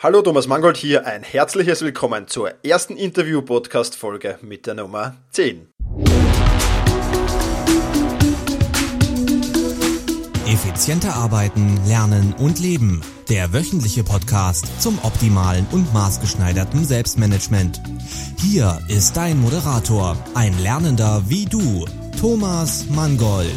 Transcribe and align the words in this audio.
Hallo 0.00 0.22
Thomas 0.22 0.46
Mangold 0.46 0.76
hier, 0.76 1.08
ein 1.08 1.24
herzliches 1.24 1.82
Willkommen 1.82 2.28
zur 2.28 2.52
ersten 2.64 2.96
Interview-Podcast-Folge 2.96 4.38
mit 4.42 4.64
der 4.66 4.74
Nummer 4.74 5.16
10. 5.32 5.66
Effizienter 10.46 11.16
arbeiten, 11.16 11.80
lernen 11.88 12.32
und 12.38 12.60
leben. 12.60 13.00
Der 13.28 13.52
wöchentliche 13.52 14.04
Podcast 14.04 14.80
zum 14.80 15.00
optimalen 15.02 15.66
und 15.72 15.92
maßgeschneiderten 15.92 16.84
Selbstmanagement. 16.84 17.82
Hier 18.40 18.78
ist 18.86 19.16
dein 19.16 19.40
Moderator, 19.40 20.16
ein 20.34 20.56
Lernender 20.60 21.24
wie 21.26 21.46
du, 21.46 21.86
Thomas 22.20 22.86
Mangold. 22.88 23.48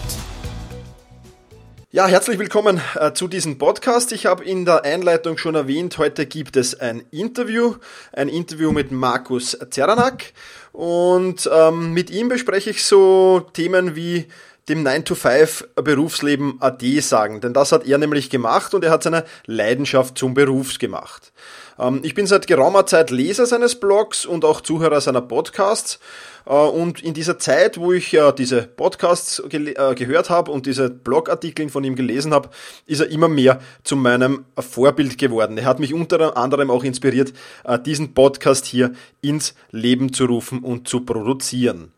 Ja, 1.94 2.08
herzlich 2.08 2.40
willkommen 2.40 2.80
äh, 2.96 3.12
zu 3.12 3.28
diesem 3.28 3.58
Podcast. 3.58 4.14
Ich 4.14 4.26
habe 4.26 4.46
in 4.46 4.64
der 4.64 4.86
Einleitung 4.86 5.38
schon 5.38 5.56
erwähnt, 5.56 5.98
heute 5.98 6.26
gibt 6.26 6.56
es 6.56 6.80
ein 6.80 7.04
Interview, 7.12 7.76
ein 8.14 8.30
Interview 8.30 8.72
mit 8.72 8.94
Markus 8.94 9.58
Zeranak 9.72 10.32
und 10.72 11.50
ähm, 11.54 11.92
mit 11.92 12.10
ihm 12.10 12.30
bespreche 12.30 12.70
ich 12.70 12.86
so 12.86 13.42
Themen 13.52 13.94
wie 13.98 14.28
dem 14.70 14.88
9-to-5 14.88 15.82
Berufsleben 15.82 16.62
AD 16.62 17.02
sagen, 17.02 17.42
denn 17.42 17.54
das 17.54 17.74
hat 17.74 17.86
er 17.86 17.98
nämlich 17.98 18.30
gemacht 18.30 18.74
und 18.74 18.86
er 18.86 18.92
hat 18.92 19.04
seine 19.04 19.26
Leidenschaft 19.46 20.18
zum 20.18 20.34
Berufs 20.34 20.80
gemacht. 20.80 21.34
Ähm, 21.80 22.00
ich 22.04 22.14
bin 22.14 22.28
seit 22.28 22.48
geraumer 22.48 22.86
Zeit 22.86 23.12
Leser 23.12 23.46
seines 23.46 23.80
Blogs 23.80 24.26
und 24.26 24.46
auch 24.46 24.62
Zuhörer 24.62 25.02
seiner 25.02 25.22
Podcasts 25.22 26.00
äh, 26.46 26.54
und 26.54 27.02
in 27.04 27.14
dieser 27.14 27.40
Zeit, 27.40 27.78
wo 27.78 27.94
ich 27.94 28.12
ja 28.12 28.32
diese 28.32 28.64
Podcasts 28.64 29.42
äh, 29.50 29.96
gehört 29.96 30.30
habe 30.30 30.52
und 30.52 30.66
diese 30.66 30.90
Blogartikel 30.90 31.70
von 31.70 31.84
ihm 31.84 31.96
gelesen 31.96 32.34
habe, 32.34 32.50
ist 32.86 33.02
er 33.02 33.10
immer 33.10 33.28
mehr 33.28 33.60
zu 33.84 33.96
meinem 33.96 34.46
Vorbild 34.58 35.18
geworden. 35.18 35.58
Er 35.58 35.66
hat 35.66 35.80
mich 35.80 35.94
unter 35.94 36.38
anderem 36.38 36.72
auch 36.72 36.84
inspiriert, 36.84 37.34
äh, 37.64 37.80
diesen 37.80 38.14
Podcast 38.14 38.66
hier 38.66 38.92
ins 39.22 39.56
Leben 39.72 40.14
zu 40.14 40.26
rufen 40.26 40.60
und 40.60 40.88
zu 40.88 41.02
produzieren. 41.02 41.92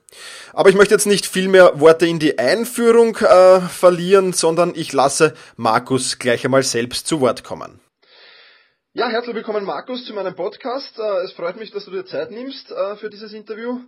Aber 0.53 0.69
ich 0.69 0.75
möchte 0.75 0.93
jetzt 0.93 1.08
nicht 1.08 1.25
viel 1.25 1.47
mehr 1.47 1.80
Worte 1.80 2.05
in 2.05 2.19
die 2.19 2.37
Einführung 2.37 3.17
äh, 3.17 3.61
verlieren, 3.61 4.31
sondern 4.33 4.73
ich 4.75 4.93
lasse 4.93 5.33
Markus 5.58 6.19
gleich 6.19 6.45
einmal 6.45 6.61
selbst 6.61 7.08
zu 7.08 7.19
Wort 7.19 7.43
kommen. 7.43 7.83
Ja, 8.95 9.09
herzlich 9.09 9.33
willkommen 9.36 9.66
Markus 9.66 10.05
zu 10.05 10.13
meinem 10.13 10.36
Podcast. 10.36 10.99
Äh, 10.99 11.23
es 11.23 11.33
freut 11.33 11.55
mich, 11.55 11.72
dass 11.72 11.86
du 11.86 11.89
dir 11.89 12.05
Zeit 12.05 12.30
nimmst 12.30 12.69
äh, 12.69 12.95
für 12.97 13.09
dieses 13.09 13.33
Interview. 13.33 13.80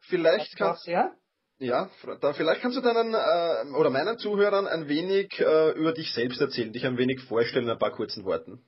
Vielleicht 0.00 0.56
kannst 0.56 0.84
ja. 0.88 1.12
Ja, 1.60 1.88
dann 2.20 2.34
vielleicht 2.34 2.60
kannst 2.60 2.76
du 2.76 2.80
deinen 2.80 3.14
äh, 3.14 3.76
oder 3.78 3.90
meinen 3.90 4.18
Zuhörern 4.18 4.66
ein 4.66 4.88
wenig 4.88 5.38
äh, 5.38 5.70
über 5.78 5.92
dich 5.92 6.12
selbst 6.12 6.40
erzählen, 6.40 6.72
dich 6.72 6.84
ein 6.84 6.98
wenig 6.98 7.20
vorstellen 7.20 7.66
in 7.66 7.70
ein 7.70 7.78
paar 7.78 7.92
kurzen 7.92 8.24
Worten. 8.24 8.64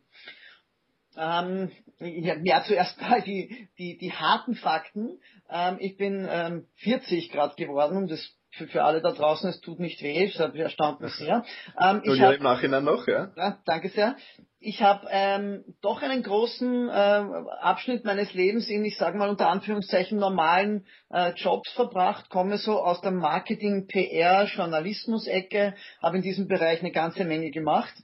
Ähm, 1.16 1.72
ja, 1.98 2.36
ja, 2.40 2.62
zuerst 2.64 3.00
mal 3.00 3.22
die, 3.22 3.68
die, 3.76 3.98
die 3.98 4.12
harten 4.12 4.54
Fakten. 4.54 5.18
Ähm, 5.50 5.78
ich 5.80 5.96
bin 5.96 6.24
ähm, 6.30 6.68
40 6.76 7.32
Grad 7.32 7.56
geworden 7.56 8.06
das 8.06 8.20
für, 8.52 8.66
für 8.66 8.84
alle 8.84 9.00
da 9.00 9.12
draußen, 9.12 9.48
es 9.50 9.60
tut 9.60 9.78
nicht 9.78 10.02
weh, 10.02 10.30
das 10.36 10.54
erstaunt 10.54 11.00
mich 11.00 11.14
sehr. 11.14 11.44
Ähm, 11.80 12.02
ich 12.04 12.16
ja, 12.16 12.32
im 12.32 12.42
Nachhinein 12.42 12.84
noch, 12.84 13.06
ja. 13.06 13.30
ja 13.36 13.58
danke 13.64 13.88
sehr. 13.90 14.16
Ich 14.62 14.82
habe 14.82 15.06
ähm, 15.10 15.64
doch 15.80 16.02
einen 16.02 16.22
großen 16.22 16.88
äh, 16.90 16.92
Abschnitt 16.92 18.04
meines 18.04 18.34
Lebens 18.34 18.68
in, 18.68 18.84
ich 18.84 18.98
sage 18.98 19.16
mal 19.16 19.30
unter 19.30 19.48
Anführungszeichen, 19.48 20.18
normalen 20.18 20.86
äh, 21.10 21.32
Jobs 21.32 21.72
verbracht, 21.72 22.28
komme 22.28 22.58
so 22.58 22.78
aus 22.78 23.00
der 23.00 23.12
Marketing, 23.12 23.86
PR, 23.86 24.44
Journalismus-Ecke, 24.44 25.74
habe 26.02 26.16
in 26.18 26.22
diesem 26.22 26.46
Bereich 26.46 26.80
eine 26.80 26.92
ganze 26.92 27.24
Menge 27.24 27.50
gemacht 27.50 27.94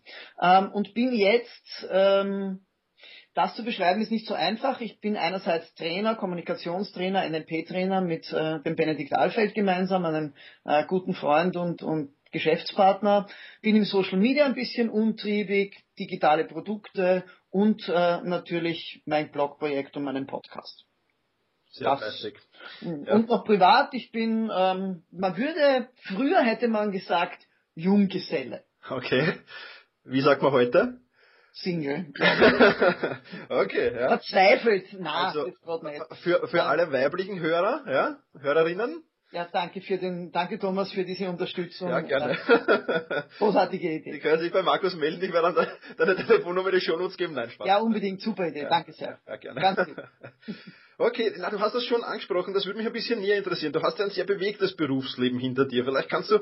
ähm, 0.40 0.70
und 0.72 0.94
bin 0.94 1.12
jetzt 1.12 1.86
ähm, 1.90 2.65
das 3.36 3.54
zu 3.54 3.64
beschreiben 3.64 4.00
ist 4.00 4.10
nicht 4.10 4.26
so 4.26 4.32
einfach. 4.32 4.80
Ich 4.80 4.98
bin 5.00 5.16
einerseits 5.18 5.74
Trainer, 5.74 6.14
Kommunikationstrainer, 6.14 7.28
NLP-Trainer 7.28 8.00
mit 8.00 8.32
äh, 8.32 8.60
dem 8.62 8.76
Benedikt 8.76 9.12
Alfeld 9.14 9.54
gemeinsam, 9.54 10.06
einem 10.06 10.32
äh, 10.64 10.86
guten 10.86 11.12
Freund 11.12 11.54
und, 11.54 11.82
und 11.82 12.14
Geschäftspartner. 12.32 13.28
Bin 13.60 13.76
im 13.76 13.84
Social 13.84 14.18
Media 14.18 14.46
ein 14.46 14.54
bisschen 14.54 14.88
untriebig, 14.88 15.76
digitale 15.98 16.46
Produkte 16.46 17.24
und 17.50 17.86
äh, 17.88 18.22
natürlich 18.22 19.02
mein 19.04 19.30
Blogprojekt 19.30 19.98
und 19.98 20.04
meinen 20.04 20.26
Podcast. 20.26 20.86
Sehr 21.72 21.94
fleißig. 21.94 22.38
Ja. 22.80 23.14
Und 23.16 23.28
noch 23.28 23.44
privat, 23.44 23.92
ich 23.92 24.12
bin, 24.12 24.50
ähm, 24.50 25.04
man 25.10 25.36
würde, 25.36 25.90
früher 26.04 26.40
hätte 26.40 26.68
man 26.68 26.90
gesagt, 26.90 27.46
Junggeselle. 27.74 28.64
Okay. 28.88 29.34
Wie 30.04 30.22
sagt 30.22 30.40
man 30.40 30.52
heute? 30.52 31.00
Single. 31.56 32.06
okay, 33.48 33.94
ja. 33.94 34.08
Verzweifelt, 34.08 34.88
na, 34.98 35.28
also, 35.28 35.46
das 35.46 35.82
nicht. 35.82 36.02
Für, 36.22 36.46
für 36.48 36.64
alle 36.64 36.92
weiblichen 36.92 37.40
Hörer, 37.40 37.84
ja, 37.90 38.18
Hörerinnen? 38.38 39.02
Ja, 39.32 39.48
danke 39.50 39.80
für 39.80 39.96
den, 39.96 40.30
danke 40.32 40.58
Thomas 40.58 40.92
für 40.92 41.04
diese 41.04 41.28
Unterstützung. 41.28 41.88
Ja, 41.88 42.00
gerne. 42.00 42.36
Großartige 43.38 43.90
Idee. 43.90 44.12
Die 44.12 44.20
können 44.20 44.40
sich 44.40 44.52
bei 44.52 44.62
Markus 44.62 44.94
melden, 44.96 45.22
ich 45.22 45.32
werde 45.32 45.54
dann 45.54 45.66
deine 45.96 46.16
Telefonnummer 46.16 46.68
in 46.68 46.74
die 46.74 46.80
Shownotes 46.82 47.16
geben. 47.16 47.34
Nein, 47.34 47.50
Spaß. 47.50 47.66
Ja, 47.66 47.78
unbedingt, 47.78 48.20
super 48.20 48.46
Idee, 48.48 48.62
ja, 48.62 48.68
danke 48.68 48.92
sehr. 48.92 49.18
Ja, 49.26 49.36
gerne. 49.36 49.60
Ganz 49.60 49.80
Okay, 50.98 51.30
na, 51.36 51.50
du 51.50 51.60
hast 51.60 51.74
das 51.74 51.84
schon 51.84 52.02
angesprochen, 52.02 52.54
das 52.54 52.64
würde 52.64 52.78
mich 52.78 52.86
ein 52.86 52.92
bisschen 52.92 53.20
näher 53.20 53.36
interessieren. 53.36 53.70
Du 53.70 53.82
hast 53.82 53.98
ja 53.98 54.06
ein 54.06 54.10
sehr 54.10 54.24
bewegtes 54.24 54.74
Berufsleben 54.74 55.38
hinter 55.38 55.66
dir. 55.66 55.84
Vielleicht 55.84 56.08
kannst 56.08 56.30
du 56.30 56.38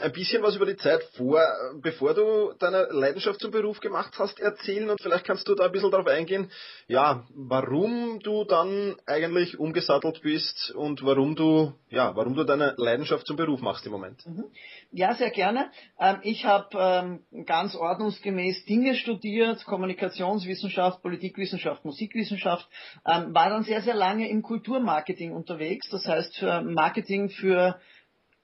ein 0.00 0.12
bisschen 0.12 0.42
was 0.42 0.56
über 0.56 0.64
die 0.64 0.78
Zeit 0.78 1.02
vor, 1.14 1.42
bevor 1.82 2.14
du 2.14 2.54
deine 2.58 2.88
Leidenschaft 2.90 3.38
zum 3.38 3.50
Beruf 3.50 3.80
gemacht 3.80 4.14
hast, 4.18 4.40
erzählen 4.40 4.88
und 4.88 4.98
vielleicht 5.02 5.26
kannst 5.26 5.46
du 5.46 5.54
da 5.54 5.66
ein 5.66 5.72
bisschen 5.72 5.90
darauf 5.90 6.06
eingehen, 6.06 6.50
ja, 6.86 7.26
warum 7.34 8.20
du 8.20 8.44
dann 8.44 8.96
eigentlich 9.04 9.58
umgesattelt 9.58 10.22
bist 10.22 10.70
und 10.70 11.04
warum 11.04 11.36
du, 11.36 11.74
ja, 11.90 12.16
warum 12.16 12.34
du 12.34 12.44
deine 12.44 12.72
Leidenschaft 12.78 13.26
zum 13.26 13.36
Beruf 13.36 13.60
machst 13.60 13.84
im 13.84 13.92
Moment. 13.92 14.26
Mhm. 14.26 14.46
Ja, 14.90 15.14
sehr 15.14 15.30
gerne. 15.30 15.70
Ähm, 16.00 16.20
ich 16.22 16.46
habe 16.46 17.22
ähm, 17.30 17.44
ganz 17.44 17.74
ordnungsgemäß 17.74 18.64
Dinge 18.64 18.94
studiert, 18.94 19.64
Kommunikationswissenschaft, 19.66 21.02
Politikwissenschaft, 21.02 21.84
Musikwissenschaft, 21.84 22.66
ähm, 23.06 23.34
war 23.34 23.50
dann 23.50 23.64
sehr, 23.64 23.82
sehr 23.82 23.94
lange 23.94 24.28
im 24.30 24.42
Kulturmarketing 24.42 25.32
unterwegs, 25.32 25.90
das 25.90 26.06
heißt 26.06 26.38
für 26.38 26.62
Marketing 26.62 27.28
für 27.28 27.78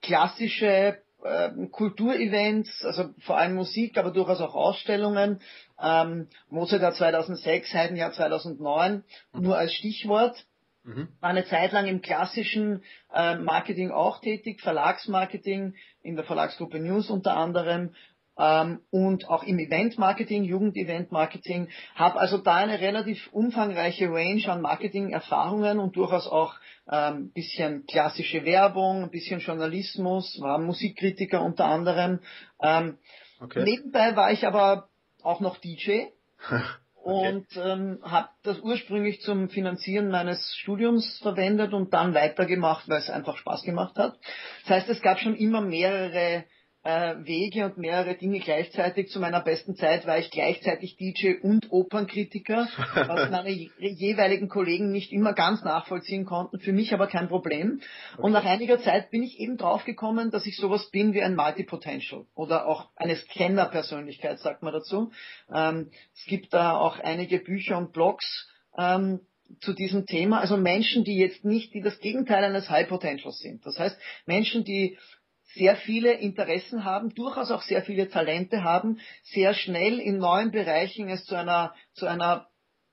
klassische 0.01 0.99
Kulturevents, 1.71 2.85
also 2.85 3.09
vor 3.21 3.37
allem 3.37 3.55
Musik, 3.55 3.97
aber 3.97 4.11
durchaus 4.11 4.41
auch 4.41 4.53
Ausstellungen. 4.53 5.41
Ähm, 5.81 6.27
Mozart 6.49 6.95
2006, 6.95 7.73
Heidenjahr 7.73 8.11
2009, 8.11 9.03
nur 9.33 9.57
als 9.57 9.73
Stichwort. 9.73 10.45
Mhm. 10.85 11.09
War 11.19 11.31
eine 11.31 11.45
Zeit 11.45 11.71
lang 11.71 11.87
im 11.87 12.01
klassischen 12.01 12.83
äh, 13.13 13.35
Marketing 13.35 13.91
auch 13.91 14.21
tätig, 14.21 14.61
Verlagsmarketing, 14.61 15.75
in 16.01 16.15
der 16.15 16.25
Verlagsgruppe 16.25 16.79
News 16.79 17.09
unter 17.09 17.35
anderem 17.35 17.91
ähm, 18.37 18.81
und 18.91 19.29
auch 19.29 19.43
im 19.43 19.59
Event-Marketing, 19.59 20.43
Jugend-Event-Marketing, 20.43 21.69
habe 21.95 22.19
also 22.19 22.37
da 22.37 22.55
eine 22.55 22.79
relativ 22.79 23.29
umfangreiche 23.31 24.09
Range 24.09 24.43
an 24.47 24.61
Marketing-Erfahrungen 24.61 25.79
und 25.79 25.95
durchaus 25.95 26.27
auch 26.27 26.55
ähm, 26.89 27.31
bisschen 27.31 27.85
klassische 27.87 28.45
Werbung, 28.45 29.03
ein 29.03 29.11
bisschen 29.11 29.39
Journalismus, 29.39 30.39
war 30.41 30.59
Musikkritiker 30.59 31.41
unter 31.41 31.65
anderem. 31.65 32.19
Ähm, 32.61 32.97
okay. 33.39 33.63
Nebenbei 33.63 34.15
war 34.15 34.31
ich 34.31 34.45
aber 34.45 34.89
auch 35.23 35.39
noch 35.39 35.57
DJ. 35.57 36.07
Und 37.05 37.45
ähm, 37.55 37.99
habe 38.01 38.29
das 38.41 38.59
ursprünglich 38.61 39.21
zum 39.21 39.47
Finanzieren 39.49 40.09
meines 40.09 40.55
Studiums 40.55 41.19
verwendet 41.19 41.71
und 41.71 41.93
dann 41.93 42.15
weitergemacht, 42.15 42.89
weil 42.89 42.97
es 42.97 43.11
einfach 43.11 43.37
Spaß 43.37 43.61
gemacht 43.61 43.95
hat. 43.99 44.17
Das 44.63 44.71
heißt, 44.71 44.89
es 44.89 45.03
gab 45.03 45.19
schon 45.19 45.35
immer 45.35 45.61
mehrere 45.61 46.45
äh, 46.85 47.15
Wege 47.25 47.65
und 47.65 47.77
mehrere 47.77 48.15
Dinge 48.15 48.39
gleichzeitig. 48.39 49.09
Zu 49.09 49.19
meiner 49.19 49.41
besten 49.41 49.75
Zeit 49.75 50.05
war 50.05 50.19
ich 50.19 50.29
gleichzeitig 50.29 50.97
DJ 50.97 51.33
und 51.41 51.71
Opernkritiker, 51.71 52.67
was 52.93 53.31
meine 53.31 53.49
jeweiligen 53.49 54.47
Kollegen 54.47 54.91
nicht 54.91 55.11
immer 55.11 55.33
ganz 55.33 55.63
nachvollziehen 55.63 56.25
konnten, 56.25 56.59
für 56.59 56.73
mich 56.73 56.93
aber 56.93 57.07
kein 57.07 57.27
Problem. 57.27 57.81
Okay. 58.13 58.21
Und 58.21 58.31
nach 58.33 58.45
einiger 58.45 58.79
Zeit 58.79 59.09
bin 59.09 59.23
ich 59.23 59.39
eben 59.39 59.57
draufgekommen, 59.57 60.29
dass 60.29 60.45
ich 60.45 60.57
sowas 60.57 60.91
bin 60.91 61.13
wie 61.13 61.23
ein 61.23 61.35
Multipotential 61.35 62.25
oder 62.35 62.67
auch 62.67 62.89
eine 62.95 63.15
Scanner-Persönlichkeit, 63.15 64.39
sagt 64.39 64.61
man 64.61 64.73
dazu. 64.73 65.11
Ähm, 65.51 65.89
es 66.13 66.25
gibt 66.25 66.53
da 66.53 66.77
auch 66.77 66.99
einige 66.99 67.39
Bücher 67.39 67.79
und 67.79 67.93
Blogs, 67.93 68.47
ähm, 68.77 69.21
zu 69.61 69.73
diesem 69.73 70.05
Thema, 70.05 70.39
also 70.39 70.57
Menschen, 70.57 71.03
die 71.03 71.17
jetzt 71.17 71.45
nicht, 71.45 71.73
die 71.73 71.81
das 71.81 71.99
Gegenteil 71.99 72.43
eines 72.43 72.69
High 72.69 72.89
Potentials 72.89 73.39
sind. 73.39 73.65
Das 73.65 73.77
heißt, 73.77 73.97
Menschen, 74.25 74.63
die 74.63 74.97
sehr 75.55 75.75
viele 75.75 76.13
Interessen 76.13 76.83
haben, 76.83 77.13
durchaus 77.15 77.51
auch 77.51 77.61
sehr 77.61 77.81
viele 77.81 78.09
Talente 78.09 78.63
haben, 78.63 78.99
sehr 79.23 79.53
schnell 79.53 79.99
in 79.99 80.17
neuen 80.17 80.51
Bereichen 80.51 81.09
es 81.09 81.25
zu 81.25 81.35
einer, 81.35 81.73
zu 81.93 82.05
einer, 82.05 82.47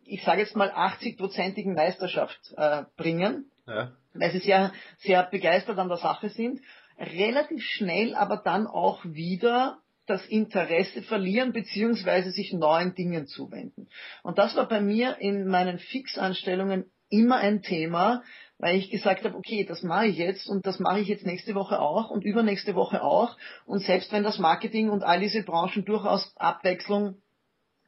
ich 0.05 0.23
sage 0.23 0.41
jetzt 0.41 0.57
mal 0.57 0.71
80-prozentigen 0.71 1.75
Meisterschaft 1.75 2.39
äh, 2.57 2.85
bringen, 2.97 3.51
ja. 3.67 3.93
weil 4.15 4.31
sie 4.31 4.39
sehr, 4.39 4.73
sehr 4.99 5.25
begeistert 5.25 5.79
an 5.79 5.89
der 5.89 5.99
Sache 5.99 6.29
sind, 6.29 6.61
relativ 6.99 7.63
schnell 7.65 8.15
aber 8.15 8.37
dann 8.37 8.67
auch 8.67 9.05
wieder 9.05 9.79
das 10.07 10.25
Interesse 10.27 11.03
verlieren 11.03 11.53
beziehungsweise 11.53 12.31
sich 12.31 12.53
neuen 12.53 12.95
Dingen 12.95 13.27
zuwenden. 13.27 13.89
Und 14.23 14.39
das 14.39 14.57
war 14.57 14.69
bei 14.69 14.81
mir 14.81 15.19
in 15.21 15.47
meinen 15.47 15.79
Fixanstellungen 15.79 16.91
immer 17.09 17.37
ein 17.37 17.63
Thema, 17.63 18.23
weil 18.63 18.77
ich 18.77 18.91
gesagt 18.91 19.25
habe, 19.25 19.37
okay, 19.37 19.65
das 19.65 19.83
mache 19.83 20.07
ich 20.07 20.17
jetzt 20.17 20.49
und 20.49 20.65
das 20.67 20.79
mache 20.79 21.01
ich 21.01 21.09
jetzt 21.09 21.27
nächste 21.27 21.57
Woche 21.57 21.81
auch 21.81 22.11
und 22.11 22.25
übernächste 22.25 22.77
Woche 22.77 23.03
auch. 23.03 23.37
Und 23.67 23.81
selbst 23.81 24.13
wenn 24.13 24.23
das 24.23 24.39
Marketing 24.39 24.89
und 24.89 25.03
all 25.03 25.19
diese 25.19 25.43
Branchen 25.43 25.85
durchaus 25.85 26.33
Abwechslung 26.37 27.17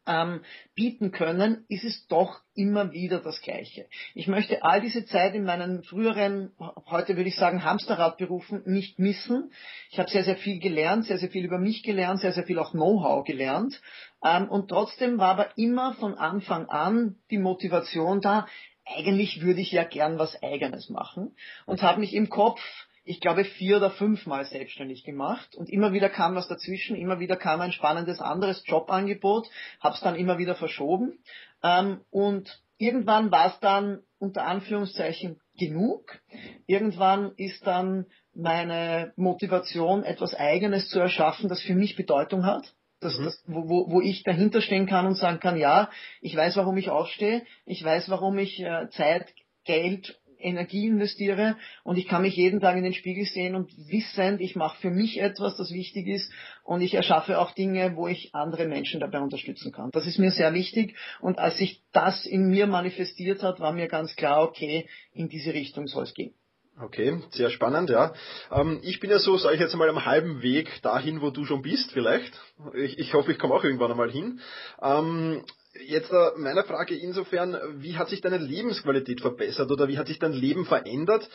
ähm, 0.07 0.41
bieten 0.75 1.13
können, 1.13 1.65
ist 1.69 1.85
es 1.85 2.09
doch 2.09 2.41
immer 2.57 2.93
wieder 2.93 3.21
das 3.21 3.41
Gleiche. 3.41 3.87
Ich 4.15 4.27
möchte 4.27 4.65
all 4.65 4.81
diese 4.81 5.07
Zeit 5.07 5.37
in 5.37 5.45
meinen 5.45 5.85
früheren, 5.85 6.51
heute 6.91 7.17
würde 7.17 7.29
ich 7.29 7.37
sagen, 7.37 7.65
Hamsterradberufen 7.65 8.63
nicht 8.67 8.99
missen. 8.99 9.53
Ich 9.93 10.01
habe 10.01 10.11
sehr, 10.11 10.25
sehr 10.25 10.37
viel 10.37 10.59
gelernt, 10.59 11.05
sehr, 11.05 11.19
sehr 11.19 11.31
viel 11.31 11.45
über 11.45 11.59
mich 11.59 11.85
gelernt, 11.85 12.21
sehr, 12.21 12.33
sehr 12.33 12.45
viel 12.45 12.59
auch 12.59 12.73
Know-how 12.73 13.25
gelernt. 13.25 13.81
Ähm, 14.25 14.49
und 14.49 14.71
trotzdem 14.71 15.19
war 15.19 15.31
aber 15.31 15.57
immer 15.57 15.95
von 15.95 16.15
Anfang 16.15 16.67
an 16.67 17.15
die 17.31 17.39
Motivation 17.39 18.21
da, 18.21 18.49
eigentlich 18.87 19.43
würde 19.43 19.61
ich 19.61 19.73
ja 19.73 19.85
gern 19.85 20.19
was 20.19 20.43
Eigenes 20.43 20.91
machen 20.91 21.37
und 21.67 21.83
habe 21.83 22.01
mich 22.01 22.15
im 22.15 22.29
Kopf 22.29 22.61
ich 23.05 23.21
glaube, 23.21 23.45
vier 23.45 23.77
oder 23.77 23.91
fünfmal 23.91 24.47
selbstständig 24.47 25.05
gemacht 25.05 25.55
und 25.57 25.69
immer 25.69 25.93
wieder 25.93 26.09
kam 26.09 26.35
was 26.35 26.49
dazwischen, 26.49 26.97
immer 26.97 27.21
wieder 27.21 27.37
kam 27.37 27.61
ein 27.61 27.73
spannendes 27.73 28.21
anderes 28.21 28.63
Jobangebot, 28.67 29.49
habe 29.81 29.95
es 29.95 30.01
dann 30.01 30.17
immer 30.17 30.39
wieder 30.39 30.55
verschoben 30.55 31.19
ähm, 31.63 32.01
und 32.11 32.63
irgendwann 32.79 33.31
war 33.31 33.49
es 33.49 33.61
dann 33.61 34.03
unter 34.19 34.47
Anführungszeichen 34.47 35.41
genug. 35.59 36.19
Irgendwann 36.67 37.33
ist 37.37 37.67
dann 37.67 38.07
meine 38.35 39.13
Motivation, 39.17 40.03
etwas 40.03 40.35
Eigenes 40.35 40.89
zu 40.89 40.99
erschaffen, 40.99 41.49
das 41.49 41.61
für 41.61 41.75
mich 41.75 41.97
Bedeutung 41.97 42.47
hat. 42.47 42.75
Mhm. 43.05 43.25
das, 43.25 43.43
wo, 43.47 43.91
wo 43.91 44.01
ich 44.01 44.23
dahinter 44.23 44.61
stehen 44.61 44.87
kann 44.87 45.07
und 45.07 45.17
sagen 45.17 45.41
kann, 45.41 45.57
ja, 45.57 45.91
ich 46.21 46.35
weiß, 46.35 46.57
warum 46.57 46.77
ich 46.77 46.91
aufstehe, 46.91 47.43
ich 47.67 47.85
weiß, 47.85 48.09
warum 48.09 48.39
ich 48.39 48.61
äh, 48.61 48.89
Zeit, 48.91 49.33
Geld 49.65 50.19
Energie 50.45 50.87
investiere 50.87 51.57
und 51.83 51.97
ich 51.97 52.07
kann 52.07 52.23
mich 52.23 52.37
jeden 52.37 52.61
Tag 52.61 52.77
in 52.77 52.85
den 52.85 52.93
Spiegel 52.93 53.25
sehen 53.25 53.55
und 53.55 53.71
wissend, 53.89 54.41
ich 54.41 54.55
mache 54.57 54.79
für 54.81 54.91
mich 54.91 55.21
etwas, 55.21 55.57
das 55.57 55.73
wichtig 55.73 56.07
ist 56.07 56.31
und 56.65 56.83
ich 56.83 56.95
erschaffe 56.95 57.39
auch 57.39 57.53
Dinge, 57.53 57.97
wo 57.97 58.07
ich 58.07 58.35
andere 58.35 58.67
Menschen 58.67 59.01
dabei 59.01 59.21
unterstützen 59.21 59.73
kann. 59.73 59.91
Das 59.93 60.07
ist 60.07 60.19
mir 60.19 60.31
sehr 60.31 60.53
wichtig 60.53 60.97
und 61.21 61.39
als 61.39 61.57
sich 61.57 61.83
das 61.93 62.27
in 62.27 62.49
mir 62.49 62.67
manifestiert 62.67 63.43
hat, 63.43 63.61
war 63.61 63.73
mir 63.73 63.89
ganz 63.89 64.15
klar, 64.17 64.43
okay, 64.43 64.87
in 65.13 65.29
diese 65.29 65.55
Richtung 65.55 65.87
soll 65.87 66.05
es 66.05 66.15
gehen. 66.15 66.35
Okay, 66.81 67.23
sehr 67.31 67.51
spannend, 67.51 67.91
ja. 67.91 68.15
Ähm, 68.51 68.81
ich 68.83 68.99
bin 69.01 69.11
ja 69.11 69.19
so, 69.19 69.37
sage 69.37 69.55
ich 69.55 69.61
jetzt 69.61 69.77
mal, 69.77 69.89
am 69.89 70.05
halben 70.05 70.43
Weg 70.43 70.83
dahin, 70.83 71.21
wo 71.21 71.31
du 71.31 71.45
schon 71.45 71.63
bist, 71.63 71.93
vielleicht. 71.93 72.33
Ich, 72.75 72.99
ich 72.99 73.15
hoffe, 73.15 73.33
ich 73.33 73.39
komme 73.39 73.55
auch 73.55 73.63
irgendwann 73.63 73.93
einmal 73.93 74.11
hin. 74.11 74.41
Ähm, 74.83 75.45
Jetzt 75.87 76.13
äh, 76.13 76.31
meine 76.37 76.63
Frage 76.63 76.95
insofern, 76.95 77.57
wie 77.83 77.97
hat 77.97 78.09
sich 78.09 78.21
deine 78.21 78.39
Lebensqualität 78.39 79.21
verbessert 79.21 79.71
oder 79.73 79.89
wie 79.89 79.99
hat 79.99 80.07
sich 80.07 80.21
dein 80.21 80.33
Leben 80.33 80.67
verändert 80.67 81.29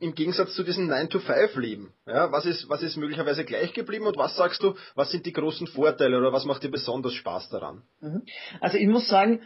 im 0.00 0.14
Gegensatz 0.16 0.54
zu 0.54 0.64
diesem 0.64 0.90
9-to-5-Leben? 0.90 1.92
Ja, 2.06 2.32
was, 2.32 2.44
ist, 2.44 2.68
was 2.68 2.82
ist 2.82 2.96
möglicherweise 2.96 3.44
gleich 3.44 3.72
geblieben 3.72 4.06
und 4.06 4.16
was 4.16 4.36
sagst 4.36 4.62
du, 4.64 4.74
was 4.96 5.12
sind 5.12 5.26
die 5.26 5.32
großen 5.32 5.68
Vorteile 5.68 6.18
oder 6.18 6.32
was 6.32 6.44
macht 6.44 6.64
dir 6.64 6.70
besonders 6.70 7.14
Spaß 7.14 7.50
daran? 7.50 7.82
Mhm. 8.00 8.22
Also 8.60 8.78
ich 8.78 8.88
muss 8.88 9.06
sagen, 9.06 9.42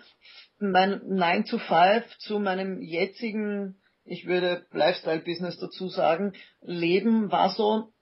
mein 0.59 1.03
9-to-5 1.03 2.05
zu 2.19 2.39
meinem 2.39 2.81
jetzigen, 2.81 3.77
ich 4.09 4.27
würde 4.27 4.67
Lifestyle-Business 4.73 5.59
dazu 5.59 5.89
sagen, 5.89 6.33
Leben 6.61 7.31
war 7.31 7.51
so 7.51 7.93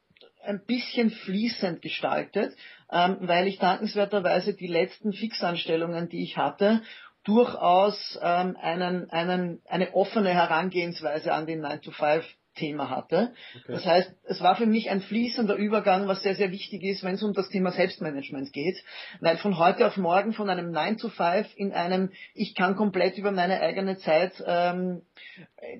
ein 0.44 0.64
bisschen 0.64 1.10
fließend 1.10 1.82
gestaltet, 1.82 2.56
ähm, 2.90 3.18
weil 3.20 3.48
ich 3.48 3.58
dankenswerterweise 3.58 4.54
die 4.54 4.68
letzten 4.68 5.12
Fixanstellungen, 5.12 6.08
die 6.08 6.22
ich 6.22 6.36
hatte, 6.36 6.82
durchaus 7.24 8.18
ähm, 8.22 8.56
einen, 8.60 9.10
einen, 9.10 9.60
eine 9.66 9.94
offene 9.94 10.30
Herangehensweise 10.30 11.32
an 11.32 11.46
den 11.46 11.60
9 11.60 11.82
to 11.82 11.90
5 11.90 12.24
Thema 12.56 12.90
hatte. 12.90 13.32
Okay. 13.54 13.72
Das 13.72 13.86
heißt, 13.86 14.12
es 14.24 14.42
war 14.42 14.56
für 14.56 14.66
mich 14.66 14.90
ein 14.90 15.00
fließender 15.00 15.54
Übergang, 15.54 16.08
was 16.08 16.22
sehr, 16.22 16.34
sehr 16.34 16.50
wichtig 16.50 16.82
ist, 16.82 17.04
wenn 17.04 17.14
es 17.14 17.22
um 17.22 17.32
das 17.32 17.48
Thema 17.48 17.70
Selbstmanagement 17.70 18.52
geht. 18.52 18.76
Weil 19.20 19.36
von 19.36 19.58
heute 19.58 19.86
auf 19.86 19.96
morgen 19.96 20.32
von 20.32 20.50
einem 20.50 20.72
9 20.72 20.98
to 20.98 21.08
5 21.08 21.48
in 21.56 21.72
einem, 21.72 22.10
ich 22.34 22.54
kann 22.54 22.76
komplett 22.76 23.16
über 23.18 23.30
meine 23.30 23.60
eigene 23.60 23.98
Zeit, 23.98 24.32
ähm, 24.44 25.02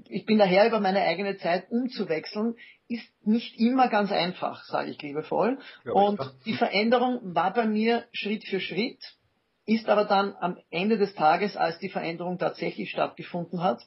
ich 0.09 0.27
bin 0.27 0.39
daher 0.39 0.67
über 0.67 0.81
meine 0.81 1.03
eigene 1.03 1.37
Zeit 1.39 1.71
umzuwechseln, 1.71 2.55
ist 2.89 3.09
nicht 3.27 3.59
immer 3.59 3.89
ganz 3.89 4.13
einfach, 4.13 4.63
sage 4.65 4.91
ich 4.91 5.03
liebevoll. 5.03 5.59
Ja, 5.85 5.93
und 5.93 6.21
die 6.45 6.55
Veränderung 6.55 7.35
war 7.35 7.53
bei 7.53 7.67
mir 7.67 8.05
Schritt 8.13 8.47
für 8.47 8.61
Schritt, 8.61 9.01
ist 9.65 9.89
aber 9.89 10.05
dann 10.05 10.35
am 10.41 10.59
Ende 10.71 10.97
des 10.97 11.15
Tages, 11.15 11.57
als 11.57 11.79
die 11.79 11.89
Veränderung 11.89 12.39
tatsächlich 12.39 12.91
stattgefunden 12.91 13.63
hat, 13.63 13.83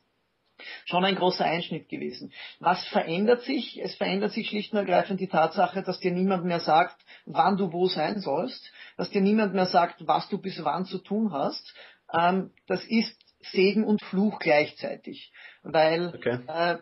schon 0.86 1.06
ein 1.06 1.16
großer 1.16 1.46
Einschnitt 1.46 1.90
gewesen. 1.90 2.34
Was 2.60 2.86
verändert 2.88 3.44
sich? 3.44 3.80
Es 3.82 3.96
verändert 3.96 4.32
sich 4.32 4.50
schlicht 4.50 4.72
und 4.74 4.80
ergreifend 4.80 5.20
die 5.20 5.28
Tatsache, 5.28 5.84
dass 5.84 6.00
dir 6.00 6.12
niemand 6.12 6.46
mehr 6.46 6.60
sagt, 6.60 7.02
wann 7.26 7.58
du 7.58 7.72
wo 7.72 7.88
sein 7.88 8.20
sollst, 8.20 8.72
dass 8.98 9.10
dir 9.10 9.22
niemand 9.22 9.54
mehr 9.54 9.68
sagt, 9.68 10.08
was 10.08 10.30
du 10.30 10.38
bis 10.38 10.64
wann 10.64 10.86
zu 10.86 11.00
tun 11.00 11.32
hast. 11.32 11.74
Ähm, 12.14 12.52
das 12.68 12.84
ist 12.86 13.18
Segen 13.52 13.84
und 13.84 14.02
Fluch 14.04 14.40
gleichzeitig, 14.40 15.32
weil 15.64 16.14
okay. 16.16 16.40
äh, 16.48 16.78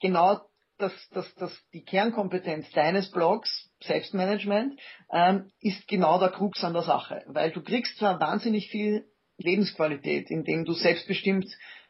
genau 0.00 0.40
dass, 0.78 0.92
dass, 1.10 1.34
dass 1.36 1.58
die 1.72 1.84
Kernkompetenz 1.84 2.70
deines 2.72 3.10
Blogs, 3.10 3.70
Selbstmanagement, 3.82 4.78
ähm, 5.10 5.50
ist 5.60 5.88
genau 5.88 6.18
der 6.18 6.30
Krux 6.30 6.62
an 6.64 6.74
der 6.74 6.82
Sache. 6.82 7.22
Weil 7.26 7.50
du 7.50 7.62
kriegst 7.62 7.96
zwar 7.98 8.20
wahnsinnig 8.20 8.68
viel 8.68 9.06
Lebensqualität, 9.38 10.30
indem 10.30 10.64
du 10.64 10.72
selbstbestimmt 10.72 11.46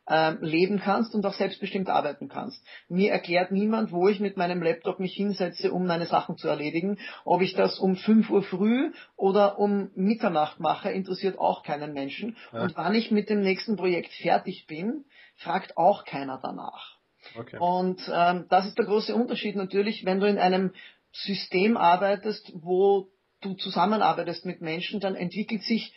ähm, 0.08 0.38
leben 0.40 0.78
kannst 0.78 1.14
und 1.14 1.26
auch 1.26 1.34
selbstbestimmt 1.34 1.88
arbeiten 1.88 2.28
kannst. 2.28 2.62
Mir 2.88 3.10
erklärt 3.10 3.50
niemand, 3.50 3.92
wo 3.92 4.08
ich 4.08 4.20
mit 4.20 4.36
meinem 4.36 4.62
Laptop 4.62 5.00
mich 5.00 5.14
hinsetze, 5.14 5.72
um 5.72 5.86
meine 5.86 6.06
Sachen 6.06 6.36
zu 6.36 6.48
erledigen. 6.48 6.98
Ob 7.24 7.42
ich 7.42 7.54
das 7.54 7.78
um 7.78 7.96
5 7.96 8.30
Uhr 8.30 8.42
früh 8.42 8.92
oder 9.16 9.58
um 9.58 9.90
Mitternacht 9.94 10.60
mache, 10.60 10.90
interessiert 10.90 11.38
auch 11.38 11.62
keinen 11.62 11.92
Menschen. 11.92 12.36
Ja. 12.52 12.62
Und 12.62 12.76
wann 12.76 12.94
ich 12.94 13.10
mit 13.10 13.28
dem 13.30 13.40
nächsten 13.40 13.76
Projekt 13.76 14.12
fertig 14.12 14.66
bin, 14.66 15.04
fragt 15.36 15.76
auch 15.76 16.04
keiner 16.04 16.38
danach. 16.42 16.96
Okay. 17.36 17.58
Und 17.58 18.00
ähm, 18.12 18.46
das 18.48 18.66
ist 18.66 18.78
der 18.78 18.86
große 18.86 19.14
Unterschied 19.14 19.56
natürlich, 19.56 20.04
wenn 20.04 20.20
du 20.20 20.28
in 20.28 20.38
einem 20.38 20.72
System 21.12 21.76
arbeitest, 21.76 22.52
wo 22.54 23.08
du 23.40 23.54
zusammenarbeitest 23.54 24.46
mit 24.46 24.60
Menschen, 24.60 25.00
dann 25.00 25.14
entwickelt 25.14 25.62
sich 25.62 25.92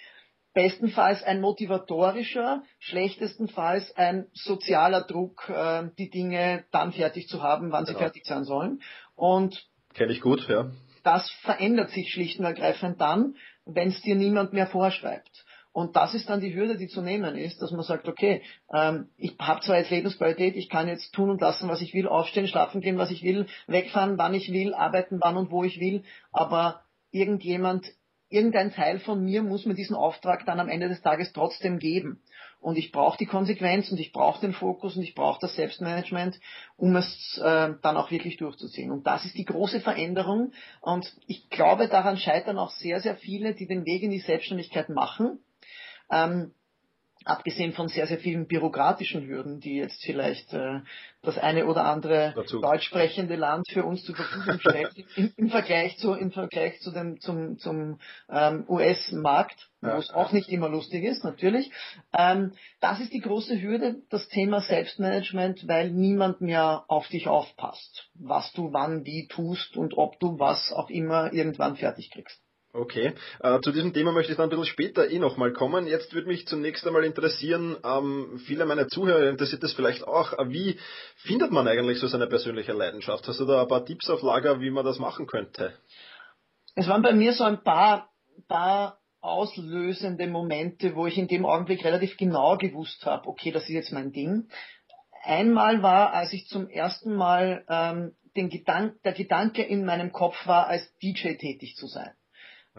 bestenfalls 0.60 1.24
ein 1.24 1.40
motivatorischer, 1.40 2.64
schlechtestenfalls 2.80 3.96
ein 3.96 4.28
sozialer 4.34 5.04
Druck, 5.04 5.48
äh, 5.48 5.90
die 5.98 6.10
Dinge 6.10 6.66
dann 6.72 6.92
fertig 6.92 7.30
zu 7.30 7.42
haben, 7.42 7.72
wann 7.72 7.86
genau. 7.86 7.98
sie 7.98 8.04
fertig 8.04 8.26
sein 8.26 8.44
sollen. 8.44 8.82
Und 9.16 9.66
kenne 9.94 10.12
ich 10.12 10.20
gut, 10.20 10.50
ja. 10.50 10.70
Das 11.04 11.32
verändert 11.44 11.92
sich 11.92 12.12
schlicht 12.12 12.40
und 12.40 12.46
ergreifend 12.46 13.00
dann, 13.00 13.38
wenn 13.66 13.88
es 13.88 14.02
dir 14.02 14.16
niemand 14.16 14.52
mehr 14.52 14.68
vorschreibt. 14.68 15.46
Und 15.72 15.96
das 15.96 16.14
ist 16.14 16.30
dann 16.30 16.42
die 16.42 16.54
Hürde, 16.54 16.78
die 16.78 16.90
zu 16.90 17.02
nehmen 17.02 17.38
ist, 17.38 17.62
dass 17.62 17.72
man 17.72 17.84
sagt, 17.84 18.10
okay, 18.10 18.42
ähm, 18.74 19.08
ich 19.16 19.38
habe 19.40 19.62
zwar 19.62 19.78
jetzt 19.78 19.92
Lebensqualität, 19.92 20.58
ich 20.58 20.68
kann 20.68 20.90
jetzt 20.90 21.14
tun 21.14 21.30
und 21.30 21.40
lassen, 21.40 21.70
was 21.70 21.80
ich 21.80 21.94
will, 21.94 22.10
aufstehen, 22.10 22.48
schlafen 22.48 22.82
gehen, 22.82 22.98
was 22.98 23.12
ich 23.12 23.24
will, 23.24 23.46
wegfahren, 23.68 24.18
wann 24.18 24.34
ich 24.34 24.52
will, 24.52 24.74
arbeiten, 24.74 25.20
wann 25.22 25.38
und 25.38 25.52
wo 25.52 25.64
ich 25.64 25.80
will, 25.80 26.04
aber 26.34 26.82
irgendjemand, 27.12 27.86
irgendein 28.30 28.72
Teil 28.72 29.00
von 29.00 29.24
mir 29.24 29.44
muss 29.44 29.66
mir 29.66 29.74
diesen 29.74 29.96
Auftrag 29.96 30.46
dann 30.46 30.60
am 30.60 30.70
Ende 30.70 30.88
des 30.88 31.02
Tages 31.02 31.34
trotzdem 31.34 31.80
geben. 31.80 32.22
Und 32.62 32.78
ich 32.78 32.92
brauche 32.92 33.18
die 33.18 33.26
Konsequenz 33.26 33.92
und 33.92 34.00
ich 34.00 34.12
brauche 34.12 34.42
den 34.42 34.54
Fokus 34.54 34.96
und 34.96 35.04
ich 35.04 35.16
brauche 35.16 35.40
das 35.42 35.56
Selbstmanagement, 35.56 36.40
um 36.78 36.96
es 36.96 37.38
äh, 37.44 37.74
dann 37.82 37.98
auch 37.98 38.12
wirklich 38.12 38.38
durchzuziehen. 38.38 38.92
Und 38.92 39.08
das 39.08 39.26
ist 39.26 39.38
die 39.38 39.46
große 39.46 39.80
Veränderung. 39.80 40.52
Und 40.82 41.12
ich 41.26 41.50
glaube, 41.50 41.88
daran 41.88 42.18
scheitern 42.18 42.58
auch 42.58 42.72
sehr, 42.72 43.00
sehr 43.00 43.16
viele, 43.16 43.54
die 43.54 43.68
den 43.68 43.86
Weg 43.86 44.04
in 44.04 44.12
die 44.12 44.20
Selbstständigkeit 44.20 44.90
machen 44.90 45.40
ähm, 46.12 46.54
abgesehen 47.26 47.74
von 47.74 47.90
sehr, 47.90 48.08
sehr 48.08 48.18
vielen 48.18 48.48
bürokratischen 48.48 49.28
Hürden, 49.28 49.60
die 49.60 49.76
jetzt 49.76 50.02
vielleicht 50.04 50.54
äh, 50.54 50.80
das 51.22 51.38
eine 51.38 51.66
oder 51.66 51.86
andere 51.86 52.34
Dazu. 52.36 52.62
deutsch 52.62 52.86
sprechende 52.86 53.36
Land 53.36 53.68
für 53.70 53.84
uns 53.84 54.04
zur 54.04 54.16
Verfügung 54.16 54.60
stellt, 54.60 54.94
im, 55.16 55.34
im, 55.36 55.50
Vergleich 55.50 55.98
zu, 55.98 56.14
im 56.14 56.32
Vergleich 56.32 56.80
zu 56.80 56.92
dem, 56.92 57.20
zum, 57.20 57.58
zum 57.58 58.00
ähm, 58.30 58.66
US-Markt, 58.70 59.70
wo 59.82 59.88
ja, 59.88 59.98
es 59.98 60.10
auch 60.12 60.32
nicht 60.32 60.50
immer 60.50 60.70
lustig 60.70 61.04
ist, 61.04 61.24
natürlich. 61.24 61.72
Ähm, 62.18 62.54
das 62.80 63.00
ist 63.02 63.14
die 63.14 63.22
große 63.22 63.62
Hürde, 63.62 63.98
das 64.10 64.28
Thema 64.30 64.62
Selbstmanagement, 64.62 65.68
weil 65.68 65.92
niemand 65.92 66.42
mehr 66.42 66.86
auf 66.88 67.08
dich 67.10 67.28
aufpasst, 67.28 68.10
was 68.14 68.52
du 68.54 68.72
wann 68.72 69.06
wie 69.06 69.28
tust 69.28 69.76
und 69.76 69.98
ob 69.98 70.20
du 70.20 70.40
was 70.40 70.72
auch 70.72 70.90
immer 70.90 71.34
irgendwann 71.34 71.76
fertig 71.76 72.12
kriegst. 72.12 72.42
Okay, 72.72 73.14
äh, 73.40 73.60
zu 73.62 73.72
diesem 73.72 73.94
Thema 73.94 74.12
möchte 74.12 74.32
ich 74.32 74.38
dann 74.38 74.46
ein 74.46 74.50
bisschen 74.52 74.66
später 74.66 75.10
eh 75.10 75.18
nochmal 75.18 75.54
kommen. 75.54 75.88
Jetzt 75.88 76.14
würde 76.14 76.28
mich 76.28 76.46
zunächst 76.48 76.86
einmal 76.86 77.04
interessieren, 77.04 77.78
ähm, 77.84 78.40
viele 78.46 78.66
meiner 78.68 78.88
Zuhörer 78.88 79.28
interessiert 79.28 79.64
das 79.64 79.74
vielleicht 79.74 80.04
auch, 80.04 80.34
äh, 80.34 80.50
wie 80.50 80.80
findet 81.16 81.52
man 81.52 81.68
eigentlich 81.68 82.00
so 82.00 82.08
seine 82.08 82.28
persönliche 82.28 82.74
Leidenschaft? 82.74 83.28
Hast 83.28 83.40
du 83.40 83.46
da 83.46 83.64
ein 83.64 83.68
paar 83.68 83.86
Tipps 83.86 84.08
auf 84.12 84.22
Lager, 84.22 84.62
wie 84.62 84.70
man 84.70 84.86
das 84.86 85.00
machen 85.00 85.26
könnte? 85.26 85.74
Es 86.76 86.88
waren 86.88 87.02
bei 87.02 87.14
mir 87.14 87.34
so 87.34 87.44
ein 87.44 87.64
paar, 87.64 88.12
paar 88.48 89.00
auslösende 89.20 90.28
Momente, 90.28 90.96
wo 90.96 91.08
ich 91.08 91.18
in 91.18 91.28
dem 91.28 91.48
Augenblick 91.48 91.84
relativ 91.84 92.18
genau 92.18 92.56
gewusst 92.56 93.04
habe, 93.04 93.28
okay, 93.28 93.52
das 93.52 93.64
ist 93.64 93.70
jetzt 93.70 93.92
mein 93.92 94.12
Ding. 94.12 94.48
Einmal 95.24 95.82
war, 95.82 96.14
als 96.14 96.34
ich 96.34 96.48
zum 96.48 96.70
ersten 96.70 97.16
Mal 97.16 97.66
ähm, 97.68 98.16
den 98.36 98.50
Gedank, 98.50 99.02
der 99.02 99.14
Gedanke 99.14 99.64
in 99.64 99.86
meinem 99.86 100.12
Kopf 100.12 100.46
war, 100.46 100.68
als 100.68 100.96
DJ 101.00 101.34
tätig 101.34 101.76
zu 101.76 101.88
sein. 101.88 102.12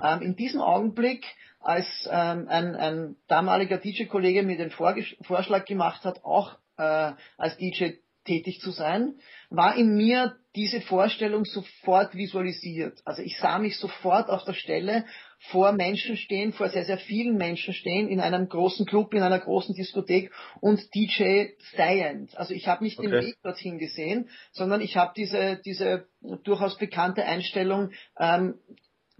Ähm, 0.02 0.22
in 0.22 0.36
diesem 0.36 0.60
Augenblick, 0.60 1.24
als 1.60 1.86
ähm, 2.10 2.48
ein, 2.48 2.74
ein 2.74 3.16
damaliger 3.28 3.78
DJ-Kollege 3.78 4.42
mir 4.42 4.56
den 4.56 4.70
Vorschlag 4.70 5.64
gemacht 5.66 6.04
hat, 6.04 6.24
auch 6.24 6.58
äh, 6.78 7.12
als 7.36 7.56
DJ 7.58 7.92
tätig 8.24 8.60
zu 8.60 8.70
sein, 8.70 9.14
war 9.50 9.76
in 9.76 9.96
mir 9.96 10.36
diese 10.56 10.80
Vorstellung 10.80 11.44
sofort 11.44 12.14
visualisiert. 12.14 13.00
Also 13.04 13.22
ich 13.22 13.38
sah 13.38 13.58
mich 13.58 13.78
sofort 13.78 14.28
auf 14.28 14.44
der 14.44 14.52
Stelle 14.52 15.04
vor 15.38 15.72
Menschen 15.72 16.16
stehen, 16.16 16.52
vor 16.52 16.68
sehr, 16.68 16.84
sehr 16.84 16.98
vielen 16.98 17.36
Menschen 17.36 17.72
stehen, 17.72 18.08
in 18.08 18.20
einem 18.20 18.48
großen 18.48 18.84
Club, 18.84 19.14
in 19.14 19.22
einer 19.22 19.38
großen 19.38 19.74
Diskothek 19.74 20.32
und 20.60 20.92
DJ 20.94 21.46
seiend. 21.76 22.36
Also 22.36 22.52
ich 22.52 22.66
habe 22.66 22.84
nicht 22.84 22.98
okay. 22.98 23.10
den 23.10 23.26
Weg 23.26 23.36
dorthin 23.42 23.78
gesehen, 23.78 24.28
sondern 24.52 24.80
ich 24.80 24.96
habe 24.96 25.12
diese, 25.16 25.60
diese 25.64 26.08
durchaus 26.42 26.76
bekannte 26.76 27.24
Einstellung, 27.24 27.92
ähm, 28.18 28.54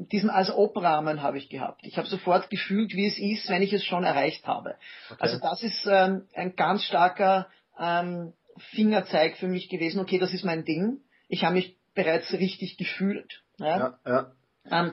diesen 0.09 0.31
als 0.31 0.51
Obrahmen 0.51 1.23
habe 1.23 1.39
ich 1.39 1.49
gehabt. 1.49 1.81
Ich 1.85 1.99
habe 1.99 2.09
sofort 2.09 2.51
gefühlt, 2.51 2.95
wie 2.95 3.07
es 3.07 3.19
ist, 3.19 3.49
wenn 3.51 3.63
ich 3.63 3.73
es 3.73 3.85
schon 3.85 4.05
erreicht 4.05 4.47
habe. 4.47 4.77
Okay. 5.11 5.19
Also 5.19 5.39
das 5.39 5.63
ist 5.63 5.87
ähm, 5.87 6.27
ein 6.35 6.57
ganz 6.57 6.85
starker 6.85 7.49
ähm, 7.79 8.33
Fingerzeig 8.57 9.37
für 9.37 9.49
mich 9.49 9.69
gewesen, 9.69 10.01
okay, 10.01 10.19
das 10.19 10.33
ist 10.33 10.45
mein 10.45 10.65
Ding. 10.65 11.01
Ich 11.29 11.45
habe 11.45 11.55
mich 11.55 11.77
bereits 11.95 12.33
richtig 12.33 12.77
gefühlt. 12.77 13.43
Ja? 13.59 13.79
Ja, 13.79 13.99
ja. 14.07 14.33
Ähm, 14.71 14.93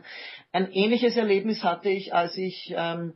ein 0.52 0.72
ähnliches 0.72 1.18
Erlebnis 1.18 1.64
hatte 1.64 1.90
ich, 1.90 2.14
als 2.14 2.38
ich 2.38 2.74
ähm, 2.76 3.14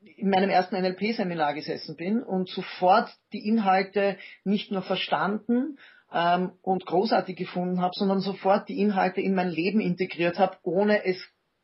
in 0.00 0.28
meinem 0.28 0.50
ersten 0.50 0.76
NLP-Seminar 0.76 1.54
gesessen 1.54 1.96
bin 1.96 2.22
und 2.22 2.48
sofort 2.48 3.10
die 3.32 3.48
Inhalte 3.48 4.18
nicht 4.44 4.70
nur 4.70 4.82
verstanden 4.82 5.78
ähm, 6.14 6.52
und 6.62 6.86
großartig 6.86 7.36
gefunden 7.36 7.80
habe, 7.80 7.92
sondern 7.94 8.20
sofort 8.20 8.68
die 8.68 8.80
Inhalte 8.80 9.20
in 9.20 9.34
mein 9.34 9.50
Leben 9.50 9.80
integriert 9.80 10.38
habe, 10.38 10.56
ohne 10.62 11.04
es 11.04 11.18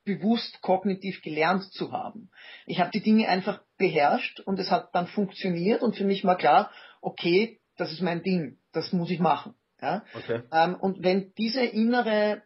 bewusst 0.04 0.60
kognitiv 0.60 1.22
gelernt 1.22 1.62
zu 1.72 1.92
haben. 1.92 2.30
Ich 2.66 2.80
habe 2.80 2.90
die 2.90 3.02
Dinge 3.02 3.28
einfach 3.28 3.62
beherrscht 3.78 4.40
und 4.40 4.58
es 4.58 4.70
hat 4.70 4.94
dann 4.94 5.06
funktioniert 5.06 5.82
und 5.82 5.96
für 5.96 6.04
mich 6.04 6.24
war 6.24 6.36
klar, 6.36 6.70
okay, 7.00 7.60
das 7.76 7.92
ist 7.92 8.02
mein 8.02 8.22
Ding, 8.22 8.58
das 8.72 8.92
muss 8.92 9.10
ich 9.10 9.20
machen. 9.20 9.54
Ja? 9.80 10.04
Okay. 10.14 10.42
Ähm, 10.52 10.74
und 10.74 11.02
wenn 11.04 11.32
diese 11.38 11.64
innere, 11.64 12.42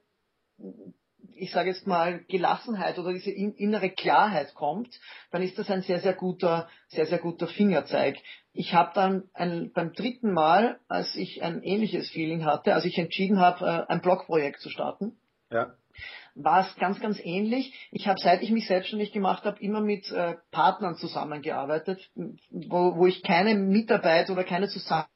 ich 1.36 1.50
sage 1.50 1.70
jetzt 1.70 1.86
mal, 1.86 2.24
Gelassenheit 2.28 2.98
oder 2.98 3.12
diese 3.12 3.30
innere 3.30 3.90
Klarheit 3.90 4.54
kommt, 4.54 5.00
dann 5.30 5.42
ist 5.42 5.58
das 5.58 5.70
ein 5.70 5.82
sehr, 5.82 6.00
sehr 6.00 6.14
guter, 6.14 6.68
sehr, 6.88 7.06
sehr 7.06 7.18
guter 7.18 7.46
Fingerzeig. 7.46 8.16
Ich 8.52 8.74
habe 8.74 8.92
dann 8.94 9.24
ein, 9.34 9.72
beim 9.72 9.92
dritten 9.92 10.32
Mal, 10.32 10.78
als 10.88 11.14
ich 11.16 11.42
ein 11.42 11.62
ähnliches 11.62 12.10
Feeling 12.10 12.44
hatte, 12.44 12.74
als 12.74 12.84
ich 12.84 12.98
entschieden 12.98 13.40
habe, 13.40 13.64
äh, 13.66 13.92
ein 13.92 14.00
Blogprojekt 14.00 14.60
zu 14.60 14.70
starten, 14.70 15.18
ja. 15.50 15.74
war 16.34 16.66
es 16.66 16.76
ganz, 16.76 17.00
ganz 17.00 17.18
ähnlich. 17.22 17.88
Ich 17.90 18.06
habe, 18.06 18.20
seit 18.20 18.42
ich 18.42 18.50
mich 18.50 18.66
selbstständig 18.66 19.12
gemacht 19.12 19.44
habe, 19.44 19.60
immer 19.60 19.80
mit 19.80 20.10
äh, 20.12 20.36
Partnern 20.50 20.96
zusammengearbeitet, 20.96 22.10
wo, 22.14 22.96
wo 22.96 23.06
ich 23.06 23.22
keine 23.22 23.54
Mitarbeit 23.54 24.30
oder 24.30 24.44
keine 24.44 24.68
Zusammenarbeit 24.68 25.13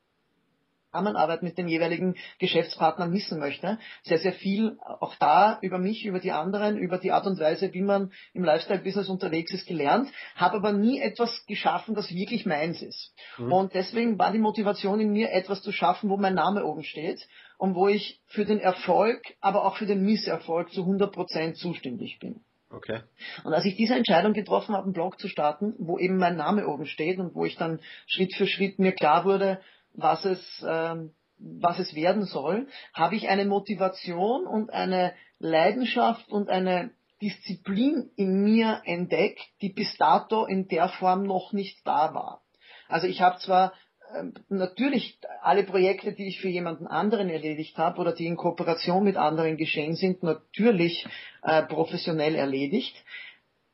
Zusammenarbeit 0.91 1.43
mit 1.43 1.59
den 1.59 1.69
jeweiligen 1.69 2.17
Geschäftspartnern 2.39 3.11
missen 3.11 3.39
möchte. 3.39 3.79
Sehr, 4.05 4.19
sehr 4.19 4.33
viel 4.33 4.79
auch 5.01 5.15
da 5.17 5.59
über 5.61 5.79
mich, 5.79 6.07
über 6.07 6.19
die 6.19 6.33
anderen, 6.33 6.79
über 6.79 6.99
die 6.99 7.13
Art 7.13 7.27
und 7.27 7.39
Weise, 7.39 7.73
wie 7.75 7.83
man 7.83 8.11
im 8.33 8.45
Lifestyle-Business 8.45 9.09
unterwegs 9.09 9.53
ist, 9.53 9.67
gelernt, 9.67 10.11
habe 10.35 10.57
aber 10.57 10.73
nie 10.73 11.01
etwas 11.01 11.45
geschaffen, 11.47 11.95
das 11.95 12.13
wirklich 12.13 12.47
meins 12.47 12.81
ist. 12.83 13.15
Mhm. 13.37 13.53
Und 13.53 13.75
deswegen 13.75 14.19
war 14.19 14.33
die 14.33 14.39
Motivation 14.39 15.01
in 15.01 15.13
mir, 15.13 15.31
etwas 15.33 15.63
zu 15.63 15.73
schaffen, 15.73 16.09
wo 16.09 16.17
mein 16.17 16.35
Name 16.35 16.65
oben 16.65 16.83
steht 16.83 17.21
und 17.59 17.75
wo 17.75 17.89
ich 17.89 18.21
für 18.27 18.47
den 18.47 18.59
Erfolg, 18.59 19.23
aber 19.41 19.65
auch 19.65 19.77
für 19.77 19.87
den 19.87 20.03
Misserfolg 20.03 20.73
zu 20.73 20.83
100 20.83 21.13
Prozent 21.13 21.57
zuständig 21.59 22.19
bin. 22.19 22.41
Okay. 22.71 23.01
Und 23.45 23.55
als 23.55 23.65
ich 23.65 23.77
diese 23.77 23.95
Entscheidung 23.95 24.35
getroffen 24.35 24.75
habe, 24.75 24.85
einen 24.85 24.93
Blog 24.93 25.19
zu 25.19 25.29
starten, 25.29 25.75
wo 25.79 25.99
eben 25.99 26.19
mein 26.19 26.37
Name 26.37 26.67
oben 26.67 26.87
steht 26.87 27.19
und 27.19 27.35
wo 27.35 27.47
ich 27.47 27.57
dann 27.57 27.81
Schritt 28.07 28.35
für 28.35 28.47
Schritt 28.47 28.79
mir 28.79 28.93
klar 28.93 29.25
wurde, 29.25 29.61
was 29.99 30.25
es, 30.25 30.65
ähm, 30.67 31.13
was 31.39 31.79
es 31.79 31.95
werden 31.95 32.25
soll, 32.25 32.69
habe 32.95 33.17
ich 33.17 33.29
eine 33.29 33.45
Motivation 33.45 34.47
und 34.47 34.71
eine 34.71 35.13
Leidenschaft 35.39 36.31
und 36.31 36.49
eine 36.49 36.91
Disziplin 37.21 38.11
in 38.17 38.45
mir 38.45 38.83
entdeckt, 38.85 39.41
die 39.61 39.71
bis 39.71 39.97
dato 39.97 40.47
in 40.47 40.69
der 40.69 40.89
Form 40.89 41.25
noch 41.25 41.53
nicht 41.53 41.79
da 41.85 42.15
war. 42.15 42.43
Also 42.89 43.07
ich 43.07 43.21
habe 43.21 43.39
zwar 43.39 43.73
ähm, 44.17 44.35
natürlich 44.49 45.19
alle 45.43 45.65
Projekte, 45.65 46.13
die 46.13 46.29
ich 46.29 46.41
für 46.41 46.49
jemanden 46.49 46.87
anderen 46.87 47.29
erledigt 47.29 47.77
habe 47.77 48.01
oder 48.01 48.13
die 48.13 48.27
in 48.27 48.37
Kooperation 48.37 49.03
mit 49.03 49.17
anderen 49.17 49.57
geschehen 49.57 49.97
sind, 49.97 50.23
natürlich 50.23 51.07
äh, 51.43 51.63
professionell 51.65 52.37
erledigt. 52.37 52.95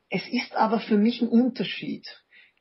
Es 0.09 0.27
ist 0.27 0.55
aber 0.55 0.79
für 0.79 0.97
mich 0.97 1.21
ein 1.21 1.29
Unterschied 1.29 2.07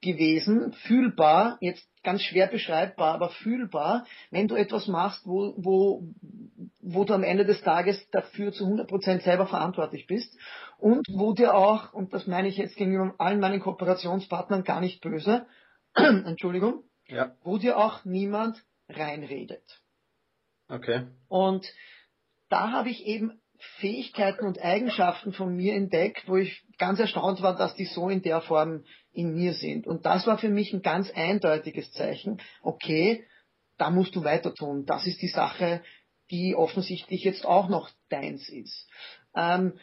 gewesen, 0.04 0.72
fühlbar, 0.84 1.56
jetzt 1.60 1.84
ganz 2.04 2.22
schwer 2.22 2.46
beschreibbar, 2.46 3.14
aber 3.14 3.30
fühlbar, 3.30 4.06
wenn 4.30 4.46
du 4.46 4.54
etwas 4.54 4.86
machst, 4.86 5.26
wo, 5.26 5.54
wo, 5.56 6.06
wo 6.80 7.04
du 7.04 7.14
am 7.14 7.24
Ende 7.24 7.44
des 7.44 7.62
Tages 7.62 8.08
dafür 8.10 8.52
zu 8.52 8.64
100% 8.64 9.22
selber 9.22 9.46
verantwortlich 9.46 10.06
bist 10.06 10.38
und 10.78 11.06
wo 11.10 11.32
dir 11.32 11.54
auch, 11.54 11.92
und 11.92 12.12
das 12.12 12.26
meine 12.26 12.48
ich 12.48 12.56
jetzt 12.56 12.76
gegenüber 12.76 13.14
allen 13.18 13.40
meinen 13.40 13.60
Kooperationspartnern 13.60 14.62
gar 14.64 14.80
nicht 14.80 15.00
böse, 15.00 15.46
Entschuldigung, 15.94 16.84
ja. 17.08 17.34
wo 17.42 17.58
dir 17.58 17.78
auch 17.78 18.04
niemand 18.04 18.62
reinredet. 18.88 19.80
Okay. 20.68 21.06
Und 21.28 21.66
da 22.48 22.70
habe 22.70 22.90
ich 22.90 23.06
eben 23.06 23.40
Fähigkeiten 23.78 24.46
und 24.46 24.60
Eigenschaften 24.60 25.32
von 25.32 25.54
mir 25.54 25.74
entdeckt, 25.74 26.24
wo 26.26 26.36
ich 26.36 26.62
ganz 26.78 27.00
erstaunt 27.00 27.42
war, 27.42 27.56
dass 27.56 27.74
die 27.74 27.86
so 27.86 28.08
in 28.08 28.22
der 28.22 28.40
Form 28.40 28.84
in 29.12 29.34
mir 29.34 29.54
sind. 29.54 29.86
Und 29.86 30.06
das 30.06 30.26
war 30.26 30.38
für 30.38 30.48
mich 30.48 30.72
ein 30.72 30.82
ganz 30.82 31.10
eindeutiges 31.10 31.92
Zeichen. 31.92 32.40
Okay, 32.62 33.24
da 33.78 33.90
musst 33.90 34.14
du 34.14 34.24
weiter 34.24 34.54
tun. 34.54 34.84
Das 34.86 35.06
ist 35.06 35.20
die 35.22 35.28
Sache, 35.28 35.82
die 36.30 36.54
offensichtlich 36.54 37.24
jetzt 37.24 37.44
auch 37.44 37.68
noch 37.68 37.90
deins 38.08 38.48
ist. 38.48 38.88
Ähm, 39.36 39.74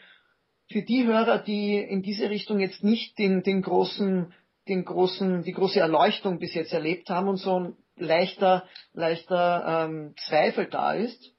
für 0.70 0.82
die 0.82 1.04
Hörer, 1.04 1.38
die 1.38 1.78
in 1.78 2.02
diese 2.02 2.30
Richtung 2.30 2.60
jetzt 2.60 2.82
nicht 2.82 3.18
den, 3.18 3.42
den 3.42 3.62
großen, 3.62 4.32
den 4.68 4.84
großen, 4.84 5.42
die 5.42 5.52
große 5.52 5.80
Erleuchtung 5.80 6.38
bis 6.38 6.54
jetzt 6.54 6.72
erlebt 6.72 7.10
haben 7.10 7.28
und 7.28 7.36
so 7.36 7.60
ein 7.60 7.76
leichter, 7.96 8.66
leichter 8.92 9.86
ähm, 9.86 10.14
Zweifel 10.26 10.66
da 10.66 10.94
ist, 10.94 11.32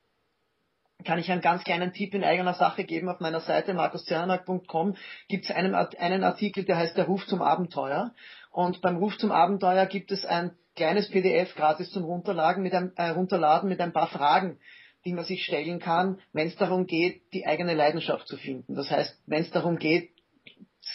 kann 1.04 1.20
ich 1.20 1.32
einen 1.32 1.42
ganz 1.42 1.64
kleinen 1.64 1.94
Tipp 1.94 2.14
in 2.14 2.24
eigener 2.24 2.54
Sache 2.54 2.84
geben. 2.84 3.10
Auf 3.10 3.20
meiner 3.20 3.40
Seite 3.40 3.74
markuszernak.com 3.74 4.96
gibt 5.28 5.46
es 5.46 5.52
einen, 5.52 5.76
einen 5.76 6.24
Artikel, 6.24 6.66
der 6.66 6.78
heißt 6.78 6.98
Der 6.98 7.06
Ruf 7.06 7.26
zum 7.28 7.42
Abenteuer. 7.42 8.14
Und 8.52 8.82
beim 8.82 8.98
Ruf 8.98 9.18
zum 9.18 9.32
Abenteuer 9.32 9.86
gibt 9.86 10.12
es 10.12 10.26
ein 10.26 10.52
kleines 10.76 11.10
PDF 11.10 11.56
gratis 11.56 11.92
zum 11.92 12.04
Runterladen 12.04 12.64
mit 12.64 12.74
ein, 12.74 12.92
äh, 12.96 13.10
Runterladen 13.10 13.70
mit 13.70 13.80
ein 13.80 13.94
paar 13.94 14.08
Fragen, 14.08 14.60
die 15.06 15.14
man 15.14 15.26
sich 15.26 15.44
stellen 15.44 15.80
kann, 15.80 16.20
wenn 16.32 16.48
es 16.48 16.56
darum 16.56 16.86
geht, 16.88 17.34
die 17.34 17.46
eigene 17.46 17.74
Leidenschaft 17.74 18.28
zu 18.28 18.38
finden. 18.38 18.76
Das 18.76 18.90
heißt, 18.90 19.22
wenn 19.26 19.42
es 19.42 19.52
darum 19.52 19.78
geht, 19.78 20.12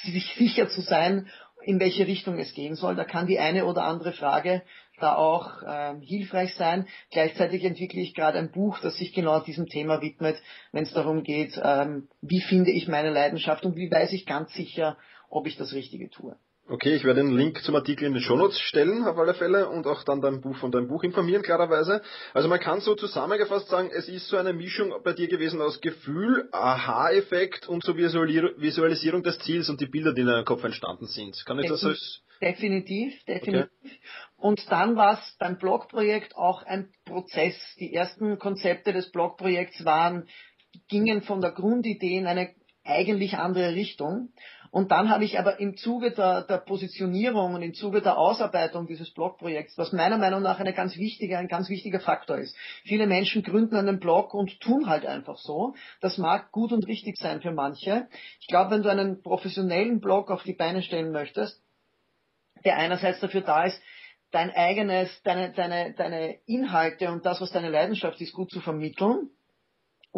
sich 0.04 0.34
sicher 0.36 0.68
zu 0.68 0.80
sein, 0.80 1.28
in 1.62 1.80
welche 1.80 2.06
Richtung 2.06 2.38
es 2.38 2.54
gehen 2.54 2.76
soll, 2.76 2.96
da 2.96 3.04
kann 3.04 3.26
die 3.26 3.38
eine 3.38 3.66
oder 3.66 3.84
andere 3.84 4.12
Frage 4.12 4.62
da 5.00 5.14
auch 5.14 5.62
ähm, 5.66 6.00
hilfreich 6.00 6.54
sein. 6.54 6.86
Gleichzeitig 7.10 7.64
entwickle 7.64 8.00
ich 8.00 8.14
gerade 8.14 8.38
ein 8.38 8.50
Buch, 8.50 8.78
das 8.80 8.96
sich 8.96 9.12
genau 9.12 9.40
diesem 9.40 9.66
Thema 9.66 10.00
widmet, 10.00 10.36
wenn 10.72 10.84
es 10.84 10.92
darum 10.92 11.22
geht, 11.22 11.60
ähm, 11.62 12.08
wie 12.20 12.40
finde 12.40 12.70
ich 12.70 12.88
meine 12.88 13.10
Leidenschaft 13.10 13.64
und 13.64 13.76
wie 13.76 13.90
weiß 13.90 14.12
ich 14.12 14.26
ganz 14.26 14.52
sicher, 14.54 14.96
ob 15.30 15.46
ich 15.46 15.56
das 15.56 15.72
Richtige 15.72 16.10
tue. 16.10 16.36
Okay, 16.70 16.94
ich 16.94 17.04
werde 17.04 17.22
den 17.22 17.34
Link 17.34 17.62
zum 17.62 17.74
Artikel 17.76 18.04
in 18.04 18.12
den 18.12 18.20
Shownotes 18.20 18.60
stellen, 18.60 19.04
auf 19.04 19.16
alle 19.16 19.32
Fälle, 19.32 19.70
und 19.70 19.86
auch 19.86 20.04
dann 20.04 20.20
dein 20.20 20.42
Buch 20.42 20.54
von 20.58 20.70
deinem 20.70 20.86
Buch 20.86 21.02
informieren, 21.02 21.42
klarerweise. 21.42 22.02
Also 22.34 22.48
man 22.48 22.60
kann 22.60 22.80
so 22.80 22.94
zusammengefasst 22.94 23.68
sagen, 23.68 23.90
es 23.90 24.06
ist 24.06 24.28
so 24.28 24.36
eine 24.36 24.52
Mischung 24.52 24.92
bei 25.02 25.14
dir 25.14 25.28
gewesen 25.28 25.62
aus 25.62 25.80
Gefühl, 25.80 26.46
Aha-Effekt 26.52 27.66
und 27.68 27.82
so 27.82 27.96
Visualisierung 27.96 29.22
des 29.22 29.38
Ziels 29.38 29.70
und 29.70 29.80
die 29.80 29.86
Bilder, 29.86 30.12
die 30.12 30.20
in 30.20 30.26
deinem 30.26 30.44
Kopf 30.44 30.62
entstanden 30.62 31.06
sind. 31.06 31.42
Kann 31.46 31.58
ich 31.58 31.68
das 31.70 31.82
als... 31.84 32.20
Definitiv, 32.42 33.14
definitiv. 33.24 33.70
Okay. 33.82 33.98
Und 34.36 34.70
dann 34.70 34.94
war 34.94 35.14
es 35.14 35.36
beim 35.38 35.56
Blogprojekt 35.56 36.36
auch 36.36 36.62
ein 36.62 36.90
Prozess. 37.06 37.56
Die 37.80 37.94
ersten 37.94 38.38
Konzepte 38.38 38.92
des 38.92 39.10
Blogprojekts 39.10 39.86
waren, 39.86 40.28
gingen 40.88 41.22
von 41.22 41.40
der 41.40 41.52
Grundidee 41.52 42.18
in 42.18 42.26
eine 42.26 42.50
eigentlich 42.84 43.38
andere 43.38 43.74
Richtung. 43.74 44.34
Und 44.70 44.90
dann 44.90 45.08
habe 45.08 45.24
ich 45.24 45.38
aber 45.38 45.60
im 45.60 45.76
Zuge 45.76 46.12
der, 46.12 46.42
der 46.42 46.58
Positionierung 46.58 47.54
und 47.54 47.62
im 47.62 47.74
Zuge 47.74 48.02
der 48.02 48.18
Ausarbeitung 48.18 48.86
dieses 48.86 49.12
Blogprojekts, 49.12 49.78
was 49.78 49.92
meiner 49.92 50.18
Meinung 50.18 50.42
nach 50.42 50.60
eine 50.60 50.74
ganz 50.74 50.96
wichtige, 50.96 51.38
ein 51.38 51.48
ganz 51.48 51.68
wichtiger 51.68 52.00
Faktor 52.00 52.38
ist. 52.38 52.56
Viele 52.84 53.06
Menschen 53.06 53.42
gründen 53.42 53.76
einen 53.76 53.98
Blog 53.98 54.34
und 54.34 54.60
tun 54.60 54.88
halt 54.88 55.06
einfach 55.06 55.38
so. 55.38 55.74
Das 56.00 56.18
mag 56.18 56.52
gut 56.52 56.72
und 56.72 56.86
richtig 56.86 57.16
sein 57.18 57.40
für 57.40 57.52
manche. 57.52 58.08
Ich 58.40 58.48
glaube, 58.48 58.72
wenn 58.72 58.82
du 58.82 58.90
einen 58.90 59.22
professionellen 59.22 60.00
Blog 60.00 60.30
auf 60.30 60.42
die 60.42 60.54
Beine 60.54 60.82
stellen 60.82 61.12
möchtest, 61.12 61.62
der 62.64 62.76
einerseits 62.76 63.20
dafür 63.20 63.42
da 63.42 63.64
ist, 63.64 63.80
dein 64.30 64.50
eigenes, 64.50 65.08
deine, 65.22 65.52
deine, 65.52 65.94
deine 65.94 66.34
Inhalte 66.46 67.10
und 67.10 67.24
das, 67.24 67.40
was 67.40 67.50
deine 67.50 67.70
Leidenschaft 67.70 68.20
ist, 68.20 68.34
gut 68.34 68.50
zu 68.50 68.60
vermitteln 68.60 69.30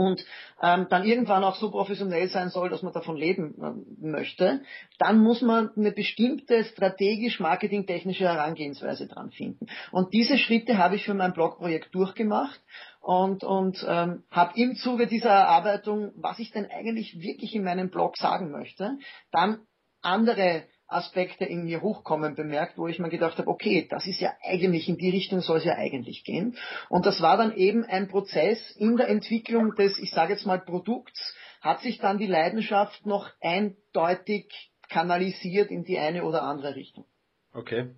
und 0.01 0.25
ähm, 0.63 0.87
dann 0.89 1.05
irgendwann 1.05 1.45
auch 1.45 1.57
so 1.57 1.71
professionell 1.71 2.29
sein 2.29 2.49
soll, 2.49 2.71
dass 2.71 2.83
man 2.83 2.95
davon 2.95 3.17
leben 3.17 3.55
äh, 3.63 4.07
möchte, 4.07 4.63
dann 4.99 5.19
muss 5.19 5.43
man 5.43 5.71
eine 5.77 5.93
bestimmte 5.93 6.65
strategisch 6.65 7.39
marketingtechnische 7.39 8.25
Herangehensweise 8.25 9.07
dran 9.09 9.31
finden. 9.31 9.67
Und 9.93 10.15
diese 10.15 10.39
Schritte 10.39 10.79
habe 10.79 10.97
ich 10.97 11.05
für 11.05 11.13
mein 11.13 11.35
Blogprojekt 11.35 11.95
durchgemacht 11.95 12.59
und, 13.03 13.45
und 13.45 13.85
ähm, 13.87 14.23
habe 14.31 14.59
im 14.59 14.75
Zuge 14.77 15.07
dieser 15.07 15.29
Erarbeitung, 15.29 16.13
was 16.17 16.39
ich 16.39 16.51
denn 16.51 16.67
eigentlich 16.71 17.21
wirklich 17.21 17.55
in 17.55 17.65
meinem 17.65 17.91
Blog 17.91 18.17
sagen 18.17 18.51
möchte, 18.51 18.97
dann 19.33 19.59
andere 20.01 20.65
Aspekte 20.91 21.45
in 21.45 21.65
mir 21.65 21.83
hochkommen 21.83 22.35
bemerkt, 22.35 22.79
wo 22.79 22.89
ich 22.89 22.99
mir 22.99 23.09
gedacht 23.09 23.39
habe, 23.39 23.49
okay, 23.49 23.87
das 23.89 24.07
ist 24.07 24.21
ja 24.21 24.33
eigentlich, 24.43 24.89
in 24.89 24.97
die 24.97 25.11
Richtung 25.11 25.41
soll 25.41 25.59
es 25.59 25.65
ja 25.65 25.75
eigentlich 25.75 26.25
gehen. 26.25 26.57
Und 26.89 27.07
das 27.07 27.21
war 27.21 27.37
dann 27.37 27.55
eben 27.55 27.85
ein 27.85 28.09
Prozess 28.09 28.71
in 28.77 28.97
der 28.97 29.09
Entwicklung 29.09 29.75
des, 29.77 29.99
ich 29.99 30.11
sage 30.11 30.33
jetzt 30.33 30.47
mal, 30.47 30.61
Produkts, 30.61 31.35
hat 31.61 31.81
sich 31.81 31.99
dann 31.99 32.19
die 32.19 32.27
Leidenschaft 32.27 33.07
noch 33.07 33.29
eindeutig 33.41 34.73
kanalisiert 34.89 35.71
in 35.71 35.85
die 35.85 35.99
eine 35.99 36.25
oder 36.25 36.43
andere 36.43 36.75
Richtung. 36.75 37.05
Okay. 37.53 37.91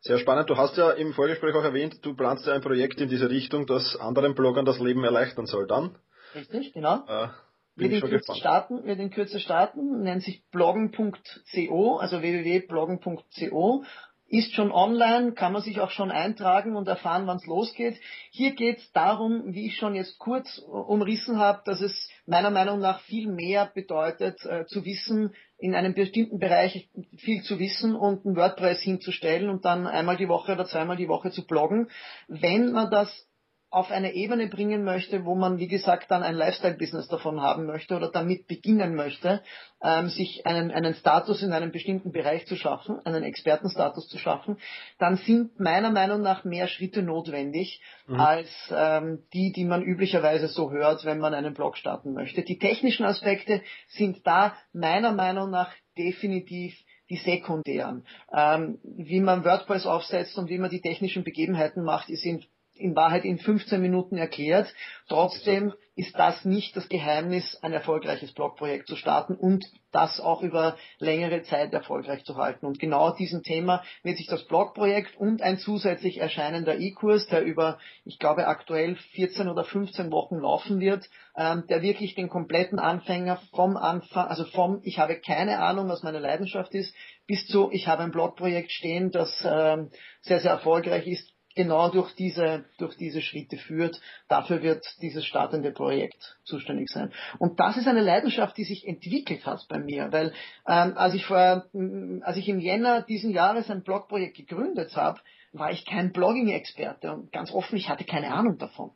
Sehr 0.00 0.18
spannend. 0.18 0.50
Du 0.50 0.56
hast 0.58 0.76
ja 0.76 0.90
im 0.90 1.14
Vorgespräch 1.14 1.54
auch 1.54 1.64
erwähnt, 1.64 2.00
du 2.02 2.14
planst 2.14 2.46
ja 2.46 2.52
ein 2.52 2.60
Projekt 2.60 3.00
in 3.00 3.08
diese 3.08 3.30
Richtung, 3.30 3.66
das 3.66 3.96
anderen 3.96 4.34
Bloggern 4.34 4.66
das 4.66 4.78
Leben 4.78 5.02
erleichtern 5.02 5.46
soll 5.46 5.66
dann. 5.66 5.96
Richtig, 6.34 6.74
genau. 6.74 7.06
Äh, 7.06 7.28
wird 7.76 7.92
in 7.92 8.00
Kürze 8.00 8.34
starten, 8.34 8.84
wird 8.84 9.00
in 9.00 9.10
Kürze 9.10 9.40
starten, 9.40 10.02
nennt 10.02 10.22
sich 10.22 10.44
bloggen.co, 10.50 11.96
also 11.96 12.22
www.bloggen.co. 12.22 13.84
Ist 14.26 14.54
schon 14.54 14.72
online, 14.72 15.32
kann 15.32 15.52
man 15.52 15.60
sich 15.60 15.80
auch 15.80 15.90
schon 15.90 16.10
eintragen 16.10 16.76
und 16.76 16.88
erfahren, 16.88 17.26
wann 17.26 17.36
es 17.36 17.46
losgeht. 17.46 18.00
Hier 18.30 18.54
geht 18.54 18.78
es 18.78 18.90
darum, 18.92 19.52
wie 19.52 19.66
ich 19.66 19.76
schon 19.76 19.94
jetzt 19.94 20.18
kurz 20.18 20.58
umrissen 20.58 21.38
habe, 21.38 21.60
dass 21.66 21.82
es 21.82 22.08
meiner 22.26 22.50
Meinung 22.50 22.80
nach 22.80 23.00
viel 23.02 23.28
mehr 23.30 23.70
bedeutet, 23.72 24.42
äh, 24.46 24.64
zu 24.66 24.84
wissen, 24.84 25.34
in 25.58 25.74
einem 25.74 25.94
bestimmten 25.94 26.38
Bereich 26.38 26.88
viel 27.18 27.42
zu 27.42 27.58
wissen 27.58 27.94
und 27.94 28.24
einen 28.24 28.34
WordPress 28.34 28.80
hinzustellen 28.80 29.50
und 29.50 29.66
dann 29.66 29.86
einmal 29.86 30.16
die 30.16 30.28
Woche 30.28 30.52
oder 30.52 30.64
zweimal 30.64 30.96
die 30.96 31.08
Woche 31.08 31.30
zu 31.30 31.46
bloggen. 31.46 31.90
Wenn 32.26 32.72
man 32.72 32.90
das 32.90 33.28
auf 33.74 33.90
eine 33.90 34.14
Ebene 34.14 34.46
bringen 34.46 34.84
möchte, 34.84 35.24
wo 35.24 35.34
man, 35.34 35.58
wie 35.58 35.66
gesagt, 35.66 36.10
dann 36.10 36.22
ein 36.22 36.36
Lifestyle-Business 36.36 37.08
davon 37.08 37.40
haben 37.40 37.66
möchte 37.66 37.96
oder 37.96 38.10
damit 38.10 38.46
beginnen 38.46 38.94
möchte, 38.94 39.42
ähm, 39.82 40.08
sich 40.08 40.46
einen, 40.46 40.70
einen 40.70 40.94
Status 40.94 41.42
in 41.42 41.52
einem 41.52 41.72
bestimmten 41.72 42.12
Bereich 42.12 42.46
zu 42.46 42.54
schaffen, 42.54 43.04
einen 43.04 43.24
Expertenstatus 43.24 44.08
zu 44.08 44.18
schaffen, 44.18 44.58
dann 44.98 45.16
sind 45.16 45.58
meiner 45.58 45.90
Meinung 45.90 46.22
nach 46.22 46.44
mehr 46.44 46.68
Schritte 46.68 47.02
notwendig 47.02 47.82
mhm. 48.06 48.20
als 48.20 48.48
ähm, 48.70 49.24
die, 49.32 49.50
die 49.50 49.64
man 49.64 49.82
üblicherweise 49.82 50.46
so 50.46 50.70
hört, 50.70 51.04
wenn 51.04 51.18
man 51.18 51.34
einen 51.34 51.52
Blog 51.52 51.76
starten 51.76 52.12
möchte. 52.12 52.42
Die 52.42 52.58
technischen 52.58 53.04
Aspekte 53.04 53.60
sind 53.88 54.24
da 54.24 54.54
meiner 54.72 55.12
Meinung 55.12 55.50
nach 55.50 55.72
definitiv 55.98 56.74
die 57.10 57.16
sekundären. 57.16 58.06
Ähm, 58.32 58.78
wie 58.82 59.20
man 59.20 59.44
WordPress 59.44 59.84
aufsetzt 59.84 60.38
und 60.38 60.48
wie 60.48 60.58
man 60.58 60.70
die 60.70 60.80
technischen 60.80 61.22
Begebenheiten 61.22 61.84
macht, 61.84 62.08
die 62.08 62.16
sind 62.16 62.48
in 62.74 62.96
Wahrheit 62.96 63.24
in 63.24 63.38
15 63.38 63.80
Minuten 63.80 64.16
erklärt. 64.16 64.72
Trotzdem 65.08 65.72
ist 65.96 66.18
das 66.18 66.44
nicht 66.44 66.76
das 66.76 66.88
Geheimnis, 66.88 67.56
ein 67.62 67.72
erfolgreiches 67.72 68.32
Blogprojekt 68.32 68.88
zu 68.88 68.96
starten 68.96 69.36
und 69.36 69.64
das 69.92 70.18
auch 70.18 70.42
über 70.42 70.76
längere 70.98 71.42
Zeit 71.42 71.72
erfolgreich 71.72 72.24
zu 72.24 72.36
halten. 72.36 72.66
Und 72.66 72.80
genau 72.80 73.12
diesem 73.12 73.44
Thema 73.44 73.84
wird 74.02 74.16
sich 74.16 74.26
das 74.26 74.44
Blogprojekt 74.46 75.16
und 75.16 75.40
ein 75.40 75.58
zusätzlich 75.58 76.18
erscheinender 76.18 76.80
E-Kurs, 76.80 77.28
der 77.28 77.44
über, 77.44 77.78
ich 78.04 78.18
glaube, 78.18 78.48
aktuell 78.48 78.96
14 78.96 79.48
oder 79.48 79.62
15 79.62 80.10
Wochen 80.10 80.38
laufen 80.38 80.80
wird, 80.80 81.08
ähm, 81.36 81.64
der 81.68 81.80
wirklich 81.80 82.16
den 82.16 82.28
kompletten 82.28 82.80
Anfänger 82.80 83.40
vom 83.54 83.76
Anfang, 83.76 84.26
also 84.26 84.44
vom, 84.46 84.80
ich 84.82 84.98
habe 84.98 85.20
keine 85.20 85.60
Ahnung, 85.60 85.88
was 85.88 86.02
meine 86.02 86.18
Leidenschaft 86.18 86.74
ist, 86.74 86.92
bis 87.28 87.46
zu, 87.46 87.70
ich 87.70 87.86
habe 87.86 88.02
ein 88.02 88.10
Blogprojekt 88.10 88.72
stehen, 88.72 89.12
das 89.12 89.46
ähm, 89.48 89.90
sehr, 90.22 90.40
sehr 90.40 90.50
erfolgreich 90.50 91.06
ist, 91.06 91.33
genau 91.54 91.88
durch 91.90 92.14
diese, 92.14 92.64
durch 92.78 92.96
diese 92.96 93.20
Schritte 93.20 93.56
führt. 93.56 94.00
Dafür 94.28 94.62
wird 94.62 94.84
dieses 95.00 95.24
startende 95.24 95.72
Projekt 95.72 96.36
zuständig 96.44 96.88
sein. 96.90 97.12
Und 97.38 97.60
das 97.60 97.76
ist 97.76 97.86
eine 97.86 98.02
Leidenschaft, 98.02 98.56
die 98.56 98.64
sich 98.64 98.86
entwickelt 98.86 99.46
hat 99.46 99.66
bei 99.68 99.78
mir, 99.78 100.10
weil 100.12 100.32
ähm, 100.66 100.96
als 100.96 101.14
ich 101.14 101.26
vor, 101.26 101.66
als 102.22 102.36
ich 102.36 102.48
im 102.48 102.60
Jänner 102.60 103.02
diesen 103.02 103.30
Jahres 103.30 103.70
ein 103.70 103.82
Blogprojekt 103.82 104.36
gegründet 104.36 104.96
habe, 104.96 105.20
war 105.52 105.70
ich 105.70 105.86
kein 105.86 106.12
Blogging-Experte 106.12 107.12
und 107.12 107.32
ganz 107.32 107.52
offen, 107.52 107.76
ich 107.76 107.88
hatte 107.88 108.04
keine 108.04 108.32
Ahnung 108.32 108.58
davon. 108.58 108.90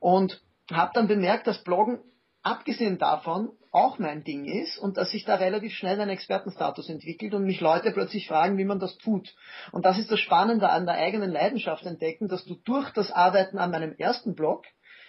Und 0.00 0.42
habe 0.70 0.90
dann 0.94 1.08
bemerkt, 1.08 1.46
dass 1.46 1.62
Bloggen 1.62 2.00
abgesehen 2.42 2.98
davon 2.98 3.50
auch 3.70 3.98
mein 3.98 4.22
Ding 4.22 4.44
ist 4.44 4.78
und 4.78 4.96
dass 4.96 5.10
sich 5.10 5.24
da 5.24 5.36
relativ 5.36 5.72
schnell 5.72 6.00
ein 6.00 6.10
Expertenstatus 6.10 6.88
entwickelt 6.88 7.32
und 7.34 7.44
mich 7.44 7.60
Leute 7.60 7.90
plötzlich 7.90 8.28
fragen, 8.28 8.58
wie 8.58 8.64
man 8.64 8.80
das 8.80 8.98
tut. 8.98 9.34
Und 9.70 9.86
das 9.86 9.98
ist 9.98 10.10
das 10.10 10.20
Spannende 10.20 10.68
an 10.68 10.84
der 10.84 10.96
eigenen 10.96 11.30
Leidenschaft 11.30 11.86
entdecken, 11.86 12.28
dass 12.28 12.44
du 12.44 12.56
durch 12.64 12.90
das 12.90 13.10
Arbeiten 13.10 13.58
an 13.58 13.70
meinem 13.70 13.94
ersten 13.96 14.34
Blog 14.34 14.64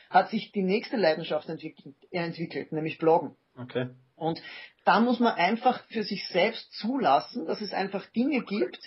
hat 0.10 0.30
sich 0.30 0.52
die 0.52 0.62
nächste 0.62 0.96
Leidenschaft 0.96 1.50
entwickelt, 1.50 1.96
entwickelt 2.12 2.72
nämlich 2.72 3.00
Bloggen. 3.00 3.36
Okay. 3.58 3.89
Und 4.15 4.41
da 4.86 5.00
muss 5.00 5.19
man 5.19 5.34
einfach 5.34 5.84
für 5.88 6.04
sich 6.04 6.28
selbst 6.30 6.72
zulassen, 6.74 7.46
dass 7.46 7.62
es 7.62 7.74
einfach 7.74 8.06
Dinge 8.12 8.41
gibt, 8.41 8.80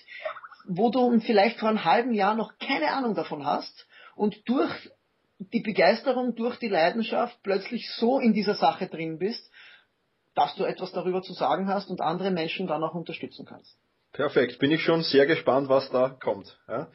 wo 0.66 0.90
du 0.90 1.18
vielleicht 1.20 1.58
vor 1.58 1.68
einem 1.68 1.84
halben 1.84 2.14
Jahr 2.14 2.34
noch 2.34 2.58
keine 2.58 2.92
Ahnung 2.92 3.14
davon 3.14 3.44
hast 3.44 3.86
und 4.14 4.48
durch 4.48 4.90
die 5.38 5.60
Begeisterung 5.60 6.34
durch 6.34 6.58
die 6.58 6.68
Leidenschaft 6.68 7.38
plötzlich 7.42 7.90
so 7.92 8.18
in 8.18 8.32
dieser 8.32 8.54
Sache 8.54 8.86
drin 8.86 9.18
bist, 9.18 9.50
dass 10.34 10.54
du 10.54 10.64
etwas 10.64 10.92
darüber 10.92 11.22
zu 11.22 11.32
sagen 11.32 11.68
hast 11.68 11.90
und 11.90 12.00
andere 12.00 12.30
Menschen 12.30 12.66
dann 12.66 12.82
auch 12.82 12.94
unterstützen 12.94 13.46
kannst. 13.46 13.76
Perfekt. 14.12 14.58
Bin 14.58 14.70
ich 14.70 14.82
schon 14.82 15.02
sehr 15.02 15.26
gespannt, 15.26 15.68
was 15.68 15.90
da 15.90 16.08
kommt. 16.08 16.58
Ja? 16.68 16.88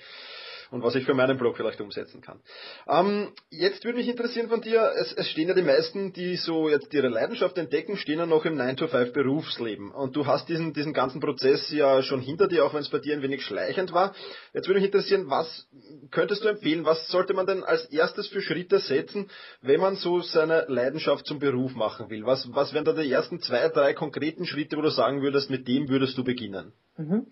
Und 0.71 0.84
was 0.84 0.95
ich 0.95 1.05
für 1.05 1.13
meinen 1.13 1.38
Blog 1.38 1.57
vielleicht 1.57 1.81
umsetzen 1.81 2.21
kann. 2.21 2.39
Ähm, 2.88 3.34
jetzt 3.49 3.84
würde 3.84 3.97
mich 3.97 4.07
interessieren 4.07 4.47
von 4.47 4.62
dir, 4.62 4.91
es, 4.97 5.13
es, 5.13 5.29
stehen 5.29 5.49
ja 5.49 5.53
die 5.53 5.62
meisten, 5.62 6.13
die 6.13 6.38
so 6.38 6.69
jetzt 6.69 6.93
ihre 6.93 7.10
Leidenschaft 7.10 7.57
entdecken, 7.57 7.97
stehen 7.97 8.19
ja 8.19 8.25
noch 8.25 8.45
im 8.45 8.57
9-to-5 8.57 9.12
Berufsleben. 9.12 9.91
Und 9.91 10.15
du 10.15 10.25
hast 10.25 10.47
diesen, 10.47 10.73
diesen 10.73 10.93
ganzen 10.93 11.19
Prozess 11.19 11.69
ja 11.71 12.01
schon 12.01 12.21
hinter 12.21 12.47
dir, 12.47 12.65
auch 12.65 12.73
wenn 12.73 12.81
es 12.81 12.89
bei 12.89 12.99
dir 12.99 13.13
ein 13.13 13.21
wenig 13.21 13.43
schleichend 13.43 13.91
war. 13.91 14.15
Jetzt 14.53 14.67
würde 14.67 14.79
mich 14.79 14.88
interessieren, 14.88 15.29
was 15.29 15.67
könntest 16.10 16.43
du 16.43 16.47
empfehlen, 16.47 16.86
was 16.86 17.07
sollte 17.10 17.34
man 17.34 17.45
denn 17.45 17.63
als 17.63 17.86
erstes 17.86 18.27
für 18.27 18.41
Schritte 18.41 18.79
setzen, 18.79 19.29
wenn 19.62 19.81
man 19.81 19.95
so 19.97 20.21
seine 20.21 20.65
Leidenschaft 20.69 21.25
zum 21.25 21.39
Beruf 21.39 21.75
machen 21.75 22.10
will? 22.10 22.25
Was, 22.25 22.47
was 22.53 22.73
wären 22.73 22.86
da 22.86 22.93
die 22.93 23.12
ersten 23.12 23.41
zwei, 23.41 23.67
drei 23.67 23.93
konkreten 23.93 24.45
Schritte, 24.45 24.77
wo 24.77 24.81
du 24.81 24.89
sagen 24.89 25.21
würdest, 25.21 25.49
mit 25.49 25.67
dem 25.67 25.89
würdest 25.89 26.17
du 26.17 26.23
beginnen? 26.23 26.71
Mhm. 26.97 27.27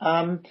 Ähm, 0.00 0.42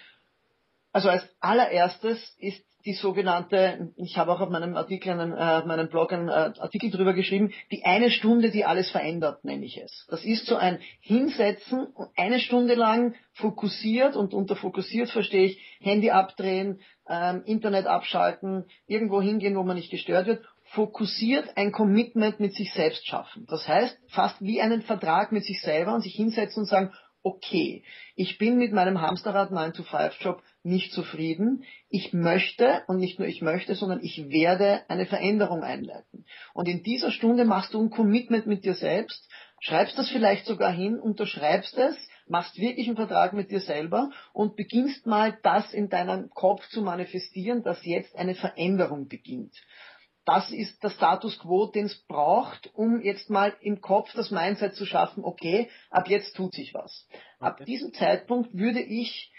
also 0.91 1.09
als 1.09 1.23
allererstes 1.39 2.35
ist 2.39 2.63
die 2.85 2.93
sogenannte, 2.93 3.91
ich 3.97 4.17
habe 4.17 4.31
auch 4.31 4.39
auf 4.39 4.49
meinem 4.49 4.77
Artikel, 4.77 5.11
einen, 5.11 5.33
äh, 5.33 5.65
meinem 5.65 5.89
Blog 5.89 6.13
einen 6.13 6.29
äh, 6.29 6.53
Artikel 6.59 6.89
drüber 6.89 7.13
geschrieben, 7.13 7.51
die 7.71 7.83
eine 7.83 8.09
Stunde, 8.09 8.51
die 8.51 8.63
alles 8.63 8.89
verändert, 8.89 9.43
nenne 9.43 9.65
ich 9.65 9.77
es. 9.77 10.07
Das 10.09 10.23
ist 10.23 10.45
so 10.45 10.55
ein 10.55 10.79
Hinsetzen 11.01 11.87
eine 12.15 12.39
Stunde 12.39 12.75
lang 12.75 13.15
fokussiert 13.33 14.15
und 14.15 14.33
unter 14.33 14.55
fokussiert 14.55 15.09
verstehe 15.09 15.45
ich 15.47 15.59
Handy 15.81 16.09
abdrehen, 16.11 16.79
ähm, 17.09 17.43
Internet 17.45 17.85
abschalten, 17.85 18.65
irgendwo 18.87 19.21
hingehen, 19.21 19.57
wo 19.57 19.63
man 19.63 19.75
nicht 19.75 19.91
gestört 19.91 20.27
wird 20.27 20.41
fokussiert 20.71 21.57
ein 21.57 21.71
Commitment 21.71 22.39
mit 22.39 22.53
sich 22.53 22.71
selbst 22.73 23.07
schaffen. 23.07 23.47
Das 23.49 23.67
heißt, 23.67 23.97
fast 24.07 24.39
wie 24.39 24.61
einen 24.61 24.83
Vertrag 24.83 25.31
mit 25.31 25.43
sich 25.43 25.61
selber 25.61 25.95
und 25.95 26.01
sich 26.01 26.13
hinsetzen 26.13 26.61
und 26.61 26.69
sagen, 26.69 26.93
okay, 27.23 27.83
ich 28.15 28.37
bin 28.37 28.57
mit 28.57 28.71
meinem 28.71 29.01
Hamsterrad 29.01 29.51
9-to-5-Job 29.51 30.41
nicht 30.63 30.91
zufrieden. 30.91 31.63
Ich 31.89 32.13
möchte, 32.13 32.83
und 32.87 32.97
nicht 32.97 33.19
nur 33.19 33.27
ich 33.27 33.41
möchte, 33.41 33.75
sondern 33.75 34.01
ich 34.01 34.29
werde 34.29 34.83
eine 34.89 35.05
Veränderung 35.05 35.63
einleiten. 35.63 36.25
Und 36.53 36.67
in 36.67 36.83
dieser 36.83 37.11
Stunde 37.11 37.45
machst 37.45 37.73
du 37.73 37.81
ein 37.81 37.89
Commitment 37.89 38.47
mit 38.47 38.63
dir 38.63 38.73
selbst, 38.73 39.29
schreibst 39.61 39.97
das 39.97 40.09
vielleicht 40.09 40.45
sogar 40.45 40.71
hin, 40.71 40.99
unterschreibst 40.99 41.77
es, 41.77 41.95
machst 42.27 42.57
wirklich 42.57 42.87
einen 42.87 42.95
Vertrag 42.95 43.33
mit 43.33 43.51
dir 43.51 43.59
selber 43.59 44.11
und 44.33 44.55
beginnst 44.55 45.05
mal 45.05 45.37
das 45.43 45.73
in 45.73 45.89
deinem 45.89 46.29
Kopf 46.29 46.67
zu 46.69 46.81
manifestieren, 46.81 47.63
dass 47.63 47.83
jetzt 47.85 48.15
eine 48.15 48.35
Veränderung 48.35 49.07
beginnt. 49.07 49.53
Das 50.25 50.51
ist 50.51 50.83
der 50.83 50.89
Status 50.89 51.39
quo, 51.39 51.65
den 51.67 51.85
es 51.85 52.05
braucht, 52.07 52.69
um 52.73 53.01
jetzt 53.01 53.29
mal 53.29 53.55
im 53.61 53.81
Kopf 53.81 54.13
das 54.13 54.31
Mindset 54.31 54.75
zu 54.75 54.85
schaffen, 54.85 55.23
okay, 55.23 55.69
ab 55.89 56.07
jetzt 56.07 56.35
tut 56.35 56.53
sich 56.53 56.73
was. 56.73 57.07
Okay. 57.09 57.21
Ab 57.39 57.65
diesem 57.65 57.93
Zeitpunkt 57.93 58.53
würde 58.53 58.81
ich, 58.81 59.31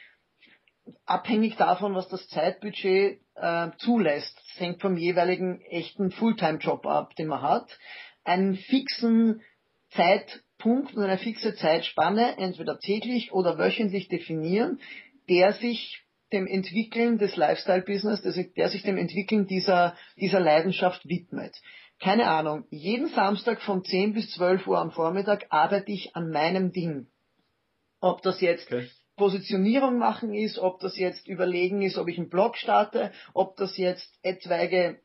abhängig 1.05 1.57
davon, 1.57 1.95
was 1.95 2.09
das 2.09 2.27
Zeitbudget 2.29 3.21
äh, 3.37 3.69
zulässt, 3.79 4.37
das 4.37 4.61
hängt 4.61 4.81
vom 4.81 4.97
jeweiligen 4.97 5.61
echten 5.63 6.11
Fulltime-Job 6.11 6.87
ab, 6.87 7.15
den 7.17 7.29
man 7.29 7.43
hat, 7.43 7.79
einen 8.25 8.57
fixen 8.57 9.43
Zeitpunkt 9.91 10.95
und 10.95 11.03
eine 11.03 11.19
fixe 11.19 11.55
Zeitspanne, 11.55 12.39
entweder 12.39 12.79
täglich 12.79 13.33
oder 13.33 13.59
wöchentlich 13.59 14.09
definieren, 14.09 14.81
der 15.29 15.53
sich 15.53 16.03
dem 16.33 16.47
Entwickeln 16.47 17.19
des 17.19 17.37
Lifestyle-Business, 17.37 18.23
der 18.23 18.69
sich 18.69 18.83
dem 18.83 18.97
Entwickeln 18.97 19.47
dieser, 19.47 19.97
dieser 20.17 20.41
Leidenschaft 20.41 21.07
widmet. 21.09 21.57
Keine 22.01 22.29
Ahnung, 22.29 22.65
jeden 22.71 23.09
Samstag 23.09 23.61
von 23.61 23.85
10 23.85 24.15
bis 24.15 24.31
12 24.33 24.67
Uhr 24.67 24.79
am 24.79 24.91
Vormittag 24.91 25.47
arbeite 25.51 25.93
ich 25.93 26.17
an 26.17 26.31
meinem 26.31 26.73
Ding. 26.73 27.09
Ob 28.01 28.23
das 28.23 28.41
jetzt 28.41 28.73
okay. 28.73 28.89
Positionierung 29.17 29.99
machen 29.99 30.33
ist, 30.33 30.59
ob 30.59 30.81
das 30.81 30.97
jetzt 30.97 31.29
überlegen 31.29 31.83
ist, 31.83 31.99
ob 31.99 32.09
ich 32.09 32.17
einen 32.17 32.31
Blog 32.31 32.57
starte, 32.57 33.13
ob 33.35 33.57
das 33.59 33.77
jetzt 33.77 34.09
etwaige 34.23 34.99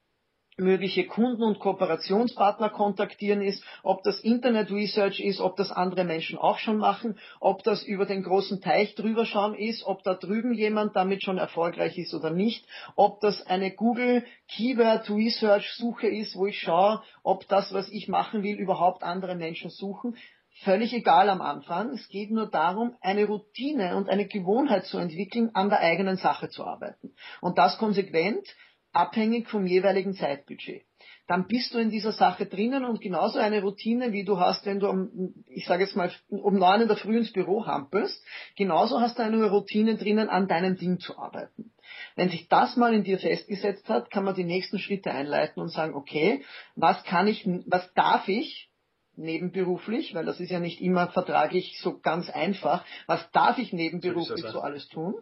mögliche 0.57 1.05
Kunden 1.05 1.43
und 1.43 1.59
Kooperationspartner 1.59 2.69
kontaktieren 2.69 3.41
ist, 3.41 3.63
ob 3.83 4.03
das 4.03 4.19
Internet 4.21 4.71
Research 4.71 5.19
ist, 5.19 5.41
ob 5.41 5.57
das 5.57 5.71
andere 5.71 6.05
Menschen 6.05 6.37
auch 6.37 6.59
schon 6.59 6.77
machen, 6.77 7.19
ob 7.39 7.63
das 7.63 7.83
über 7.83 8.05
den 8.05 8.23
großen 8.23 8.61
Teich 8.61 8.95
drüber 8.95 9.25
schauen 9.25 9.53
ist, 9.53 9.85
ob 9.85 10.03
da 10.03 10.13
drüben 10.13 10.53
jemand 10.53 10.95
damit 10.95 11.23
schon 11.23 11.37
erfolgreich 11.37 11.97
ist 11.97 12.13
oder 12.13 12.29
nicht, 12.29 12.65
ob 12.95 13.19
das 13.19 13.45
eine 13.47 13.71
Google 13.71 14.23
Keyword 14.47 15.09
Research 15.09 15.73
Suche 15.73 16.07
ist, 16.07 16.35
wo 16.35 16.45
ich 16.45 16.59
schaue, 16.59 17.01
ob 17.23 17.47
das, 17.49 17.73
was 17.73 17.89
ich 17.89 18.07
machen 18.07 18.43
will, 18.43 18.55
überhaupt 18.55 19.03
andere 19.03 19.35
Menschen 19.35 19.69
suchen. 19.69 20.15
Völlig 20.63 20.93
egal 20.93 21.29
am 21.29 21.41
Anfang. 21.41 21.89
Es 21.89 22.07
geht 22.07 22.31
nur 22.31 22.49
darum, 22.49 22.95
eine 23.01 23.25
Routine 23.25 23.97
und 23.97 24.07
eine 24.07 24.25
Gewohnheit 24.25 24.85
zu 24.85 24.97
entwickeln, 24.97 25.51
an 25.53 25.69
der 25.69 25.79
eigenen 25.79 26.15
Sache 26.15 26.47
zu 26.47 26.63
arbeiten. 26.63 27.13
Und 27.41 27.57
das 27.57 27.77
konsequent 27.77 28.47
abhängig 28.95 29.49
vom 29.49 29.65
jeweiligen 29.65 30.13
Zeitbudget. 30.13 30.83
Dann 31.27 31.47
bist 31.47 31.73
du 31.73 31.79
in 31.79 31.89
dieser 31.89 32.11
Sache 32.11 32.45
drinnen 32.45 32.85
und 32.85 33.01
genauso 33.01 33.39
eine 33.39 33.61
Routine, 33.61 34.11
wie 34.11 34.23
du 34.23 34.39
hast, 34.39 34.65
wenn 34.65 34.79
du 34.79 34.87
um, 34.87 35.33
ich 35.47 35.65
sage 35.65 35.83
jetzt 35.83 35.95
mal, 35.95 36.11
um 36.29 36.55
neun 36.55 36.81
in 36.81 36.87
der 36.87 36.97
Früh 36.97 37.17
ins 37.17 37.33
Büro 37.33 37.65
hampelst, 37.65 38.23
genauso 38.55 39.01
hast 39.01 39.17
du 39.17 39.23
eine 39.23 39.49
Routine 39.49 39.95
drinnen, 39.95 40.29
an 40.29 40.47
deinem 40.47 40.77
Ding 40.77 40.99
zu 40.99 41.17
arbeiten. 41.17 41.71
Wenn 42.15 42.29
sich 42.29 42.47
das 42.47 42.77
mal 42.77 42.93
in 42.93 43.03
dir 43.03 43.17
festgesetzt 43.17 43.89
hat, 43.89 44.11
kann 44.11 44.23
man 44.23 44.35
die 44.35 44.43
nächsten 44.43 44.77
Schritte 44.77 45.11
einleiten 45.11 45.61
und 45.61 45.69
sagen, 45.69 45.95
okay, 45.95 46.43
was 46.75 47.03
kann 47.03 47.27
ich, 47.27 47.47
was 47.65 47.91
darf 47.93 48.27
ich 48.27 48.69
nebenberuflich, 49.15 50.13
weil 50.13 50.25
das 50.25 50.39
ist 50.39 50.51
ja 50.51 50.59
nicht 50.59 50.81
immer 50.81 51.07
vertraglich 51.07 51.79
so 51.81 51.99
ganz 51.99 52.29
einfach, 52.29 52.85
was 53.07 53.29
darf 53.31 53.57
ich 53.57 53.73
nebenberuflich 53.73 54.45
so 54.45 54.59
alles 54.59 54.87
tun? 54.89 55.15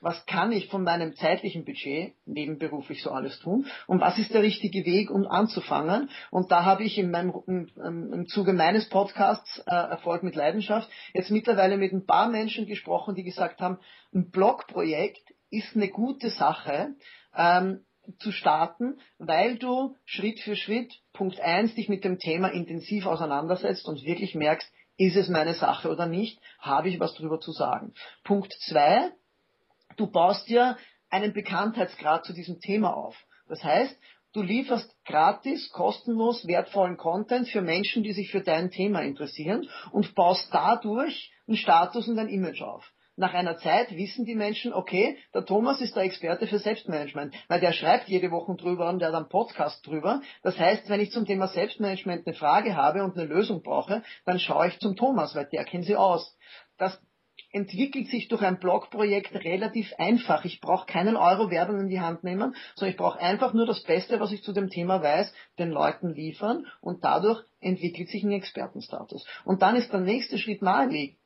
Was 0.00 0.24
kann 0.26 0.52
ich 0.52 0.68
von 0.68 0.82
meinem 0.82 1.14
zeitlichen 1.16 1.64
Budget 1.64 2.14
nebenberuflich 2.26 3.02
so 3.02 3.10
alles 3.10 3.38
tun 3.40 3.66
und 3.86 4.00
was 4.00 4.18
ist 4.18 4.32
der 4.32 4.42
richtige 4.42 4.84
Weg, 4.84 5.10
um 5.10 5.26
anzufangen. 5.26 6.10
Und 6.30 6.50
da 6.50 6.64
habe 6.64 6.84
ich 6.84 6.98
in 6.98 7.10
meinem, 7.10 7.34
im, 7.46 8.12
im 8.12 8.26
Zuge 8.26 8.52
meines 8.52 8.88
Podcasts 8.88 9.58
äh, 9.66 9.74
Erfolg 9.74 10.22
mit 10.22 10.34
Leidenschaft 10.34 10.88
jetzt 11.12 11.30
mittlerweile 11.30 11.76
mit 11.76 11.92
ein 11.92 12.06
paar 12.06 12.28
Menschen 12.28 12.66
gesprochen, 12.66 13.14
die 13.14 13.24
gesagt 13.24 13.60
haben, 13.60 13.78
ein 14.14 14.30
Blogprojekt 14.30 15.34
ist 15.50 15.74
eine 15.76 15.88
gute 15.88 16.30
Sache. 16.30 16.94
Ähm, 17.36 17.84
zu 18.18 18.32
starten, 18.32 18.98
weil 19.18 19.56
du 19.56 19.96
Schritt 20.04 20.40
für 20.40 20.56
Schritt, 20.56 20.92
Punkt 21.12 21.40
eins 21.40 21.74
dich 21.74 21.88
mit 21.88 22.04
dem 22.04 22.18
Thema 22.18 22.48
intensiv 22.48 23.06
auseinandersetzt 23.06 23.86
und 23.86 24.04
wirklich 24.04 24.34
merkst, 24.34 24.70
ist 24.96 25.16
es 25.16 25.28
meine 25.28 25.54
Sache 25.54 25.90
oder 25.90 26.06
nicht, 26.06 26.40
habe 26.58 26.88
ich 26.88 27.00
was 27.00 27.14
drüber 27.14 27.40
zu 27.40 27.52
sagen. 27.52 27.94
Punkt 28.22 28.52
zwei 28.66 29.10
du 29.96 30.06
baust 30.06 30.48
dir 30.48 30.76
einen 31.10 31.32
Bekanntheitsgrad 31.32 32.24
zu 32.24 32.32
diesem 32.32 32.60
Thema 32.60 32.94
auf. 32.96 33.16
Das 33.48 33.62
heißt, 33.62 33.96
du 34.32 34.42
lieferst 34.42 34.94
gratis, 35.04 35.70
kostenlos 35.70 36.46
wertvollen 36.46 36.96
Content 36.96 37.48
für 37.48 37.62
Menschen, 37.62 38.02
die 38.02 38.12
sich 38.12 38.30
für 38.30 38.40
dein 38.40 38.70
Thema 38.70 39.02
interessieren 39.02 39.68
und 39.92 40.14
baust 40.14 40.48
dadurch 40.52 41.32
einen 41.46 41.56
Status 41.56 42.08
und 42.08 42.18
ein 42.18 42.28
Image 42.28 42.62
auf. 42.62 42.90
Nach 43.16 43.32
einer 43.32 43.56
Zeit 43.58 43.92
wissen 43.92 44.24
die 44.24 44.34
Menschen, 44.34 44.72
okay, 44.72 45.16
der 45.32 45.44
Thomas 45.44 45.80
ist 45.80 45.94
der 45.94 46.02
Experte 46.02 46.48
für 46.48 46.58
Selbstmanagement, 46.58 47.32
weil 47.46 47.60
der 47.60 47.72
schreibt 47.72 48.08
jede 48.08 48.32
Woche 48.32 48.56
drüber 48.56 48.88
und 48.88 48.98
der 48.98 49.08
hat 49.08 49.14
einen 49.14 49.28
Podcast 49.28 49.86
drüber. 49.86 50.20
Das 50.42 50.58
heißt, 50.58 50.88
wenn 50.88 50.98
ich 50.98 51.12
zum 51.12 51.24
Thema 51.24 51.46
Selbstmanagement 51.46 52.26
eine 52.26 52.34
Frage 52.34 52.74
habe 52.74 53.04
und 53.04 53.16
eine 53.16 53.28
Lösung 53.28 53.62
brauche, 53.62 54.02
dann 54.24 54.40
schaue 54.40 54.66
ich 54.66 54.80
zum 54.80 54.96
Thomas, 54.96 55.36
weil 55.36 55.46
der 55.46 55.64
kennt 55.64 55.84
sie 55.84 55.94
aus. 55.94 56.36
Das 56.76 57.00
entwickelt 57.54 58.08
sich 58.08 58.28
durch 58.28 58.42
ein 58.42 58.58
Blogprojekt 58.58 59.34
relativ 59.44 59.92
einfach. 59.96 60.44
Ich 60.44 60.60
brauche 60.60 60.86
keinen 60.86 61.16
Euro 61.16 61.50
Werbung 61.50 61.80
in 61.80 61.88
die 61.88 62.00
Hand 62.00 62.24
nehmen, 62.24 62.54
sondern 62.74 62.90
ich 62.90 62.96
brauche 62.96 63.20
einfach 63.20 63.54
nur 63.54 63.64
das 63.64 63.82
Beste, 63.84 64.18
was 64.18 64.32
ich 64.32 64.42
zu 64.42 64.52
dem 64.52 64.70
Thema 64.70 65.02
weiß, 65.02 65.32
den 65.58 65.70
Leuten 65.70 66.14
liefern 66.14 66.66
und 66.80 67.04
dadurch 67.04 67.44
entwickelt 67.60 68.08
sich 68.08 68.24
ein 68.24 68.32
Expertenstatus. 68.32 69.24
Und 69.44 69.62
dann 69.62 69.76
ist 69.76 69.92
der 69.92 70.00
nächste 70.00 70.36
Schritt 70.38 70.62
naheliegend. 70.62 71.18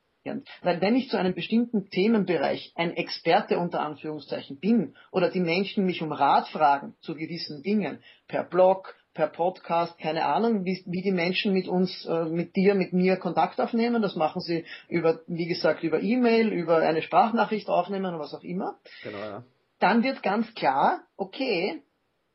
Weil 0.61 0.79
wenn 0.81 0.95
ich 0.95 1.09
zu 1.09 1.17
einem 1.17 1.33
bestimmten 1.33 1.89
Themenbereich 1.89 2.73
ein 2.75 2.95
Experte 2.95 3.57
unter 3.57 3.81
Anführungszeichen 3.81 4.59
bin 4.59 4.95
oder 5.11 5.31
die 5.31 5.39
Menschen 5.39 5.85
mich 5.85 6.03
um 6.03 6.11
Rat 6.11 6.47
fragen 6.49 6.93
zu 7.01 7.15
gewissen 7.15 7.63
Dingen 7.63 8.03
per 8.27 8.43
Blog, 8.43 8.95
per 9.19 9.27
Podcast, 9.27 9.99
keine 9.99 10.23
Ahnung, 10.23 10.63
wie, 10.63 10.81
wie 10.85 11.01
die 11.01 11.11
Menschen 11.11 11.51
mit 11.51 11.67
uns, 11.67 12.05
äh, 12.05 12.23
mit 12.23 12.55
dir, 12.55 12.73
mit 12.73 12.93
mir 12.93 13.17
Kontakt 13.17 13.59
aufnehmen. 13.59 14.01
Das 14.01 14.15
machen 14.15 14.39
sie 14.39 14.63
über, 14.87 15.19
wie 15.27 15.45
gesagt, 15.45 15.83
über 15.83 16.01
E-Mail, 16.01 16.47
über 16.53 16.77
eine 16.77 17.01
Sprachnachricht 17.01 17.67
aufnehmen 17.67 18.05
oder 18.05 18.19
was 18.19 18.33
auch 18.33 18.43
immer. 18.43 18.79
Genau, 19.03 19.17
ja. 19.17 19.43
Dann 19.79 20.03
wird 20.03 20.23
ganz 20.23 20.53
klar, 20.53 21.01
okay, 21.17 21.81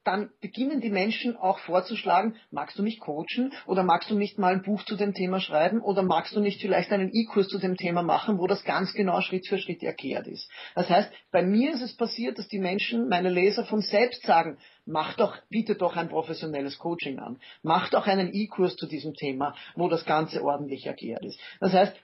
dann 0.05 0.31
beginnen 0.41 0.81
die 0.81 0.91
Menschen 0.91 1.37
auch 1.37 1.59
vorzuschlagen, 1.59 2.37
magst 2.51 2.79
du 2.79 2.83
mich 2.83 3.01
coachen 3.01 3.53
oder 3.67 3.83
magst 3.83 4.11
du 4.11 4.15
nicht 4.15 4.39
mal 4.39 4.53
ein 4.53 4.63
Buch 4.63 4.85
zu 4.85 4.97
dem 4.97 5.15
Thema 5.15 5.41
schreiben 5.41 5.81
oder 5.81 6.03
magst 6.03 6.37
du 6.37 6.41
nicht 6.41 6.61
vielleicht 6.61 6.93
einen 6.93 7.11
E-Kurs 7.13 7.49
zu 7.49 7.59
dem 7.59 7.77
Thema 7.77 8.03
machen, 8.03 8.39
wo 8.39 8.47
das 8.47 8.65
ganz 8.65 8.93
genau 8.93 9.21
Schritt 9.23 9.49
für 9.49 9.59
Schritt 9.59 9.83
erklärt 9.83 10.27
ist. 10.27 10.51
Das 10.75 10.91
heißt, 10.91 11.11
bei 11.31 11.43
mir 11.43 11.73
ist 11.73 11.83
es 11.83 11.97
passiert, 11.97 12.39
dass 12.39 12.49
die 12.49 12.59
Menschen, 12.59 13.09
meine 13.09 13.31
Leser 13.31 13.65
von 13.65 13.81
selbst 13.81 14.23
sagen, 14.25 14.59
mach 14.85 15.17
doch, 15.17 15.37
biete 15.49 15.75
doch 15.75 15.97
ein 15.97 16.11
professionelles 16.11 16.79
Coaching 16.79 17.19
an. 17.19 17.41
Mach 17.63 17.89
doch 17.91 18.07
einen 18.07 18.35
E-Kurs 18.35 18.77
zu 18.77 18.87
diesem 18.87 19.15
Thema, 19.15 19.55
wo 19.75 19.89
das 19.89 20.05
Ganze 20.05 20.45
ordentlich 20.45 20.87
erklärt 20.87 21.25
ist. 21.25 21.41
Das 21.61 21.73
heißt, 21.73 21.97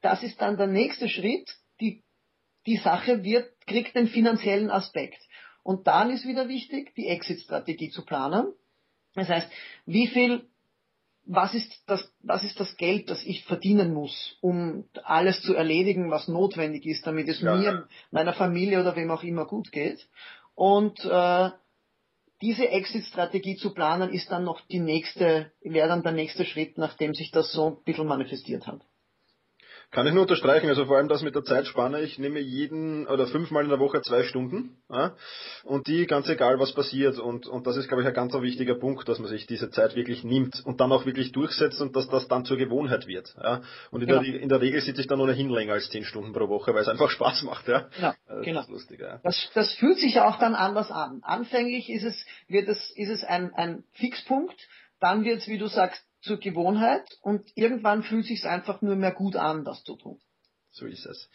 das 0.00 0.22
ist 0.22 0.40
dann 0.40 0.56
der 0.56 0.66
nächste 0.66 1.08
Schritt, 1.08 1.48
die, 1.80 2.02
die 2.66 2.76
Sache 2.76 3.22
wird, 3.22 3.48
kriegt 3.66 3.94
den 3.94 4.08
finanziellen 4.08 4.70
Aspekt. 4.70 5.20
Und 5.62 5.86
dann 5.86 6.10
ist 6.10 6.26
wieder 6.26 6.48
wichtig, 6.48 6.94
die 6.96 7.06
Exit-Strategie 7.06 7.90
zu 7.90 8.04
planen. 8.04 8.52
Das 9.14 9.28
heißt, 9.28 9.48
wie 9.86 10.06
viel, 10.06 10.46
was 11.24 11.54
ist 11.54 11.82
das, 11.86 12.12
was 12.22 12.42
ist 12.42 12.58
das 12.58 12.76
Geld, 12.76 13.10
das 13.10 13.24
ich 13.24 13.44
verdienen 13.44 13.94
muss, 13.94 14.36
um 14.40 14.84
alles 15.04 15.40
zu 15.42 15.54
erledigen, 15.54 16.10
was 16.10 16.28
notwendig 16.28 16.86
ist, 16.86 17.06
damit 17.06 17.28
es 17.28 17.40
ja. 17.40 17.54
mir, 17.54 17.88
meiner 18.10 18.32
Familie 18.32 18.80
oder 18.80 18.96
wem 18.96 19.10
auch 19.10 19.22
immer 19.22 19.46
gut 19.46 19.70
geht. 19.70 20.08
Und 20.54 21.04
äh, 21.04 21.50
diese 22.40 22.68
Exit-Strategie 22.68 23.56
zu 23.56 23.72
planen, 23.72 24.10
ist 24.10 24.32
dann 24.32 24.44
noch 24.44 24.60
die 24.62 24.80
nächste, 24.80 25.52
wäre 25.60 25.88
dann 25.88 26.02
der 26.02 26.12
nächste 26.12 26.44
Schritt, 26.44 26.76
nachdem 26.76 27.14
sich 27.14 27.30
das 27.30 27.52
so 27.52 27.68
ein 27.68 27.84
bisschen 27.84 28.08
manifestiert 28.08 28.66
hat. 28.66 28.80
Kann 29.92 30.06
ich 30.06 30.14
nur 30.14 30.22
unterstreichen, 30.22 30.70
also 30.70 30.86
vor 30.86 30.96
allem 30.96 31.08
das 31.08 31.20
mit 31.20 31.34
der 31.34 31.44
Zeitspanne. 31.44 32.00
Ich 32.00 32.18
nehme 32.18 32.40
jeden 32.40 33.06
oder 33.06 33.26
fünfmal 33.26 33.64
in 33.64 33.68
der 33.68 33.78
Woche 33.78 34.00
zwei 34.00 34.22
Stunden 34.22 34.78
ja, 34.90 35.14
und 35.64 35.86
die 35.86 36.06
ganz 36.06 36.26
egal, 36.30 36.58
was 36.58 36.72
passiert. 36.72 37.18
Und, 37.18 37.46
und 37.46 37.66
das 37.66 37.76
ist, 37.76 37.88
glaube 37.88 38.00
ich, 38.02 38.08
ein 38.08 38.14
ganz 38.14 38.32
wichtiger 38.32 38.74
Punkt, 38.74 39.06
dass 39.06 39.18
man 39.18 39.28
sich 39.28 39.46
diese 39.46 39.68
Zeit 39.68 39.94
wirklich 39.94 40.24
nimmt 40.24 40.64
und 40.64 40.80
dann 40.80 40.90
auch 40.92 41.04
wirklich 41.04 41.32
durchsetzt 41.32 41.82
und 41.82 41.94
dass 41.94 42.08
das 42.08 42.26
dann 42.26 42.46
zur 42.46 42.56
Gewohnheit 42.56 43.06
wird. 43.06 43.34
Ja. 43.36 43.60
Und 43.90 44.00
in, 44.00 44.08
genau. 44.08 44.22
der, 44.22 44.40
in 44.40 44.48
der 44.48 44.62
Regel 44.62 44.80
sitze 44.80 45.02
ich 45.02 45.08
dann 45.08 45.20
ohnehin 45.20 45.50
länger 45.50 45.74
als 45.74 45.90
zehn 45.90 46.04
Stunden 46.04 46.32
pro 46.32 46.48
Woche, 46.48 46.72
weil 46.72 46.80
es 46.80 46.88
einfach 46.88 47.10
Spaß 47.10 47.42
macht. 47.42 47.68
Ja. 47.68 47.90
Genau, 47.94 48.14
das 48.28 48.44
genau. 48.46 48.60
Ist 48.62 48.70
lustig, 48.70 49.00
ja. 49.00 49.20
das, 49.22 49.50
das 49.52 49.74
fühlt 49.74 49.98
sich 49.98 50.14
ja 50.14 50.26
auch 50.26 50.38
dann 50.38 50.54
anders 50.54 50.90
an. 50.90 51.20
Anfänglich 51.20 51.90
ist 51.90 52.04
es, 52.04 52.24
wird 52.48 52.66
es, 52.66 52.92
ist 52.96 53.10
es 53.10 53.24
ein, 53.24 53.52
ein 53.52 53.84
Fixpunkt, 53.92 54.56
dann 55.00 55.24
wird 55.24 55.40
es, 55.40 55.48
wie 55.48 55.58
du 55.58 55.66
sagst, 55.66 56.02
zur 56.22 56.38
Gewohnheit 56.38 57.06
und 57.20 57.50
irgendwann 57.54 58.02
fühlt 58.02 58.26
sich 58.26 58.44
einfach 58.44 58.80
nur 58.82 58.96
mehr 58.96 59.12
gut 59.12 59.36
an, 59.36 59.64
das 59.64 59.82
zu 59.84 59.96
tun. 59.96 60.18
So 60.74 60.86
ist 60.86 61.04
es. 61.04 61.28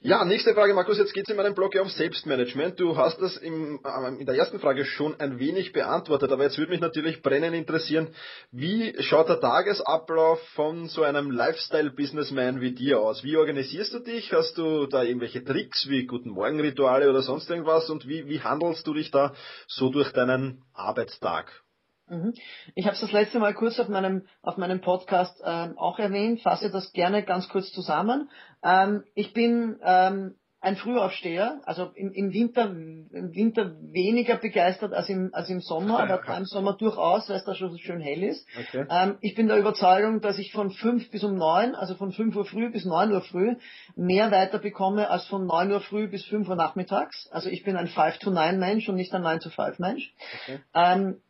Ja, 0.00 0.24
nächste 0.24 0.52
Frage, 0.52 0.74
Markus. 0.74 0.98
Jetzt 0.98 1.14
geht 1.14 1.28
es 1.28 1.30
in 1.30 1.36
meinem 1.36 1.54
Blog 1.54 1.76
ja 1.76 1.82
um 1.82 1.88
Selbstmanagement. 1.88 2.80
Du 2.80 2.96
hast 2.96 3.20
das 3.20 3.36
im, 3.36 3.78
äh, 3.84 4.08
in 4.18 4.26
der 4.26 4.34
ersten 4.34 4.58
Frage 4.58 4.84
schon 4.84 5.18
ein 5.20 5.38
wenig 5.38 5.72
beantwortet, 5.72 6.32
aber 6.32 6.42
jetzt 6.42 6.58
würde 6.58 6.72
mich 6.72 6.80
natürlich 6.80 7.22
brennend 7.22 7.54
interessieren, 7.54 8.08
wie 8.50 9.00
schaut 9.00 9.28
der 9.28 9.38
Tagesablauf 9.38 10.42
von 10.54 10.88
so 10.88 11.04
einem 11.04 11.30
Lifestyle-Businessman 11.30 12.60
wie 12.60 12.74
dir 12.74 12.98
aus? 12.98 13.22
Wie 13.22 13.36
organisierst 13.36 13.94
du 13.94 14.00
dich? 14.00 14.32
Hast 14.32 14.58
du 14.58 14.86
da 14.86 15.04
irgendwelche 15.04 15.44
Tricks 15.44 15.88
wie 15.88 16.06
Guten 16.06 16.30
Morgen-Rituale 16.30 17.08
oder 17.08 17.22
sonst 17.22 17.48
irgendwas? 17.48 17.88
Und 17.90 18.08
wie, 18.08 18.26
wie 18.26 18.40
handelst 18.40 18.88
du 18.88 18.94
dich 18.94 19.12
da 19.12 19.34
so 19.68 19.88
durch 19.90 20.10
deinen 20.10 20.64
Arbeitstag? 20.72 21.63
Mhm. 22.08 22.34
Ich 22.74 22.86
habe 22.86 22.94
es 22.94 23.00
das 23.00 23.12
letzte 23.12 23.38
Mal 23.38 23.54
kurz 23.54 23.78
auf 23.80 23.88
meinem, 23.88 24.26
auf 24.42 24.56
meinem 24.56 24.80
Podcast 24.80 25.40
ähm, 25.44 25.78
auch 25.78 25.98
erwähnt, 25.98 26.42
fasse 26.42 26.70
das 26.70 26.92
gerne 26.92 27.22
ganz 27.22 27.48
kurz 27.48 27.72
zusammen. 27.72 28.30
Ähm, 28.62 29.04
ich 29.14 29.32
bin 29.32 29.78
ähm, 29.82 30.34
ein 30.64 30.76
Frühaufsteher, 30.76 31.60
also 31.66 31.90
im, 31.94 32.10
im, 32.12 32.32
Winter, 32.32 32.64
im 32.64 33.34
Winter 33.34 33.76
weniger 33.92 34.36
begeistert 34.36 34.94
als 34.94 35.10
im, 35.10 35.28
als 35.34 35.50
im 35.50 35.60
Sommer, 35.60 36.00
aber 36.00 36.22
ja. 36.26 36.36
im 36.38 36.46
Sommer 36.46 36.72
durchaus, 36.72 37.28
weil 37.28 37.36
es 37.36 37.44
da 37.44 37.54
schon 37.54 37.70
so 37.70 37.76
schön 37.76 38.00
hell 38.00 38.22
ist. 38.22 38.46
Okay. 38.58 38.86
Ähm, 38.88 39.18
ich 39.20 39.34
bin 39.34 39.46
der 39.46 39.58
Überzeugung, 39.58 40.22
dass 40.22 40.38
ich 40.38 40.52
von 40.52 40.70
fünf 40.70 41.10
bis 41.10 41.22
um 41.22 41.34
neun, 41.34 41.74
also 41.74 41.94
von 41.94 42.12
fünf 42.12 42.34
Uhr 42.34 42.46
früh 42.46 42.70
bis 42.70 42.86
neun 42.86 43.12
Uhr 43.12 43.20
früh, 43.20 43.56
mehr 43.94 44.30
weiter 44.30 44.58
bekomme 44.58 45.10
als 45.10 45.26
von 45.26 45.46
neun 45.46 45.70
Uhr 45.70 45.80
früh 45.80 46.08
bis 46.08 46.24
fünf 46.24 46.48
Uhr 46.48 46.56
nachmittags. 46.56 47.28
Also 47.30 47.50
ich 47.50 47.62
bin 47.62 47.76
ein 47.76 47.88
Five 47.88 48.18
to 48.18 48.30
Nine 48.30 48.56
Mensch 48.56 48.88
und 48.88 48.94
nicht 48.94 49.12
ein 49.14 49.22
Nine 49.22 49.40
to 49.40 49.50
Five 49.50 49.78
Mensch. 49.78 50.14
Okay. 50.44 50.60
Ähm, 50.74 51.20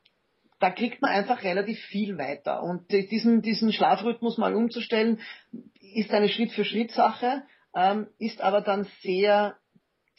da 0.64 0.70
kriegt 0.70 1.02
man 1.02 1.10
einfach 1.10 1.44
relativ 1.44 1.78
viel 1.78 2.16
weiter. 2.16 2.62
Und 2.62 2.90
diesen, 2.90 3.42
diesen 3.42 3.70
Schlafrhythmus 3.70 4.38
mal 4.38 4.54
umzustellen, 4.54 5.20
ist 5.94 6.10
eine 6.10 6.30
Schritt-für-Schritt-Sache 6.30 7.42
ähm, 7.74 8.06
ist 8.18 8.40
aber 8.40 8.62
dann 8.62 8.86
sehr, 9.02 9.56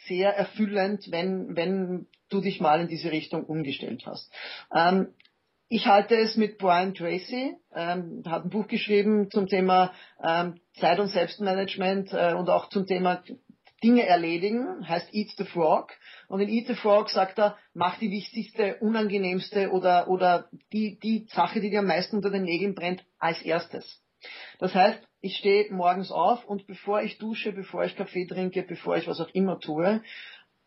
sehr 0.07 0.37
erfüllend, 0.37 1.09
wenn, 1.09 1.55
wenn 1.55 2.05
du 2.29 2.41
dich 2.41 2.61
mal 2.61 2.79
in 2.79 2.87
diese 2.87 3.11
Richtung 3.11 3.43
umgestellt 3.45 4.03
hast. 4.05 4.31
Ähm, 4.71 5.15
ich 5.67 5.87
halte 5.87 6.15
es 6.15 6.37
mit 6.37 6.59
Brian 6.59 6.93
Tracy, 6.93 7.55
ähm, 7.73 8.21
hat 8.27 8.43
ein 8.43 8.51
Buch 8.51 8.67
geschrieben 8.67 9.31
zum 9.31 9.47
Thema 9.47 9.93
ähm, 10.23 10.59
Zeit- 10.79 10.99
und 10.99 11.07
Selbstmanagement 11.07 12.13
äh, 12.13 12.35
und 12.35 12.51
auch 12.51 12.69
zum 12.69 12.85
Thema 12.85 13.23
Dinge 13.85 14.07
erledigen, 14.07 14.87
heißt 14.87 15.13
Eat 15.13 15.29
the 15.37 15.45
Frog. 15.45 15.91
Und 16.27 16.39
in 16.39 16.49
Eat 16.49 16.65
the 16.65 16.73
Frog 16.73 17.11
sagt 17.11 17.37
er, 17.37 17.55
mach 17.75 17.99
die 17.99 18.09
wichtigste, 18.09 18.77
unangenehmste 18.79 19.69
oder, 19.69 20.07
oder 20.07 20.49
die, 20.73 20.97
die 20.99 21.27
Sache, 21.29 21.61
die 21.61 21.69
dir 21.69 21.79
am 21.79 21.85
meisten 21.85 22.15
unter 22.15 22.31
den 22.31 22.43
Nägeln 22.43 22.73
brennt, 22.73 23.05
als 23.19 23.43
erstes. 23.43 24.01
Das 24.57 24.73
heißt, 24.73 25.07
ich 25.21 25.37
stehe 25.37 25.71
morgens 25.71 26.11
auf 26.11 26.45
und 26.45 26.65
bevor 26.65 27.03
ich 27.03 27.19
dusche, 27.19 27.51
bevor 27.51 27.83
ich 27.83 27.95
Kaffee 27.95 28.25
trinke, 28.25 28.63
bevor 28.63 28.97
ich 28.97 29.07
was 29.07 29.21
auch 29.21 29.29
immer 29.33 29.59
tue, 29.59 30.01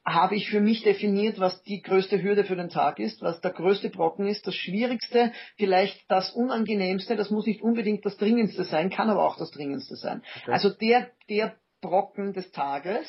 habe 0.04 0.36
ich 0.36 0.48
für 0.48 0.60
mich 0.60 0.84
definiert, 0.84 1.40
was 1.40 1.62
die 1.64 1.82
größte 1.82 2.22
Hürde 2.22 2.44
für 2.44 2.54
den 2.54 2.68
Tag 2.68 3.00
ist, 3.00 3.20
was 3.20 3.40
der 3.40 3.50
größte 3.50 3.90
Brocken 3.90 4.28
ist, 4.28 4.46
das 4.46 4.54
Schwierigste, 4.54 5.32
vielleicht 5.56 6.08
das 6.08 6.30
Unangenehmste, 6.30 7.16
das 7.16 7.30
muss 7.30 7.46
nicht 7.46 7.62
unbedingt 7.62 8.06
das 8.06 8.16
Dringendste 8.16 8.62
sein, 8.62 8.90
kann 8.90 9.10
aber 9.10 9.26
auch 9.26 9.36
das 9.36 9.50
Dringendste 9.50 9.96
sein. 9.96 10.22
Okay. 10.42 10.52
Also 10.52 10.70
der, 10.70 11.10
der 11.28 11.56
Brocken 11.80 12.32
des 12.32 12.50
Tages, 12.52 13.06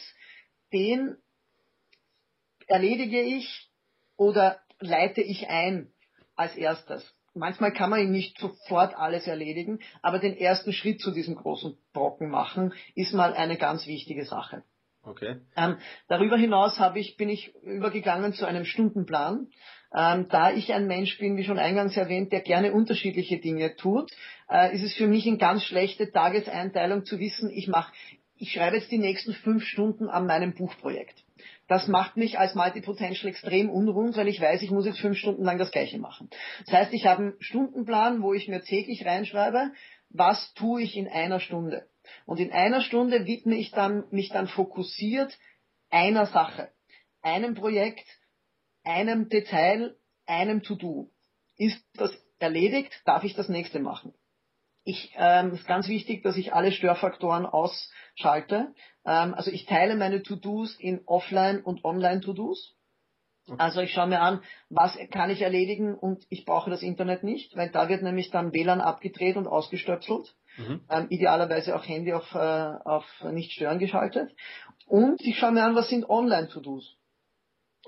den 0.72 1.18
erledige 2.68 3.22
ich 3.22 3.70
oder 4.16 4.60
leite 4.80 5.22
ich 5.22 5.48
ein 5.50 5.92
als 6.36 6.56
erstes 6.56 7.16
manchmal 7.34 7.72
kann 7.72 7.90
man 7.90 8.02
ihn 8.02 8.12
nicht 8.12 8.38
sofort 8.38 8.96
alles 8.96 9.28
erledigen, 9.28 9.80
aber 10.02 10.20
den 10.20 10.38
ersten 10.38 10.74
Schritt 10.74 11.02
zu 11.02 11.12
diesem 11.12 11.36
großen 11.36 11.78
Brocken 11.94 12.30
machen, 12.30 12.74
ist 12.96 13.14
mal 13.14 13.34
eine 13.34 13.58
ganz 13.58 13.88
wichtige 13.88 14.26
Sache. 14.26 14.64
Okay. 15.02 15.38
Ähm, 15.56 15.78
darüber 16.08 16.38
hinaus 16.38 16.78
habe 16.78 17.00
ich, 17.00 17.16
bin 17.16 17.30
ich 17.30 17.56
übergegangen 17.64 18.34
zu 18.34 18.46
einem 18.46 18.66
Stundenplan. 18.66 19.48
Ähm, 19.96 20.28
da 20.30 20.52
ich 20.52 20.72
ein 20.74 20.86
Mensch 20.86 21.18
bin, 21.18 21.38
wie 21.38 21.46
schon 21.46 21.58
eingangs 21.58 21.98
erwähnt, 21.98 22.32
der 22.32 22.42
gerne 22.42 22.74
unterschiedliche 22.74 23.40
Dinge 23.40 23.76
tut, 23.76 24.12
äh, 24.50 24.76
ist 24.76 24.84
es 24.84 24.94
für 24.94 25.08
mich 25.08 25.26
eine 25.26 25.38
ganz 25.38 25.64
schlechte 25.64 26.12
Tageseinteilung 26.12 27.06
zu 27.06 27.18
wissen, 27.18 27.50
ich 27.50 27.68
mache, 27.68 27.92
ich 28.40 28.54
schreibe 28.54 28.78
jetzt 28.78 28.92
die 28.92 28.98
nächsten 28.98 29.34
fünf 29.34 29.64
Stunden 29.66 30.10
an 30.10 30.26
meinem 30.26 30.54
Buchprojekt. 30.54 31.24
Das 31.68 31.88
macht 31.88 32.18
mich 32.18 32.40
als 32.40 32.56
Multipotential 32.56 33.30
extrem 33.30 33.70
unruhig, 33.70 34.16
weil 34.16 34.30
ich 34.30 34.40
weiß, 34.40 34.62
ich 34.62 34.72
muss 34.72 34.86
jetzt 34.86 35.00
fünf 35.00 35.18
Stunden 35.18 35.44
lang 35.44 35.58
das 35.58 35.72
Gleiche 35.72 36.00
machen. 36.00 36.30
Das 36.66 36.74
heißt, 36.74 36.94
ich 36.94 37.06
habe 37.06 37.22
einen 37.22 37.34
Stundenplan, 37.42 38.22
wo 38.22 38.34
ich 38.34 38.48
mir 38.48 38.62
täglich 38.62 39.06
reinschreibe, 39.06 39.72
was 40.10 40.54
tue 40.54 40.82
ich 40.82 40.96
in 40.96 41.08
einer 41.08 41.40
Stunde. 41.40 41.88
Und 42.26 42.40
in 42.40 42.52
einer 42.52 42.82
Stunde 42.82 43.26
widme 43.26 43.56
ich 43.56 43.72
dann, 43.72 44.06
mich 44.10 44.30
dann 44.30 44.48
fokussiert 44.48 45.38
einer 45.90 46.26
Sache, 46.26 46.72
einem 47.22 47.56
Projekt, 47.56 48.06
einem 48.84 49.30
Detail, 49.30 49.96
einem 50.26 50.64
To-Do. 50.64 51.12
Ist 51.58 51.84
das 51.96 52.18
erledigt, 52.40 53.02
darf 53.06 53.24
ich 53.26 53.36
das 53.36 53.50
nächste 53.50 53.80
machen. 53.80 54.14
Ich, 54.90 55.14
ähm, 55.18 55.54
ist 55.54 55.68
ganz 55.68 55.88
wichtig, 55.88 56.24
dass 56.24 56.36
ich 56.36 56.52
alle 56.52 56.72
Störfaktoren 56.72 57.46
ausschalte. 57.46 58.74
Ähm, 59.06 59.36
also 59.36 59.52
ich 59.52 59.68
teile 59.68 59.96
meine 59.96 60.24
To-Dos 60.24 60.76
in 60.80 61.02
Offline- 61.06 61.62
und 61.62 61.86
Online-To-Dos. 61.86 62.76
Okay. 63.46 63.56
Also 63.60 63.82
ich 63.82 63.94
schaue 63.94 64.08
mir 64.08 64.20
an, 64.22 64.42
was 64.70 64.98
kann 65.12 65.30
ich 65.30 65.44
erledigen 65.44 65.94
und 65.94 66.26
ich 66.30 66.44
brauche 66.44 66.72
das 66.72 66.82
Internet 66.82 67.24
nicht, 67.24 67.56
weil 67.56 67.70
da 67.70 67.88
wird 67.88 68.02
nämlich 68.02 68.32
dann 68.32 68.52
WLAN 68.52 68.82
abgedreht 68.82 69.38
und 69.38 69.46
ausgestöpselt. 69.46 70.34
Mhm. 70.58 70.82
Ähm, 70.90 71.06
idealerweise 71.10 71.76
auch 71.76 71.88
Handy 71.88 72.12
auf, 72.12 72.34
äh, 72.34 72.40
auf 72.40 73.06
nicht 73.32 73.52
stören 73.52 73.78
geschaltet. 73.78 74.32
Und 74.88 75.22
ich 75.22 75.38
schaue 75.38 75.52
mir 75.52 75.66
an, 75.66 75.76
was 75.76 75.90
sind 75.90 76.10
Online-To-Dos. 76.10 76.98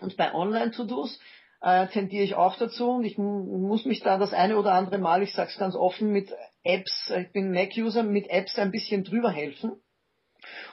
Und 0.02 0.18
bei 0.18 0.36
Online-To-Dos 0.36 1.20
äh, 1.62 1.88
tendiere 1.88 2.24
ich 2.24 2.36
auch 2.36 2.58
dazu 2.58 2.92
und 2.92 3.06
ich 3.06 3.18
muss 3.18 3.86
mich 3.86 4.02
da 4.02 4.20
das 4.20 4.34
eine 4.34 4.58
oder 4.58 4.74
andere 4.74 5.00
Mal, 5.00 5.24
ich 5.24 5.34
sage 5.34 5.50
es 5.52 5.58
ganz 5.58 5.76
offen, 5.76 6.12
mit 6.12 6.32
Apps, 6.64 7.12
ich 7.16 7.32
bin 7.32 7.52
Mac-User, 7.52 8.04
mit 8.04 8.30
Apps 8.30 8.58
ein 8.60 8.72
bisschen 8.72 9.04
drüber 9.04 9.32
helfen 9.32 9.82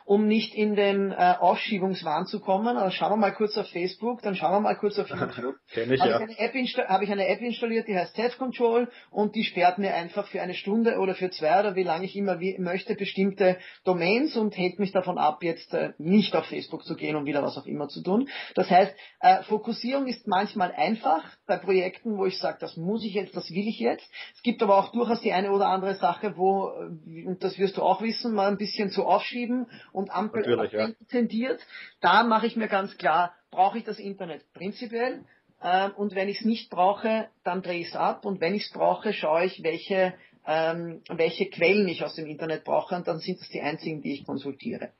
um 0.09 0.27
nicht 0.27 0.55
in 0.55 0.75
den 0.75 1.12
äh, 1.12 1.35
Aufschiebungswahn 1.38 2.25
zu 2.25 2.40
kommen. 2.40 2.79
Also 2.79 2.92
schauen 2.92 3.12
wir 3.12 3.16
mal 3.18 3.35
kurz 3.35 3.59
auf 3.59 3.68
Facebook, 3.68 4.23
dann 4.23 4.35
schauen 4.35 4.53
wir 4.53 4.61
mal 4.61 4.75
kurz 4.75 4.99
auf 4.99 5.11
YouTube. 5.11 5.57
Kenn 5.71 5.92
ich, 5.92 6.01
habe, 6.01 6.11
ja. 6.11 6.21
ich 6.55 6.79
habe 6.79 7.05
ich 7.05 7.12
eine 7.12 7.29
App 7.29 7.42
installiert, 7.42 7.87
die 7.88 7.94
heißt 7.94 8.16
Self-Control 8.16 8.88
und 9.11 9.35
die 9.35 9.44
sperrt 9.44 9.77
mir 9.77 9.92
einfach 9.92 10.27
für 10.29 10.40
eine 10.40 10.55
Stunde 10.55 10.97
oder 10.97 11.14
für 11.14 11.29
zwei 11.29 11.61
oder 11.61 11.77
wie 11.77 11.83
lange 11.83 12.07
ich 12.07 12.16
immer 12.16 12.40
wie, 12.40 12.57
möchte 12.59 12.94
bestimmte 12.94 13.59
Domains 13.85 14.35
und 14.35 14.57
hält 14.57 14.79
mich 14.79 14.92
davon 14.92 15.18
ab, 15.18 15.42
jetzt 15.42 15.75
äh, 15.75 15.92
nicht 15.99 16.35
auf 16.35 16.47
Facebook 16.47 16.85
zu 16.85 16.97
gehen 16.97 17.14
und 17.14 17.27
wieder 17.27 17.42
was 17.42 17.59
auch 17.59 17.66
immer 17.66 17.88
zu 17.88 18.03
tun. 18.03 18.31
Das 18.55 18.71
heißt, 18.71 18.94
äh, 19.21 19.42
Fokussierung 19.42 20.07
ist 20.07 20.27
manchmal 20.27 20.73
einfach 20.73 21.23
bei 21.47 21.59
Projekten, 21.59 22.16
wo 22.16 22.25
ich 22.25 22.38
sage, 22.38 22.57
das 22.61 22.79
muss 22.79 23.05
ich 23.05 23.12
jetzt, 23.12 23.37
das 23.37 23.51
will 23.51 23.68
ich 23.68 23.79
jetzt. 23.79 24.09
Es 24.35 24.40
gibt 24.40 24.62
aber 24.62 24.79
auch 24.79 24.90
durchaus 24.90 25.21
die 25.21 25.33
eine 25.33 25.53
oder 25.53 25.66
andere 25.66 25.97
Sache, 25.97 26.38
wo, 26.38 26.71
äh, 26.71 27.27
und 27.27 27.44
das 27.44 27.59
wirst 27.59 27.77
du 27.77 27.83
auch 27.83 28.01
wissen, 28.01 28.33
mal 28.33 28.49
ein 28.49 28.57
bisschen 28.57 28.88
zu 28.88 29.05
aufschieben 29.05 29.66
und 29.98 30.11
Ampel 30.11 30.70
ja. 30.72 30.90
tendiert. 31.11 31.61
Da 32.00 32.22
mache 32.22 32.46
ich 32.46 32.56
mir 32.56 32.68
ganz 32.68 32.96
klar, 32.96 33.34
brauche 33.50 33.78
ich 33.78 33.84
das 33.84 33.98
Internet 33.98 34.44
prinzipiell 34.54 35.24
ähm, 35.62 35.92
und 35.96 36.14
wenn 36.14 36.28
ich 36.28 36.38
es 36.38 36.44
nicht 36.44 36.70
brauche, 36.70 37.28
dann 37.44 37.62
drehe 37.62 37.80
ich 37.80 37.88
es 37.88 37.96
ab 37.96 38.24
und 38.24 38.40
wenn 38.40 38.54
ich 38.54 38.66
es 38.66 38.72
brauche, 38.72 39.12
schaue 39.12 39.44
ich, 39.44 39.62
welche 39.62 40.14
ähm, 40.46 41.02
welche 41.11 41.50
Quellen 41.50 41.88
ich 41.88 42.02
aus 42.04 42.14
dem 42.14 42.26
Internet 42.26 42.64
brauche 42.64 42.94
und 42.94 43.06
dann 43.06 43.18
sind 43.18 43.38
das 43.40 43.48
die 43.50 43.61
einzigen, 43.61 44.00
die 44.00 44.14
ich 44.14 44.24
konsultiere. 44.24 44.92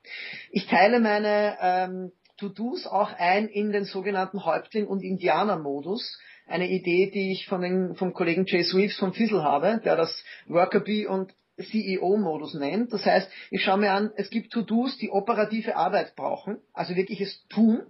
Ich 0.51 0.67
teile 0.67 0.99
meine 0.99 1.57
ähm, 1.59 2.11
To-Dos 2.37 2.85
auch 2.85 3.11
ein 3.17 3.47
in 3.47 3.71
den 3.71 3.85
sogenannten 3.85 4.45
Häuptling- 4.45 4.85
und 4.85 5.01
Indianer-Modus. 5.01 6.19
Eine 6.45 6.69
Idee, 6.69 7.09
die 7.09 7.31
ich 7.31 7.47
von 7.47 7.61
den, 7.61 7.95
vom 7.95 8.13
Kollegen 8.13 8.45
Jay 8.45 8.63
Sweeps 8.63 8.97
vom 8.97 9.13
Fizzle 9.13 9.43
habe, 9.43 9.81
der 9.83 9.95
das 9.95 10.23
Worker 10.47 10.81
Bee 10.81 11.07
und 11.07 11.33
CEO-Modus 11.63 12.55
nennt. 12.55 12.93
Das 12.93 13.05
heißt, 13.05 13.29
ich 13.51 13.63
schaue 13.63 13.77
mir 13.77 13.91
an, 13.91 14.11
es 14.15 14.29
gibt 14.29 14.51
To-Dos, 14.53 14.97
die 14.97 15.11
operative 15.11 15.75
Arbeit 15.75 16.15
brauchen, 16.15 16.57
also 16.73 16.95
wirkliches 16.95 17.45
Tun, 17.49 17.83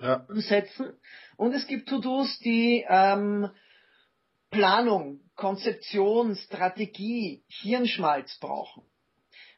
ja. 0.00 0.26
umsetzen. 0.28 0.92
Und 1.36 1.54
es 1.54 1.66
gibt 1.66 1.88
To-Dos, 1.88 2.38
die 2.40 2.84
ähm, 2.88 3.50
Planung, 4.50 5.20
Konzeption, 5.36 6.34
Strategie, 6.36 7.44
Hirnschmalz 7.48 8.38
brauchen. 8.38 8.82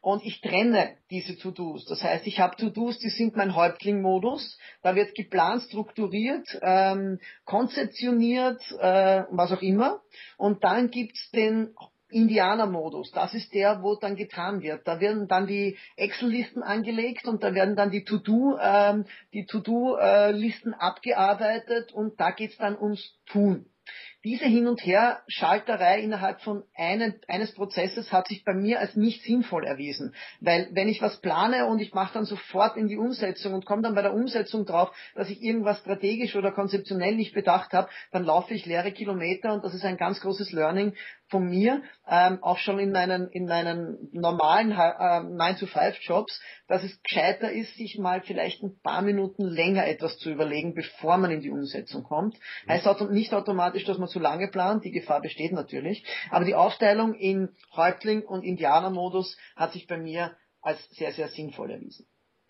Und 0.03 0.25
ich 0.25 0.41
trenne 0.41 0.97
diese 1.11 1.37
To-Dos. 1.37 1.85
Das 1.85 2.03
heißt, 2.03 2.27
ich 2.27 2.41
habe 2.41 2.57
To-Dos, 2.57 2.99
die 2.99 3.11
sind 3.11 3.37
mein 3.37 3.55
Häuptling-Modus. 3.55 4.59
Da 4.83 4.95
wird 4.95 5.15
geplant, 5.15 5.63
strukturiert, 5.65 6.59
ähm, 6.63 7.21
konzeptioniert, 7.45 8.63
äh, 8.79 9.25
was 9.31 9.53
auch 9.53 9.61
immer. 9.61 10.01
Und 10.39 10.65
dann 10.65 10.91
gibt's 10.91 11.31
den 11.33 11.75
Indianer-Modus. 12.11 13.13
Das 13.13 13.35
ist 13.35 13.55
der, 13.55 13.83
wo 13.83 13.95
dann 13.97 14.17
getan 14.17 14.63
wird. 14.63 14.87
Da 14.87 15.01
werden 15.01 15.29
dann 15.29 15.47
die 15.47 15.77
Excel-Listen 15.97 16.63
angelegt 16.63 17.27
und 17.27 17.43
da 17.43 17.55
werden 17.55 17.77
dann 17.77 17.91
die 17.91 18.05
To-Do, 18.05 18.59
ähm, 18.61 19.07
die 19.33 19.47
To-Do-Listen 19.47 20.75
abgearbeitet 20.75 21.93
und 21.93 22.21
da 22.21 22.31
geht's 22.31 22.57
dann 22.59 22.79
ums 22.79 23.19
Tun. 23.27 23.67
Diese 24.23 24.45
Hin- 24.45 24.67
und 24.67 24.85
Her-Schalterei 24.85 26.01
innerhalb 26.01 26.43
von 26.43 26.63
einem, 26.77 27.15
eines 27.27 27.55
Prozesses 27.55 28.13
hat 28.13 28.29
sich 28.29 28.45
bei 28.45 28.53
mir 28.53 28.79
als 28.79 28.95
nicht 28.95 29.23
sinnvoll 29.23 29.65
erwiesen. 29.65 30.15
Weil 30.41 30.69
wenn 30.73 30.91
ich 30.91 31.01
was 31.01 31.23
plane 31.23 31.65
und 31.65 31.81
ich 31.81 31.95
mache 31.95 32.13
dann 32.13 32.27
sofort 32.27 32.77
in 32.77 32.87
die 32.87 32.99
Umsetzung 32.99 33.55
und 33.55 33.65
komme 33.65 33.81
dann 33.81 33.95
bei 33.95 34.03
der 34.03 34.13
Umsetzung 34.13 34.67
drauf, 34.67 34.95
dass 35.15 35.31
ich 35.31 35.41
irgendwas 35.43 35.79
strategisch 35.79 36.37
oder 36.37 36.53
konzeptionell 36.53 37.15
nicht 37.15 37.33
bedacht 37.33 37.73
habe, 37.73 37.89
dann 38.13 38.25
laufe 38.25 38.53
ich 38.53 38.67
leere 38.67 38.93
Kilometer 38.93 39.55
und 39.55 39.65
das 39.65 39.73
ist 39.73 39.85
ein 39.85 39.97
ganz 39.97 40.21
großes 40.21 40.53
Learning 40.53 40.95
von 41.31 41.49
mir, 41.49 41.83
ähm, 42.09 42.43
auch 42.43 42.59
schon 42.59 42.79
in 42.79 42.91
meinen, 42.91 43.29
in 43.29 43.47
meinen 43.47 44.11
normalen 44.13 44.73
äh, 44.73 44.75
9-to-5-Jobs, 44.75 46.41
dass 46.67 46.83
es 46.83 47.01
gescheiter 47.03 47.53
ist, 47.53 47.75
sich 47.77 47.99
mal 47.99 48.21
vielleicht 48.21 48.63
ein 48.63 48.79
paar 48.83 49.01
Minuten 49.01 49.45
länger 49.45 49.87
etwas 49.87 50.19
zu 50.19 50.31
überlegen, 50.31 50.75
bevor 50.75 51.19
man 51.19 51.31
in 51.31 51.41
die 51.41 51.51
Umsetzung 51.51 52.03
kommt. 52.03 52.37
Heißt 52.69 52.87
nicht 53.11 53.33
automatisch 53.33 53.85
dass 53.85 53.99
man 53.99 54.09
zu 54.11 54.19
lange 54.19 54.49
plant. 54.49 54.85
Die 54.85 54.91
Gefahr 54.91 55.21
besteht 55.21 55.53
natürlich. 55.53 56.05
Aber 56.31 56.45
die 56.45 56.55
Aufteilung 56.55 57.15
in 57.15 57.51
Häuptling 57.75 58.23
und 58.23 58.43
Indianermodus 58.43 59.37
hat 59.57 59.73
sich 59.73 59.87
bei 59.87 59.97
mir 59.97 60.37
als 60.61 60.79
sehr, 60.91 61.13
sehr 61.13 61.29
sinnvoll 61.29 61.71
erwiesen. 61.71 62.07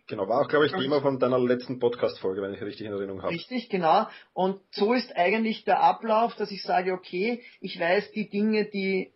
Genau, 0.09 0.29
war 0.29 0.41
auch, 0.41 0.49
glaube 0.49 0.67
ich, 0.67 0.73
Thema 0.73 1.01
von 1.01 1.21
deiner 1.21 1.39
letzten 1.39 1.79
Podcast-Folge, 1.79 2.43
wenn 2.43 2.53
ich 2.53 2.61
richtig 2.61 2.85
in 2.85 2.93
Erinnerung 2.93 3.23
habe. 3.23 3.33
Richtig, 3.33 3.69
genau. 3.69 4.09
Und 4.33 4.61
so 4.73 4.93
ist 4.93 5.17
eigentlich 5.17 5.63
der 5.63 5.81
Ablauf, 5.81 6.35
dass 6.35 6.51
ich 6.51 6.65
sage, 6.65 6.93
okay, 6.93 7.45
ich 7.61 7.79
weiß 7.79 8.11
die 8.11 8.29
Dinge, 8.29 8.65
die 8.65 9.13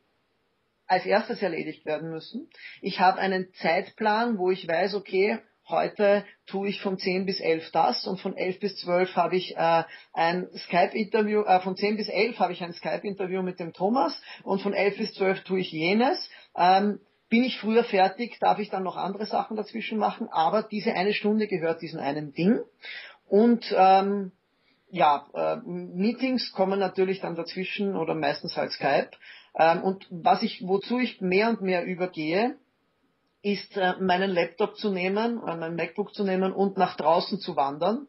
als 0.86 1.04
erstes 1.04 1.42
erledigt 1.42 1.84
werden 1.84 2.10
müssen. 2.10 2.48
Ich 2.80 3.00
habe 3.00 3.18
einen 3.18 3.52
Zeitplan, 3.54 4.38
wo 4.38 4.52
ich 4.52 4.68
weiß, 4.68 4.94
okay, 4.94 5.40
heute 5.68 6.24
tue 6.46 6.68
ich 6.68 6.80
von 6.80 6.98
10 6.98 7.26
bis 7.26 7.40
11 7.40 7.70
das 7.72 8.06
und 8.06 8.20
von 8.20 8.36
11 8.36 8.60
bis 8.60 8.76
12 8.76 9.16
habe 9.16 9.36
ich 9.36 9.56
äh, 9.56 9.84
ein 10.12 10.48
Skype-Interview, 10.54 11.42
äh, 11.42 11.60
von 11.60 11.76
10 11.76 11.96
bis 11.96 12.08
11 12.08 12.38
habe 12.38 12.52
ich 12.52 12.62
ein 12.62 12.72
Skype-Interview 12.72 13.42
mit 13.42 13.60
dem 13.60 13.72
Thomas 13.72 14.20
und 14.42 14.62
von 14.62 14.72
11 14.72 14.98
bis 14.98 15.14
12 15.14 15.44
tue 15.44 15.60
ich 15.60 15.72
jenes. 15.72 16.30
Ähm, 16.56 17.00
bin 17.28 17.44
ich 17.44 17.58
früher 17.58 17.84
fertig, 17.84 18.38
darf 18.38 18.58
ich 18.58 18.70
dann 18.70 18.82
noch 18.82 18.96
andere 18.96 19.26
Sachen 19.26 19.56
dazwischen 19.56 19.98
machen, 19.98 20.28
aber 20.30 20.62
diese 20.62 20.92
eine 20.92 21.14
Stunde 21.14 21.48
gehört 21.48 21.82
diesem 21.82 21.98
einen 21.98 22.32
Ding. 22.32 22.60
Und 23.26 23.74
ähm, 23.76 24.32
ja, 24.90 25.26
äh, 25.34 25.56
Meetings 25.64 26.52
kommen 26.52 26.78
natürlich 26.78 27.20
dann 27.20 27.34
dazwischen 27.34 27.96
oder 27.96 28.14
meistens 28.14 28.56
halt 28.56 28.70
Skype. 28.70 29.10
Ähm, 29.58 29.82
und 29.82 30.06
was 30.10 30.42
ich, 30.42 30.62
wozu 30.66 30.98
ich 30.98 31.20
mehr 31.20 31.48
und 31.48 31.62
mehr 31.62 31.84
übergehe, 31.84 32.56
ist 33.44 33.76
äh, 33.76 33.92
meinen 34.00 34.30
Laptop 34.30 34.76
zu 34.76 34.90
nehmen, 34.90 35.40
äh, 35.46 35.56
mein 35.56 35.76
MacBook 35.76 36.14
zu 36.14 36.24
nehmen 36.24 36.52
und 36.52 36.78
nach 36.78 36.96
draußen 36.96 37.38
zu 37.38 37.56
wandern, 37.56 38.06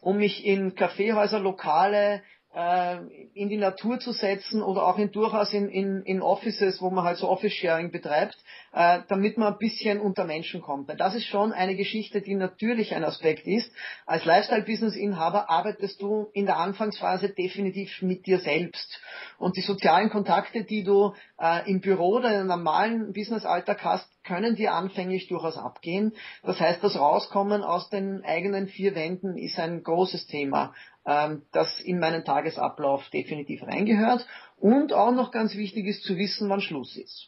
um 0.00 0.18
mich 0.18 0.44
in 0.44 0.74
Kaffeehäuser, 0.74 1.40
Lokale, 1.40 2.22
äh, 2.54 2.98
in 3.32 3.48
die 3.48 3.56
Natur 3.56 4.00
zu 4.00 4.12
setzen 4.12 4.62
oder 4.62 4.86
auch 4.86 4.98
in, 4.98 5.12
durchaus 5.12 5.54
in, 5.54 5.70
in, 5.70 6.02
in 6.02 6.20
Offices, 6.20 6.82
wo 6.82 6.90
man 6.90 7.04
halt 7.04 7.16
so 7.16 7.26
Office-Sharing 7.28 7.90
betreibt, 7.90 8.36
äh, 8.72 9.00
damit 9.08 9.38
man 9.38 9.52
ein 9.52 9.58
bisschen 9.58 10.00
unter 10.00 10.24
Menschen 10.24 10.60
kommt. 10.60 10.88
Weil 10.88 10.96
das 10.96 11.14
ist 11.14 11.26
schon 11.26 11.52
eine 11.52 11.76
Geschichte, 11.76 12.20
die 12.20 12.34
natürlich 12.34 12.94
ein 12.94 13.04
Aspekt 13.04 13.46
ist. 13.46 13.70
Als 14.06 14.24
Lifestyle-Business-Inhaber 14.24 15.50
arbeitest 15.50 16.02
du 16.02 16.28
in 16.32 16.46
der 16.46 16.58
Anfangsphase 16.58 17.30
definitiv 17.30 18.02
mit 18.02 18.26
dir 18.26 18.38
selbst. 18.38 19.00
Und 19.38 19.56
die 19.56 19.62
sozialen 19.62 20.10
Kontakte, 20.10 20.64
die 20.64 20.84
du 20.84 21.14
äh, 21.40 21.68
im 21.70 21.80
Büro 21.80 22.16
oder 22.16 22.40
im 22.40 22.46
normalen 22.46 23.12
Business-Alltag 23.12 23.84
hast, 23.84 24.08
können 24.24 24.56
dir 24.56 24.74
anfänglich 24.74 25.28
durchaus 25.28 25.56
abgehen. 25.56 26.12
Das 26.42 26.60
heißt, 26.60 26.84
das 26.84 26.98
Rauskommen 26.98 27.62
aus 27.62 27.88
den 27.88 28.22
eigenen 28.24 28.68
vier 28.68 28.94
Wänden 28.94 29.38
ist 29.38 29.58
ein 29.58 29.82
großes 29.82 30.26
Thema 30.26 30.74
ähm, 31.08 31.42
das 31.52 31.80
in 31.80 31.98
meinen 31.98 32.24
Tagesablauf 32.24 33.08
definitiv 33.08 33.62
reingehört. 33.62 34.26
Und 34.56 34.92
auch 34.92 35.12
noch 35.12 35.30
ganz 35.30 35.56
wichtig 35.56 35.86
ist 35.86 36.04
zu 36.04 36.16
wissen, 36.16 36.48
wann 36.50 36.60
Schluss 36.60 36.96
ist. 36.96 37.26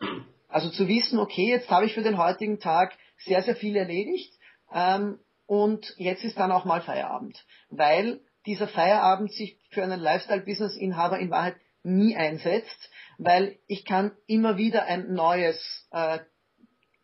Also 0.50 0.68
zu 0.70 0.88
wissen, 0.88 1.18
okay, 1.18 1.48
jetzt 1.48 1.70
habe 1.70 1.86
ich 1.86 1.94
für 1.94 2.02
den 2.02 2.18
heutigen 2.18 2.58
Tag 2.58 2.96
sehr, 3.24 3.42
sehr 3.42 3.56
viel 3.56 3.76
erledigt 3.76 4.32
ähm, 4.72 5.18
und 5.46 5.94
jetzt 5.96 6.24
ist 6.24 6.38
dann 6.38 6.52
auch 6.52 6.64
mal 6.64 6.80
Feierabend. 6.82 7.44
Weil 7.70 8.20
dieser 8.46 8.68
Feierabend 8.68 9.32
sich 9.32 9.58
für 9.70 9.82
einen 9.82 10.00
Lifestyle-Business-Inhaber 10.00 11.18
in 11.18 11.30
Wahrheit 11.30 11.56
nie 11.82 12.16
einsetzt, 12.16 12.90
weil 13.18 13.58
ich 13.66 13.84
kann 13.84 14.12
immer 14.26 14.56
wieder 14.56 14.84
ein 14.84 15.12
neues 15.12 15.88
äh, 15.92 16.18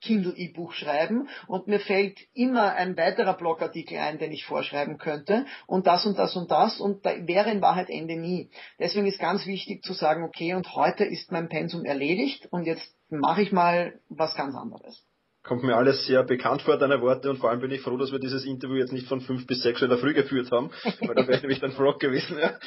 Kindle-E-Buch 0.03 0.73
schreiben 0.73 1.29
und 1.47 1.67
mir 1.67 1.81
fällt 1.81 2.19
immer 2.35 2.75
ein 2.75 2.97
weiterer 2.97 3.35
Blogartikel 3.35 3.99
ein, 3.99 4.19
den 4.19 4.33
ich 4.33 4.45
vorschreiben 4.45 4.99
könnte 4.99 5.47
und 5.67 5.87
das 5.87 6.07
und 6.07 6.19
das 6.19 6.37
und 6.37 6.51
das 6.51 6.81
und 6.81 7.05
da 7.05 7.15
wäre 7.27 7.51
in 7.51 7.63
Wahrheit 7.63 7.91
Ende 7.91 8.17
nie. 8.17 8.51
Deswegen 8.79 9.07
ist 9.07 9.19
ganz 9.19 9.47
wichtig 9.47 9.83
zu 9.83 9.93
sagen, 9.93 10.25
okay, 10.25 10.55
und 10.55 10.75
heute 10.75 11.05
ist 11.05 11.33
mein 11.33 11.49
Pensum 11.49 11.85
erledigt 11.85 12.47
und 12.51 12.65
jetzt 12.65 12.95
mache 13.09 13.43
ich 13.43 13.53
mal 13.53 13.99
was 14.09 14.35
ganz 14.35 14.55
anderes 14.55 15.05
kommt 15.47 15.63
mir 15.63 15.77
alles 15.77 16.07
sehr 16.07 16.25
bekannt 16.25 16.63
vor, 16.63 16.77
deine 16.77 17.01
Worte, 17.01 17.31
und 17.31 17.39
vor 17.39 17.51
allem 17.51 17.61
bin 17.61 17.71
ich 17.71 17.81
froh, 17.81 17.97
dass 17.97 18.13
wir 18.13 18.19
dieses 18.19 18.45
Interview 18.45 18.77
jetzt 18.77 18.93
nicht 18.93 19.07
von 19.07 19.21
fünf 19.21 19.47
bis 19.47 19.63
sechs 19.63 19.81
in 19.81 19.89
der 19.89 19.99
Früh 19.99 20.13
geführt 20.13 20.51
haben, 20.51 20.71
weil 21.01 21.15
da 21.15 21.27
wäre 21.27 21.41
nämlich 21.41 21.61
dann 21.61 21.73
Frog 21.73 22.01
gewesen. 22.01 22.37
Ja. 22.39 22.59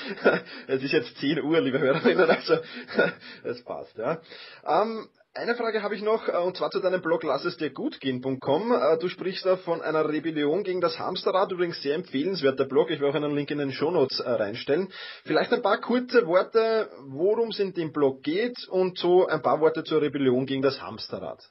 Es 0.68 0.82
ist 0.82 0.94
jetzt 0.94 1.18
zehn 1.18 1.42
Uhr, 1.42 1.60
liebe 1.60 1.80
Hörerinnen, 1.80 2.30
also 2.30 2.56
es 3.44 3.64
passt. 3.64 3.98
Ja. 3.98 4.22
Ähm, 4.66 5.08
eine 5.34 5.56
Frage 5.56 5.84
habe 5.84 5.96
ich 5.96 6.02
noch, 6.02 6.28
äh, 6.28 6.38
und 6.38 6.58
zwar 6.58 6.72
zu 6.72 6.80
deinem 6.80 7.02
Blog 7.02 7.24
lassesdirgutgehen.com. 7.24 8.72
Äh, 8.72 8.98
du 9.00 9.08
sprichst 9.10 9.46
da 9.46 9.58
von 9.58 9.82
einer 9.82 10.08
Rebellion 10.08 10.64
gegen 10.64 10.82
das 10.82 10.98
Hamsterrad, 10.98 11.52
übrigens 11.52 11.82
sehr 11.82 11.96
empfehlenswerter 11.96 12.66
Blog. 12.66 12.90
Ich 12.90 13.00
werde 13.00 13.12
auch 13.12 13.24
einen 13.24 13.36
Link 13.36 13.52
in 13.52 13.60
den 13.60 13.72
Shownotes 13.72 14.20
äh, 14.20 14.30
reinstellen. 14.30 14.92
Vielleicht 15.24 15.54
ein 15.54 15.62
paar 15.62 15.80
kurze 15.80 16.26
Worte, 16.26 16.90
worum 17.08 17.50
es 17.50 17.60
in 17.60 17.74
dem 17.74 17.92
Blog 17.92 18.24
geht 18.24 18.68
und 18.70 18.98
so 18.98 19.28
ein 19.28 19.42
paar 19.42 19.62
Worte 19.62 19.84
zur 19.84 20.02
Rebellion 20.02 20.46
gegen 20.46 20.62
das 20.62 20.82
Hamsterrad. 20.82 21.44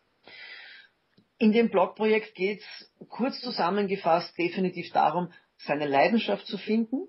In 1.38 1.52
dem 1.52 1.70
Blogprojekt 1.70 2.34
geht 2.34 2.60
es 2.60 3.08
kurz 3.08 3.40
zusammengefasst 3.40 4.36
definitiv 4.36 4.90
darum, 4.92 5.32
seine 5.56 5.86
Leidenschaft 5.86 6.46
zu 6.46 6.58
finden, 6.58 7.06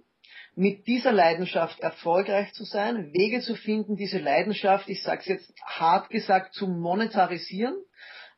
mit 0.59 0.87
dieser 0.87 1.13
Leidenschaft 1.13 1.79
erfolgreich 1.79 2.51
zu 2.51 2.65
sein, 2.65 3.13
Wege 3.13 3.39
zu 3.39 3.55
finden, 3.55 3.95
diese 3.95 4.19
Leidenschaft, 4.19 4.89
ich 4.89 5.01
sage 5.01 5.21
es 5.21 5.27
jetzt 5.27 5.53
hart 5.63 6.09
gesagt, 6.09 6.53
zu 6.53 6.67
monetarisieren 6.67 7.75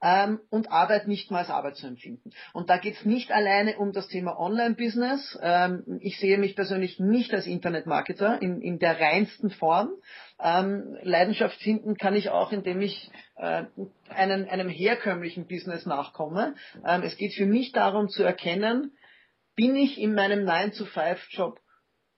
ähm, 0.04 0.40
und 0.52 0.72
Arbeit 0.72 1.08
nicht 1.08 1.32
mal 1.32 1.40
als 1.40 1.50
Arbeit 1.50 1.78
zu 1.78 1.88
empfinden. 1.88 2.30
Und 2.54 2.70
da 2.70 2.78
geht 2.78 2.98
es 2.98 3.06
nicht 3.06 3.32
alleine 3.32 3.80
um 3.80 3.92
das 3.92 4.08
Thema 4.08 4.40
Online-Business. 4.40 5.40
Ähm, 5.42 5.98
ich 6.00 6.20
sehe 6.20 6.38
mich 6.38 6.56
persönlich 6.56 7.00
nicht 7.00 7.34
als 7.34 7.48
Internetmarketer 7.48 8.40
in, 8.40 8.62
in 8.62 8.78
der 8.78 9.02
reinsten 9.02 9.50
Form. 9.50 9.90
Ähm, 10.40 10.96
Leidenschaft 11.02 11.60
finden 11.60 11.98
kann 11.98 12.16
ich 12.16 12.30
auch, 12.30 12.52
indem 12.52 12.82
ich 12.82 13.10
äh, 13.38 13.64
einen, 14.10 14.48
einem 14.48 14.70
herkömmlichen 14.70 15.48
Business 15.48 15.88
nachkomme. 15.88 16.54
Ähm, 16.86 17.02
es 17.02 17.18
geht 17.18 17.34
für 17.34 17.48
mich 17.48 17.72
darum 17.72 18.10
zu 18.10 18.22
erkennen, 18.22 18.92
bin 19.56 19.76
ich 19.76 20.00
in 20.00 20.14
meinem 20.14 20.48
9-to-5-Job 20.48 21.60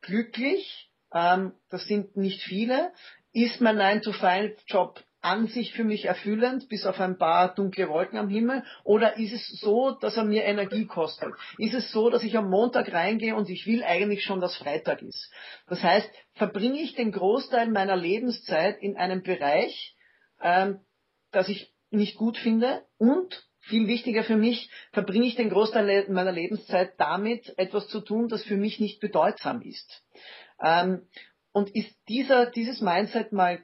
glücklich, 0.04 0.92
ähm, 1.14 1.54
das 1.70 1.86
sind 1.86 2.16
nicht 2.16 2.42
viele, 2.42 2.92
ist 3.34 3.62
mein 3.62 3.78
9-to-5-Job 3.78 5.04
an 5.24 5.48
sich 5.48 5.74
für 5.74 5.86
mich 5.86 6.06
erfüllend, 6.06 6.68
bis 6.68 6.86
auf 6.86 7.00
ein 7.00 7.18
paar 7.18 7.56
dunkle 7.56 7.88
Wolken 7.88 8.20
am 8.20 8.28
Himmel? 8.28 8.64
Oder 8.84 9.18
ist 9.18 9.32
es 9.32 9.48
so, 9.62 9.92
dass 9.92 10.18
er 10.18 10.26
mir 10.26 10.44
Energie 10.44 10.86
kostet? 10.86 11.34
Ist 11.58 11.74
es 11.74 11.92
so, 11.92 12.10
dass 12.10 12.24
ich 12.24 12.38
am 12.38 12.50
Montag 12.50 12.92
reingehe 12.92 13.34
und 13.34 13.50
ich 13.50 13.66
will 13.66 13.84
eigentlich 13.84 14.24
schon, 14.24 14.42
dass 14.42 14.58
Freitag 14.58 15.02
ist? 15.02 15.32
Das 15.68 15.82
heißt, 15.82 16.10
verbringe 16.34 16.80
ich 16.82 16.96
den 16.96 17.14
Großteil 17.14 17.70
meiner 17.70 17.96
Lebenszeit 17.96 18.82
in 18.82 18.98
einem 18.98 19.24
Bereich, 19.24 19.96
ähm, 20.42 20.82
das 21.32 21.48
ich 21.48 21.74
nicht 21.90 22.18
gut 22.18 22.38
finde 22.38 22.84
und 22.98 23.48
viel 23.64 23.88
wichtiger 23.88 24.24
für 24.24 24.36
mich, 24.36 24.70
verbringe 24.92 25.26
ich 25.26 25.36
den 25.36 25.50
Großteil 25.50 26.08
meiner 26.10 26.32
Lebenszeit 26.32 26.94
damit, 26.98 27.54
etwas 27.58 27.88
zu 27.88 28.02
tun, 28.02 28.28
das 28.28 28.44
für 28.44 28.58
mich 28.58 28.80
nicht 28.80 29.00
bedeutsam 29.00 29.62
ist. 29.62 30.04
Ähm, 30.62 31.08
und 31.52 31.74
ist 31.76 31.96
dieser, 32.08 32.48
dieses 32.48 32.82
Mindset 32.82 33.32
mal 33.32 33.60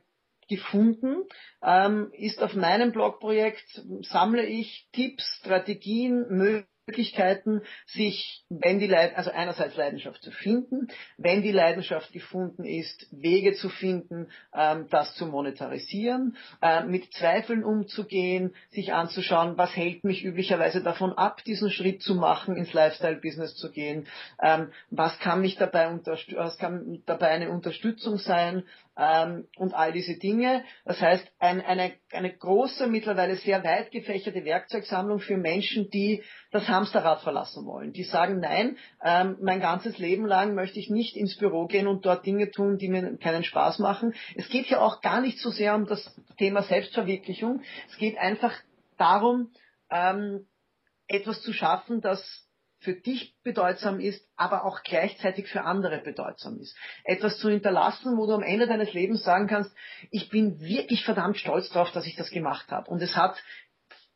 gefunden, 0.47 1.23
ähm, 1.61 2.11
ist 2.13 2.41
auf 2.41 2.55
meinem 2.55 2.91
Blogprojekt, 2.91 3.83
sammle 4.01 4.45
ich 4.45 4.87
Tipps, 4.93 5.23
Strategien, 5.39 6.25
Möglichkeiten, 6.29 6.69
Möglichkeiten, 6.89 7.61
sich, 7.85 8.43
wenn 8.49 8.79
die 8.79 8.87
Leid 8.87 9.15
also 9.15 9.29
einerseits 9.29 9.75
Leidenschaft 9.75 10.23
zu 10.23 10.31
finden, 10.31 10.87
wenn 11.17 11.43
die 11.43 11.51
Leidenschaft 11.51 12.11
gefunden 12.11 12.65
ist, 12.65 13.07
Wege 13.11 13.53
zu 13.53 13.69
finden, 13.69 14.31
ähm, 14.55 14.87
das 14.89 15.13
zu 15.13 15.27
monetarisieren, 15.27 16.35
äh, 16.63 16.83
mit 16.83 17.13
Zweifeln 17.13 17.63
umzugehen, 17.63 18.55
sich 18.71 18.91
anzuschauen, 18.91 19.55
was 19.57 19.75
hält 19.75 20.03
mich 20.03 20.25
üblicherweise 20.25 20.81
davon 20.81 21.13
ab, 21.13 21.43
diesen 21.43 21.69
Schritt 21.69 22.01
zu 22.01 22.15
machen, 22.15 22.57
ins 22.57 22.73
Lifestyle-Business 22.73 23.55
zu 23.55 23.71
gehen, 23.71 24.07
ähm, 24.41 24.71
was 24.89 25.19
kann 25.19 25.41
mich 25.41 25.57
dabei 25.57 25.89
was 26.35 26.57
kann 26.57 27.03
dabei 27.05 27.29
eine 27.29 27.51
Unterstützung 27.51 28.17
sein, 28.17 28.63
ähm, 28.99 29.47
und 29.57 29.73
all 29.73 29.93
diese 29.93 30.17
Dinge. 30.17 30.65
Das 30.83 30.99
heißt, 30.99 31.25
ein, 31.39 31.61
eine, 31.61 31.93
eine 32.11 32.35
große, 32.35 32.87
mittlerweile 32.87 33.37
sehr 33.37 33.63
weit 33.63 33.91
gefächerte 33.91 34.43
Werkzeugsammlung 34.43 35.19
für 35.19 35.37
Menschen, 35.37 35.89
die 35.89 36.21
das 36.51 36.67
Hamsterrad 36.67 37.21
verlassen 37.21 37.65
wollen. 37.65 37.93
Die 37.93 38.03
sagen, 38.03 38.41
nein, 38.41 38.77
ähm, 39.01 39.37
mein 39.41 39.61
ganzes 39.61 39.97
Leben 39.97 40.25
lang 40.25 40.53
möchte 40.53 40.79
ich 40.79 40.89
nicht 40.89 41.15
ins 41.15 41.37
Büro 41.37 41.67
gehen 41.67 41.87
und 41.87 42.05
dort 42.05 42.25
Dinge 42.25 42.51
tun, 42.51 42.77
die 42.77 42.89
mir 42.89 43.17
keinen 43.17 43.43
Spaß 43.43 43.79
machen. 43.79 44.13
Es 44.35 44.49
geht 44.49 44.67
ja 44.67 44.81
auch 44.81 45.01
gar 45.01 45.21
nicht 45.21 45.39
so 45.39 45.49
sehr 45.49 45.75
um 45.75 45.85
das 45.85 46.13
Thema 46.37 46.63
Selbstverwirklichung. 46.63 47.61
Es 47.89 47.97
geht 47.97 48.17
einfach 48.17 48.53
darum, 48.97 49.51
ähm, 49.89 50.45
etwas 51.07 51.41
zu 51.41 51.53
schaffen, 51.53 52.01
das 52.01 52.48
für 52.79 52.93
dich 52.93 53.35
bedeutsam 53.43 53.99
ist, 53.99 54.25
aber 54.35 54.65
auch 54.65 54.83
gleichzeitig 54.83 55.47
für 55.47 55.63
andere 55.63 55.99
bedeutsam 55.99 56.59
ist. 56.59 56.75
Etwas 57.03 57.37
zu 57.39 57.49
hinterlassen, 57.49 58.17
wo 58.17 58.25
du 58.25 58.33
am 58.33 58.43
Ende 58.43 58.67
deines 58.67 58.93
Lebens 58.93 59.23
sagen 59.23 59.47
kannst, 59.47 59.71
ich 60.11 60.29
bin 60.29 60.59
wirklich 60.59 61.03
verdammt 61.03 61.37
stolz 61.37 61.69
darauf, 61.69 61.91
dass 61.91 62.07
ich 62.07 62.15
das 62.15 62.29
gemacht 62.29 62.71
habe. 62.71 62.89
Und 62.89 63.01
es 63.01 63.15
hat, 63.15 63.41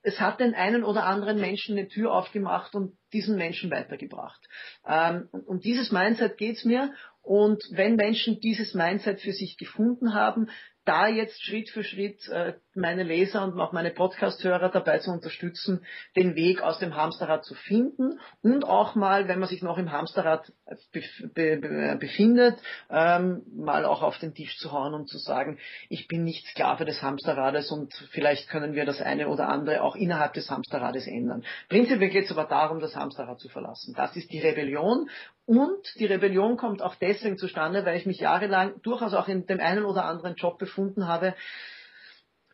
es 0.02 0.20
hat 0.20 0.40
den 0.40 0.56
einen 0.56 0.84
oder 0.84 1.04
anderen 1.04 1.40
Menschen 1.40 1.78
eine 1.78 1.90
Tür 1.90 2.14
aufgemacht 2.14 2.74
und 2.74 2.98
diesen 3.12 3.36
Menschen 3.36 3.70
weitergebracht. 3.70 4.42
Ähm, 4.88 5.28
um 5.32 5.60
dieses 5.60 5.92
Mindset 5.92 6.38
geht's 6.38 6.64
mir 6.64 6.94
Und 7.24 7.64
wenn 7.72 7.96
Menschen 7.96 8.42
dieses 8.42 8.74
Mindset 8.74 9.22
für 9.22 9.32
sich 9.32 9.58
gefunden 9.58 10.14
haben, 10.14 10.50
da 10.86 11.08
jetzt 11.08 11.42
Schritt 11.44 11.70
für 11.70 11.84
Schritt 11.84 12.28
äh, 12.30 12.54
meine 12.76 13.04
Leser 13.04 13.44
und 13.44 13.60
auch 13.60 13.72
meine 13.72 13.92
Podcast-Hörer 13.92 14.70
dabei 14.70 15.00
zu 15.00 15.12
unterstützen, 15.12 15.86
den 16.16 16.36
Weg 16.36 16.62
aus 16.62 16.80
dem 16.80 16.96
Hamsterrad 16.96 17.46
zu 17.46 17.54
finden 17.54 18.20
und 18.42 18.64
auch 18.66 18.96
mal, 18.96 19.28
wenn 19.28 19.40
man 19.40 19.50
sich 19.50 19.62
noch 19.62 19.78
im 19.78 19.92
Hamsterrad 19.92 20.52
befindet, 20.94 22.58
ähm, 22.90 23.44
mal 23.56 23.86
auch 23.86 24.02
auf 24.02 24.18
den 24.18 24.34
Tisch 24.34 24.58
zu 24.58 24.72
hauen 24.72 24.94
und 24.94 25.08
zu 25.08 25.18
sagen, 25.18 25.60
ich 25.90 26.08
bin 26.08 26.24
nicht 26.24 26.48
Sklave 26.48 26.86
des 26.86 27.02
Hamsterrades 27.02 27.72
und 27.72 27.94
vielleicht 28.12 28.50
können 28.50 28.74
wir 28.74 28.86
das 28.86 29.02
eine 29.02 29.28
oder 29.28 29.50
andere 29.50 29.84
auch 29.84 29.96
innerhalb 29.96 30.34
des 30.34 30.50
Hamsterrades 30.50 31.08
ändern. 31.08 31.44
Prinzipiell 31.70 32.10
geht 32.10 32.26
es 32.26 32.32
aber 32.32 32.46
darum, 32.46 32.80
das 32.80 32.96
Hamsterrad 32.96 33.40
zu 33.40 33.50
verlassen. 33.50 33.94
Das 33.96 34.16
ist 34.16 34.32
die 34.32 34.40
Rebellion 34.40 35.10
und 35.46 36.00
die 36.00 36.06
Rebellion 36.06 36.56
kommt 36.56 36.82
auch 36.82 36.96
deswegen 36.96 37.38
zustande, 37.38 37.86
weil 37.86 37.98
ich 37.98 38.06
mich 38.06 38.20
jahrelang 38.20 38.82
durchaus 38.82 39.14
auch 39.14 39.28
in 39.28 39.46
dem 39.46 39.60
einen 39.60 39.84
oder 39.84 40.06
anderen 40.06 40.36
Job 40.36 40.58
befunden 40.74 41.08
habe, 41.08 41.36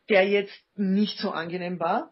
der 0.09 0.27
jetzt 0.27 0.59
nicht 0.75 1.17
so 1.19 1.31
angenehm 1.31 1.79
war. 1.79 2.11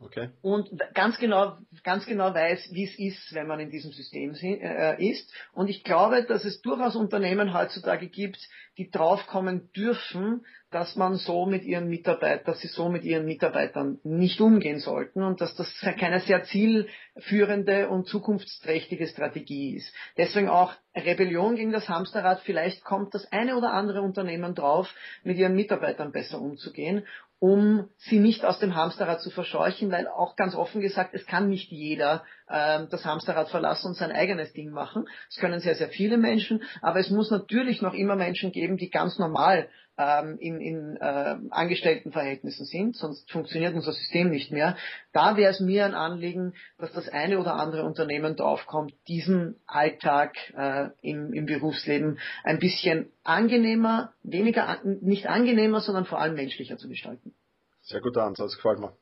Okay. 0.00 0.28
Und 0.42 0.70
ganz 0.94 1.18
genau, 1.18 1.58
ganz 1.82 2.06
genau 2.06 2.32
weiß, 2.32 2.68
wie 2.70 2.84
es 2.84 2.96
ist, 2.98 3.34
wenn 3.34 3.48
man 3.48 3.58
in 3.58 3.70
diesem 3.70 3.90
System 3.90 4.32
äh, 4.34 5.04
ist. 5.04 5.28
Und 5.52 5.68
ich 5.68 5.82
glaube, 5.82 6.22
dass 6.22 6.44
es 6.44 6.60
durchaus 6.60 6.94
Unternehmen 6.94 7.52
heutzutage 7.52 8.08
gibt, 8.08 8.38
die 8.76 8.90
draufkommen 8.90 9.72
dürfen, 9.72 10.46
dass 10.70 10.96
man 10.96 11.16
so 11.16 11.46
mit 11.46 11.64
ihren 11.64 11.88
Mitarbeitern, 11.88 12.44
dass 12.44 12.60
sie 12.60 12.68
so 12.68 12.88
mit 12.88 13.04
ihren 13.04 13.24
Mitarbeitern 13.24 13.98
nicht 14.04 14.40
umgehen 14.40 14.80
sollten 14.80 15.22
und 15.22 15.40
dass 15.40 15.54
das 15.54 15.72
keine 15.98 16.20
sehr 16.20 16.44
zielführende 16.44 17.88
und 17.88 18.06
zukunftsträchtige 18.06 19.06
Strategie 19.06 19.76
ist. 19.76 19.92
Deswegen 20.16 20.48
auch 20.48 20.72
Rebellion 20.94 21.56
gegen 21.56 21.72
das 21.72 21.88
Hamsterrad. 21.88 22.40
Vielleicht 22.40 22.84
kommt 22.84 23.14
das 23.14 23.30
eine 23.32 23.56
oder 23.56 23.72
andere 23.72 24.02
Unternehmen 24.02 24.54
drauf, 24.54 24.92
mit 25.22 25.38
ihren 25.38 25.54
Mitarbeitern 25.54 26.12
besser 26.12 26.40
umzugehen 26.40 27.04
um 27.40 27.88
sie 27.96 28.18
nicht 28.18 28.44
aus 28.44 28.58
dem 28.58 28.74
Hamsterrad 28.74 29.20
zu 29.20 29.30
verscheuchen, 29.30 29.92
weil 29.92 30.08
auch 30.08 30.34
ganz 30.34 30.54
offen 30.54 30.80
gesagt, 30.80 31.14
es 31.14 31.24
kann 31.24 31.48
nicht 31.48 31.70
jeder 31.70 32.24
ähm, 32.50 32.88
das 32.90 33.04
Hamsterrad 33.04 33.48
verlassen 33.48 33.88
und 33.88 33.96
sein 33.96 34.10
eigenes 34.10 34.52
Ding 34.52 34.70
machen. 34.70 35.08
Es 35.30 35.36
können 35.36 35.60
sehr, 35.60 35.76
sehr 35.76 35.88
viele 35.88 36.16
Menschen, 36.16 36.62
aber 36.82 36.98
es 36.98 37.10
muss 37.10 37.30
natürlich 37.30 37.80
noch 37.80 37.94
immer 37.94 38.16
Menschen 38.16 38.50
geben, 38.50 38.76
die 38.76 38.90
ganz 38.90 39.18
normal 39.18 39.68
ähm, 39.98 40.38
in, 40.38 40.60
in 40.60 40.96
äh, 40.96 41.36
Angestelltenverhältnissen 41.50 42.64
sind, 42.64 42.96
sonst 42.96 43.30
funktioniert 43.30 43.74
unser 43.74 43.92
System 43.92 44.30
nicht 44.30 44.52
mehr. 44.52 44.76
Da 45.12 45.36
wäre 45.36 45.50
es 45.50 45.60
mir 45.60 45.84
ein 45.84 45.94
Anliegen, 45.94 46.54
dass 46.78 46.92
das 46.92 47.08
eine 47.08 47.38
oder 47.38 47.54
andere 47.54 47.84
Unternehmen 47.84 48.36
draufkommt, 48.36 48.94
diesen 49.08 49.56
Alltag 49.66 50.36
äh, 50.56 50.88
im, 51.02 51.32
im 51.32 51.46
Berufsleben 51.46 52.18
ein 52.44 52.58
bisschen 52.58 53.10
angenehmer, 53.24 54.12
weniger, 54.22 54.78
nicht 54.84 55.26
angenehmer, 55.26 55.80
sondern 55.80 56.06
vor 56.06 56.20
allem 56.20 56.34
menschlicher 56.34 56.78
zu 56.78 56.88
gestalten. 56.88 57.34
Sehr 57.82 58.00
guter 58.00 58.22
Ansatz, 58.24 58.54
gefällt 58.56 58.78
mir. 58.78 58.92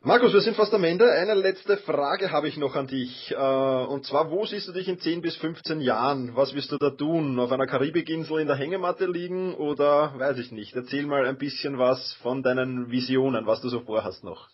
Markus, 0.00 0.32
wir 0.32 0.42
sind 0.42 0.54
fast 0.54 0.72
am 0.72 0.84
Ende. 0.84 1.10
Eine 1.10 1.34
letzte 1.34 1.76
Frage 1.76 2.30
habe 2.30 2.46
ich 2.46 2.56
noch 2.56 2.76
an 2.76 2.86
dich. 2.86 3.32
Äh, 3.32 3.34
und 3.34 4.06
zwar, 4.06 4.30
wo 4.30 4.46
siehst 4.46 4.68
du 4.68 4.72
dich 4.72 4.86
in 4.86 5.00
10 5.00 5.22
bis 5.22 5.34
15 5.36 5.80
Jahren? 5.80 6.36
Was 6.36 6.54
wirst 6.54 6.70
du 6.70 6.78
da 6.78 6.90
tun? 6.90 7.40
Auf 7.40 7.50
einer 7.50 7.66
Karibikinsel 7.66 8.38
in 8.38 8.46
der 8.46 8.54
Hängematte 8.54 9.06
liegen 9.06 9.54
oder 9.54 10.16
weiß 10.16 10.38
ich 10.38 10.52
nicht? 10.52 10.76
Erzähl 10.76 11.04
mal 11.04 11.26
ein 11.26 11.36
bisschen 11.36 11.78
was 11.78 12.12
von 12.22 12.44
deinen 12.44 12.92
Visionen, 12.92 13.46
was 13.46 13.60
du 13.60 13.70
so 13.70 13.80
vorhast 13.80 14.22
noch. 14.22 14.50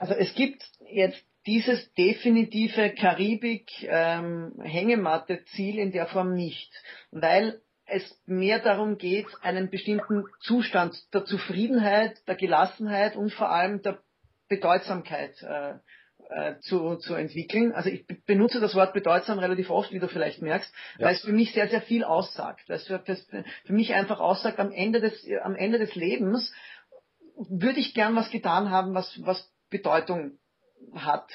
Also 0.00 0.14
es 0.14 0.34
gibt 0.34 0.64
jetzt 0.90 1.24
dieses 1.46 1.94
definitive 1.94 2.90
Karibik-Hängematte-Ziel 2.90 5.78
ähm, 5.78 5.80
in 5.80 5.92
der 5.92 6.08
Form 6.08 6.34
nicht, 6.34 6.72
weil 7.12 7.62
es 7.86 8.20
mehr 8.26 8.58
darum 8.58 8.98
geht, 8.98 9.28
einen 9.42 9.70
bestimmten 9.70 10.24
Zustand 10.40 10.96
der 11.14 11.24
Zufriedenheit, 11.24 12.16
der 12.26 12.34
Gelassenheit 12.34 13.14
und 13.14 13.32
vor 13.32 13.50
allem 13.50 13.80
der 13.82 14.02
Bedeutsamkeit 14.54 15.34
äh, 15.42 15.74
äh, 16.28 16.58
zu, 16.60 16.96
zu 16.96 17.14
entwickeln. 17.14 17.72
Also 17.72 17.90
ich 17.90 18.06
benutze 18.26 18.60
das 18.60 18.74
Wort 18.74 18.92
bedeutsam 18.92 19.38
relativ 19.38 19.70
oft, 19.70 19.92
wie 19.92 19.98
du 19.98 20.08
vielleicht 20.08 20.42
merkst, 20.42 20.72
ja. 20.98 21.06
weil 21.06 21.14
es 21.14 21.22
für 21.22 21.32
mich 21.32 21.52
sehr, 21.52 21.68
sehr 21.68 21.82
viel 21.82 22.04
aussagt. 22.04 22.68
Weil 22.68 22.76
es 22.76 22.86
für, 22.86 23.02
für 23.64 23.72
mich 23.72 23.94
einfach 23.94 24.20
aussagt, 24.20 24.58
am 24.58 24.72
Ende 24.72 25.00
des, 25.00 25.26
am 25.42 25.54
Ende 25.54 25.78
des 25.78 25.94
Lebens 25.94 26.52
würde 27.36 27.80
ich 27.80 27.94
gern 27.94 28.14
was 28.14 28.30
getan 28.30 28.70
haben, 28.70 28.94
was, 28.94 29.20
was 29.24 29.50
Bedeutung 29.70 30.38
hat. 30.94 31.30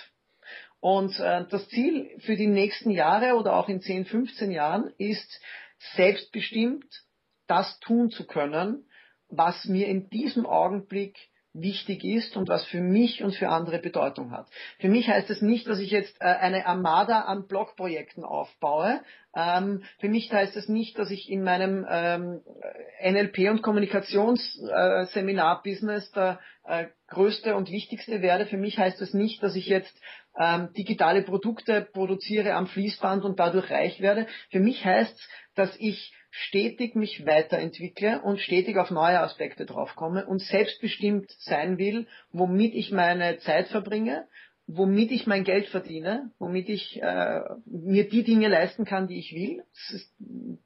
Und 0.79 1.19
äh, 1.19 1.45
das 1.49 1.67
Ziel 1.69 2.09
für 2.19 2.35
die 2.35 2.47
nächsten 2.47 2.91
Jahre 2.91 3.35
oder 3.35 3.55
auch 3.55 3.67
in 3.67 3.81
10, 3.81 4.05
15 4.05 4.51
Jahren 4.51 4.93
ist, 4.97 5.41
selbstbestimmt 5.95 6.85
das 7.47 7.79
tun 7.79 8.09
zu 8.09 8.27
können, 8.27 8.87
was 9.29 9.65
mir 9.65 9.87
in 9.87 10.09
diesem 10.09 10.45
Augenblick 10.45 11.17
wichtig 11.61 12.03
ist 12.03 12.35
und 12.37 12.49
was 12.49 12.65
für 12.65 12.81
mich 12.81 13.23
und 13.23 13.35
für 13.35 13.49
andere 13.49 13.77
Bedeutung 13.79 14.31
hat. 14.31 14.47
Für 14.79 14.89
mich 14.89 15.07
heißt 15.07 15.29
es 15.29 15.41
nicht, 15.41 15.67
dass 15.67 15.79
ich 15.79 15.91
jetzt 15.91 16.19
äh, 16.19 16.25
eine 16.25 16.65
Armada 16.65 17.21
an 17.21 17.47
Blogprojekten 17.47 18.23
aufbaue. 18.23 18.99
Ähm, 19.35 19.83
für 19.99 20.09
mich 20.09 20.31
heißt 20.31 20.55
es 20.55 20.69
nicht, 20.69 20.97
dass 20.97 21.11
ich 21.11 21.29
in 21.29 21.43
meinem 21.43 21.85
ähm, 21.89 22.39
NLP- 23.03 23.49
und 23.49 23.61
Kommunikationsseminar-Business 23.61 26.11
der 26.11 26.39
äh, 26.63 26.85
größte 27.07 27.55
und 27.55 27.71
wichtigste 27.71 28.21
werde. 28.21 28.45
Für 28.45 28.57
mich 28.57 28.77
heißt 28.77 29.01
es 29.01 29.13
nicht, 29.13 29.43
dass 29.43 29.55
ich 29.55 29.67
jetzt 29.67 29.97
ähm, 30.37 30.69
digitale 30.77 31.23
Produkte 31.23 31.87
produziere 31.93 32.53
am 32.53 32.67
Fließband 32.67 33.23
und 33.25 33.39
dadurch 33.39 33.71
reich 33.71 34.01
werde. 34.01 34.27
Für 34.51 34.59
mich 34.59 34.85
heißt 34.85 35.15
es, 35.15 35.27
dass 35.55 35.75
ich 35.79 36.13
stetig 36.39 36.95
mich 36.95 37.25
weiterentwickle 37.25 38.21
und 38.21 38.39
stetig 38.39 38.77
auf 38.77 38.91
neue 38.91 39.19
Aspekte 39.19 39.65
draufkomme 39.65 40.25
und 40.27 40.41
selbstbestimmt 40.41 41.31
sein 41.39 41.77
will, 41.77 42.07
womit 42.31 42.75
ich 42.75 42.91
meine 42.91 43.39
Zeit 43.39 43.67
verbringe, 43.69 44.27
womit 44.67 45.11
ich 45.11 45.25
mein 45.27 45.45
Geld 45.45 45.67
verdiene, 45.67 46.29
womit 46.39 46.67
ich 46.67 47.01
äh, 47.01 47.39
mir 47.65 48.09
die 48.09 48.23
Dinge 48.23 48.49
leisten 48.49 48.83
kann, 48.83 49.07
die 49.07 49.17
ich 49.17 49.33
will. 49.33 49.63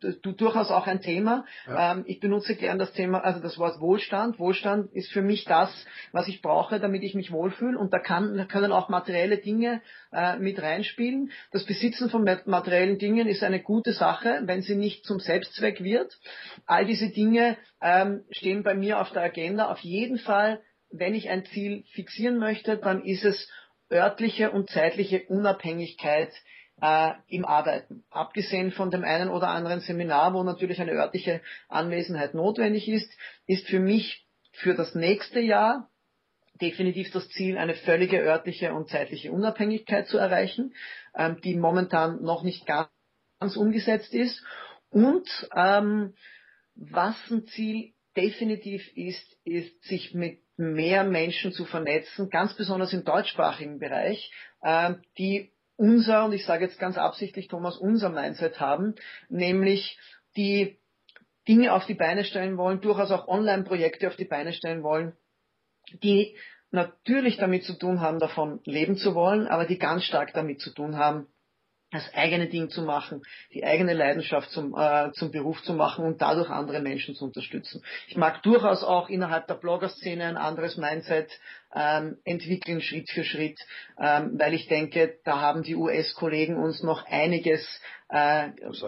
Das 0.01 0.15
ist 0.15 0.21
durchaus 0.23 0.71
auch 0.71 0.87
ein 0.87 1.01
Thema. 1.01 1.45
Ja. 1.67 1.93
Ähm, 1.93 2.03
ich 2.07 2.19
benutze 2.19 2.55
gern 2.55 2.79
das 2.79 2.93
Thema, 2.93 3.19
also 3.19 3.39
das 3.39 3.59
Wort 3.59 3.79
Wohlstand. 3.79 4.39
Wohlstand 4.39 4.91
ist 4.93 5.11
für 5.11 5.21
mich 5.21 5.45
das, 5.45 5.69
was 6.11 6.27
ich 6.27 6.41
brauche, 6.41 6.79
damit 6.79 7.03
ich 7.03 7.13
mich 7.13 7.31
wohlfühle. 7.31 7.77
Und 7.77 7.93
da, 7.93 7.99
kann, 7.99 8.35
da 8.35 8.45
können 8.45 8.71
auch 8.71 8.89
materielle 8.89 9.37
Dinge 9.37 9.81
äh, 10.11 10.35
mit 10.37 10.59
reinspielen. 10.59 11.31
Das 11.51 11.65
Besitzen 11.65 12.09
von 12.09 12.27
materiellen 12.45 12.97
Dingen 12.97 13.27
ist 13.27 13.43
eine 13.43 13.61
gute 13.61 13.93
Sache, 13.93 14.41
wenn 14.45 14.63
sie 14.63 14.75
nicht 14.75 15.05
zum 15.05 15.19
Selbstzweck 15.19 15.83
wird. 15.83 16.17
All 16.65 16.87
diese 16.87 17.09
Dinge 17.09 17.55
ähm, 17.81 18.23
stehen 18.31 18.63
bei 18.63 18.73
mir 18.73 18.99
auf 18.99 19.11
der 19.11 19.21
Agenda. 19.21 19.71
Auf 19.71 19.79
jeden 19.79 20.17
Fall, 20.17 20.59
wenn 20.89 21.13
ich 21.13 21.29
ein 21.29 21.45
Ziel 21.45 21.83
fixieren 21.93 22.39
möchte, 22.39 22.77
dann 22.77 23.03
ist 23.03 23.23
es 23.25 23.47
örtliche 23.91 24.51
und 24.51 24.69
zeitliche 24.69 25.23
Unabhängigkeit 25.27 26.31
äh, 26.81 27.11
im 27.27 27.45
Arbeiten. 27.45 28.03
Abgesehen 28.09 28.71
von 28.71 28.91
dem 28.91 29.03
einen 29.03 29.29
oder 29.29 29.49
anderen 29.49 29.81
Seminar, 29.81 30.33
wo 30.33 30.43
natürlich 30.43 30.81
eine 30.81 30.93
örtliche 30.93 31.41
Anwesenheit 31.69 32.33
notwendig 32.33 32.87
ist, 32.87 33.11
ist 33.45 33.67
für 33.67 33.79
mich 33.79 34.25
für 34.53 34.73
das 34.73 34.95
nächste 34.95 35.39
Jahr 35.39 35.89
definitiv 36.61 37.11
das 37.11 37.27
Ziel, 37.29 37.57
eine 37.57 37.73
völlige 37.73 38.19
örtliche 38.19 38.73
und 38.73 38.89
zeitliche 38.89 39.31
Unabhängigkeit 39.31 40.07
zu 40.07 40.17
erreichen, 40.17 40.73
ähm, 41.15 41.39
die 41.43 41.55
momentan 41.55 42.21
noch 42.21 42.43
nicht 42.43 42.65
ganz, 42.65 42.89
umgesetzt 43.55 44.13
ist. 44.13 44.43
Und 44.91 45.27
ähm, 45.55 46.13
was 46.75 47.15
ein 47.31 47.47
Ziel 47.47 47.93
definitiv 48.15 48.87
ist, 48.95 49.35
ist, 49.43 49.83
sich 49.83 50.13
mit 50.13 50.41
mehr 50.61 51.03
Menschen 51.03 51.51
zu 51.51 51.65
vernetzen, 51.65 52.29
ganz 52.29 52.55
besonders 52.55 52.93
im 52.93 53.03
deutschsprachigen 53.03 53.79
Bereich, 53.79 54.31
äh, 54.61 54.93
die 55.17 55.51
unser, 55.75 56.25
und 56.25 56.33
ich 56.33 56.45
sage 56.45 56.65
jetzt 56.65 56.79
ganz 56.79 56.97
absichtlich, 56.97 57.47
Thomas, 57.47 57.77
unser 57.77 58.09
Mindset 58.09 58.59
haben, 58.59 58.95
nämlich 59.29 59.97
die 60.35 60.79
Dinge 61.47 61.73
auf 61.73 61.85
die 61.87 61.95
Beine 61.95 62.23
stellen 62.23 62.57
wollen, 62.57 62.81
durchaus 62.81 63.11
auch 63.11 63.27
Online-Projekte 63.27 64.07
auf 64.07 64.15
die 64.15 64.25
Beine 64.25 64.53
stellen 64.53 64.83
wollen, 64.83 65.13
die 66.03 66.37
natürlich 66.69 67.37
damit 67.37 67.63
zu 67.63 67.73
tun 67.73 67.99
haben, 67.99 68.19
davon 68.19 68.61
leben 68.63 68.95
zu 68.95 69.15
wollen, 69.15 69.47
aber 69.47 69.65
die 69.65 69.79
ganz 69.79 70.03
stark 70.03 70.33
damit 70.33 70.61
zu 70.61 70.71
tun 70.71 70.97
haben, 70.97 71.27
das 71.91 72.13
eigene 72.13 72.47
Ding 72.47 72.69
zu 72.69 72.81
machen, 72.81 73.21
die 73.53 73.65
eigene 73.65 73.93
Leidenschaft 73.93 74.49
zum, 74.51 74.73
äh, 74.75 75.11
zum 75.13 75.31
Beruf 75.31 75.61
zu 75.63 75.73
machen 75.73 76.05
und 76.05 76.21
dadurch 76.21 76.49
andere 76.49 76.79
Menschen 76.79 77.15
zu 77.15 77.25
unterstützen. 77.25 77.83
Ich 78.07 78.17
mag 78.17 78.41
durchaus 78.43 78.83
auch 78.83 79.09
innerhalb 79.09 79.47
der 79.47 79.55
Blogger-Szene 79.55 80.25
ein 80.25 80.37
anderes 80.37 80.77
Mindset 80.77 81.29
ähm, 81.75 82.17
entwickeln, 82.23 82.81
Schritt 82.81 83.09
für 83.09 83.23
Schritt, 83.23 83.59
ähm, 83.99 84.31
weil 84.37 84.53
ich 84.53 84.67
denke, 84.67 85.19
da 85.23 85.41
haben 85.41 85.63
die 85.63 85.75
US-Kollegen 85.75 86.57
uns 86.57 86.83
noch 86.83 87.05
einiges 87.05 87.65
äh, 88.09 88.49
das, 88.59 88.81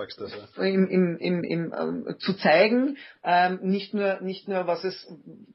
ja. 0.58 0.64
im, 0.64 0.88
im, 0.90 1.18
im, 1.18 1.44
im, 1.44 1.74
ähm, 1.78 2.16
zu 2.20 2.34
zeigen. 2.34 2.98
Ähm, 3.24 3.60
nicht 3.62 3.94
nur, 3.94 4.20
nicht 4.22 4.48
nur, 4.48 4.68
was 4.68 4.84
es, 4.84 5.08